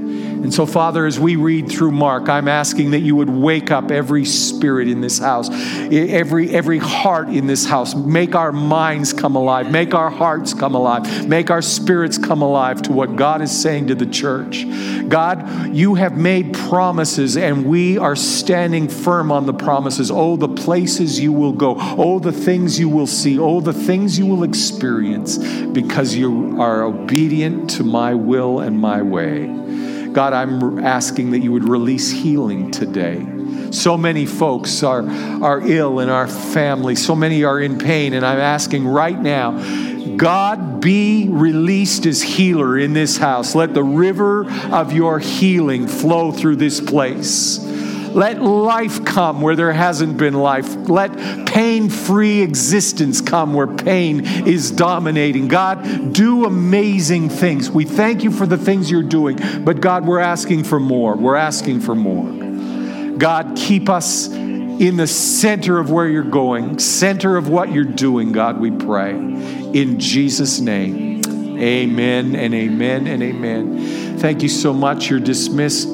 And 0.41 0.53
so, 0.53 0.65
Father, 0.65 1.05
as 1.05 1.19
we 1.19 1.35
read 1.35 1.69
through 1.69 1.91
Mark, 1.91 2.29
I'm 2.29 2.47
asking 2.47 2.91
that 2.91 3.01
you 3.01 3.15
would 3.17 3.29
wake 3.29 3.71
up 3.71 3.91
every 3.91 4.23
spirit 4.23 4.87
in 4.87 5.01
this 5.01 5.19
house, 5.19 5.49
every, 5.91 6.49
every 6.51 6.77
heart 6.77 7.27
in 7.27 7.45
this 7.45 7.65
house. 7.65 7.93
Make 7.93 8.35
our 8.35 8.53
minds 8.53 9.11
come 9.11 9.35
alive, 9.35 9.69
make 9.69 9.93
our 9.93 10.09
hearts 10.09 10.53
come 10.53 10.75
alive, 10.75 11.27
make 11.27 11.51
our 11.51 11.61
spirits 11.61 12.17
come 12.17 12.41
alive 12.41 12.81
to 12.83 12.93
what 12.93 13.17
God 13.17 13.41
is 13.41 13.51
saying 13.51 13.87
to 13.87 13.95
the 13.95 14.05
church. 14.05 14.65
God, 15.09 15.75
you 15.75 15.95
have 15.95 16.17
made 16.17 16.53
promises, 16.53 17.35
and 17.35 17.65
we 17.65 17.97
are 17.97 18.15
standing 18.15 18.87
firm 18.87 19.33
on 19.33 19.45
the 19.45 19.53
promises. 19.53 20.09
Oh, 20.09 20.37
the 20.37 20.47
places 20.47 21.19
you 21.19 21.33
will 21.33 21.53
go, 21.53 21.75
oh, 21.77 22.19
the 22.19 22.31
things 22.31 22.79
you 22.79 22.87
will 22.87 23.07
see, 23.07 23.37
oh, 23.37 23.59
the 23.59 23.73
things 23.73 24.17
you 24.17 24.25
will 24.25 24.43
experience 24.43 25.37
because 25.37 26.15
you 26.15 26.61
are 26.61 26.83
obedient 26.83 27.69
to 27.71 27.83
my 27.83 28.13
will 28.13 28.61
and 28.61 28.79
my 28.79 29.01
way. 29.01 29.49
God, 30.13 30.33
I'm 30.33 30.79
asking 30.79 31.31
that 31.31 31.39
you 31.39 31.51
would 31.51 31.67
release 31.67 32.11
healing 32.11 32.71
today. 32.71 33.25
So 33.71 33.97
many 33.97 34.25
folks 34.25 34.81
are, 34.81 35.07
are 35.43 35.61
ill 35.61 35.99
in 35.99 36.09
our 36.09 36.27
family, 36.27 36.95
so 36.95 37.15
many 37.15 37.43
are 37.43 37.59
in 37.59 37.77
pain, 37.77 38.13
and 38.13 38.25
I'm 38.25 38.39
asking 38.39 38.87
right 38.87 39.19
now, 39.19 39.51
God, 40.17 40.81
be 40.81 41.27
released 41.29 42.05
as 42.05 42.21
healer 42.21 42.77
in 42.77 42.93
this 42.93 43.17
house. 43.17 43.55
Let 43.55 43.73
the 43.73 43.83
river 43.83 44.51
of 44.73 44.91
your 44.91 45.19
healing 45.19 45.87
flow 45.87 46.31
through 46.31 46.57
this 46.57 46.81
place. 46.81 47.59
Let 48.13 48.41
life 48.41 49.05
come 49.05 49.41
where 49.41 49.55
there 49.55 49.71
hasn't 49.71 50.17
been 50.17 50.33
life. 50.33 50.73
Let 50.89 51.45
pain 51.45 51.89
free 51.89 52.41
existence 52.41 53.21
come 53.21 53.53
where 53.53 53.67
pain 53.67 54.25
is 54.47 54.71
dominating. 54.71 55.47
God, 55.47 56.13
do 56.13 56.45
amazing 56.45 57.29
things. 57.29 57.69
We 57.69 57.85
thank 57.85 58.23
you 58.23 58.31
for 58.31 58.45
the 58.45 58.57
things 58.57 58.89
you're 58.89 59.03
doing, 59.03 59.37
but 59.63 59.81
God, 59.81 60.05
we're 60.05 60.19
asking 60.19 60.63
for 60.63 60.79
more. 60.79 61.15
We're 61.15 61.35
asking 61.35 61.81
for 61.81 61.95
more. 61.95 63.17
God, 63.17 63.55
keep 63.55 63.89
us 63.89 64.27
in 64.27 64.95
the 64.95 65.07
center 65.07 65.77
of 65.77 65.91
where 65.91 66.07
you're 66.07 66.23
going, 66.23 66.79
center 66.79 67.35
of 67.35 67.49
what 67.49 67.71
you're 67.71 67.83
doing, 67.83 68.31
God, 68.31 68.59
we 68.59 68.71
pray. 68.71 69.11
In 69.11 69.99
Jesus' 69.99 70.61
name, 70.61 71.21
amen 71.59 72.35
and 72.35 72.53
amen 72.53 73.07
and 73.07 73.21
amen. 73.21 74.17
Thank 74.19 74.41
you 74.41 74.49
so 74.49 74.73
much. 74.73 75.09
You're 75.09 75.19
dismissed 75.19 75.89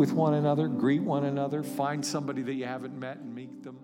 with 0.00 0.12
one 0.12 0.32
another, 0.32 0.66
greet 0.66 1.02
one 1.02 1.26
another, 1.26 1.62
find 1.62 2.06
somebody 2.06 2.40
that 2.40 2.54
you 2.54 2.64
haven't 2.64 2.98
met 2.98 3.18
and 3.18 3.34
meet 3.34 3.62
them. 3.62 3.78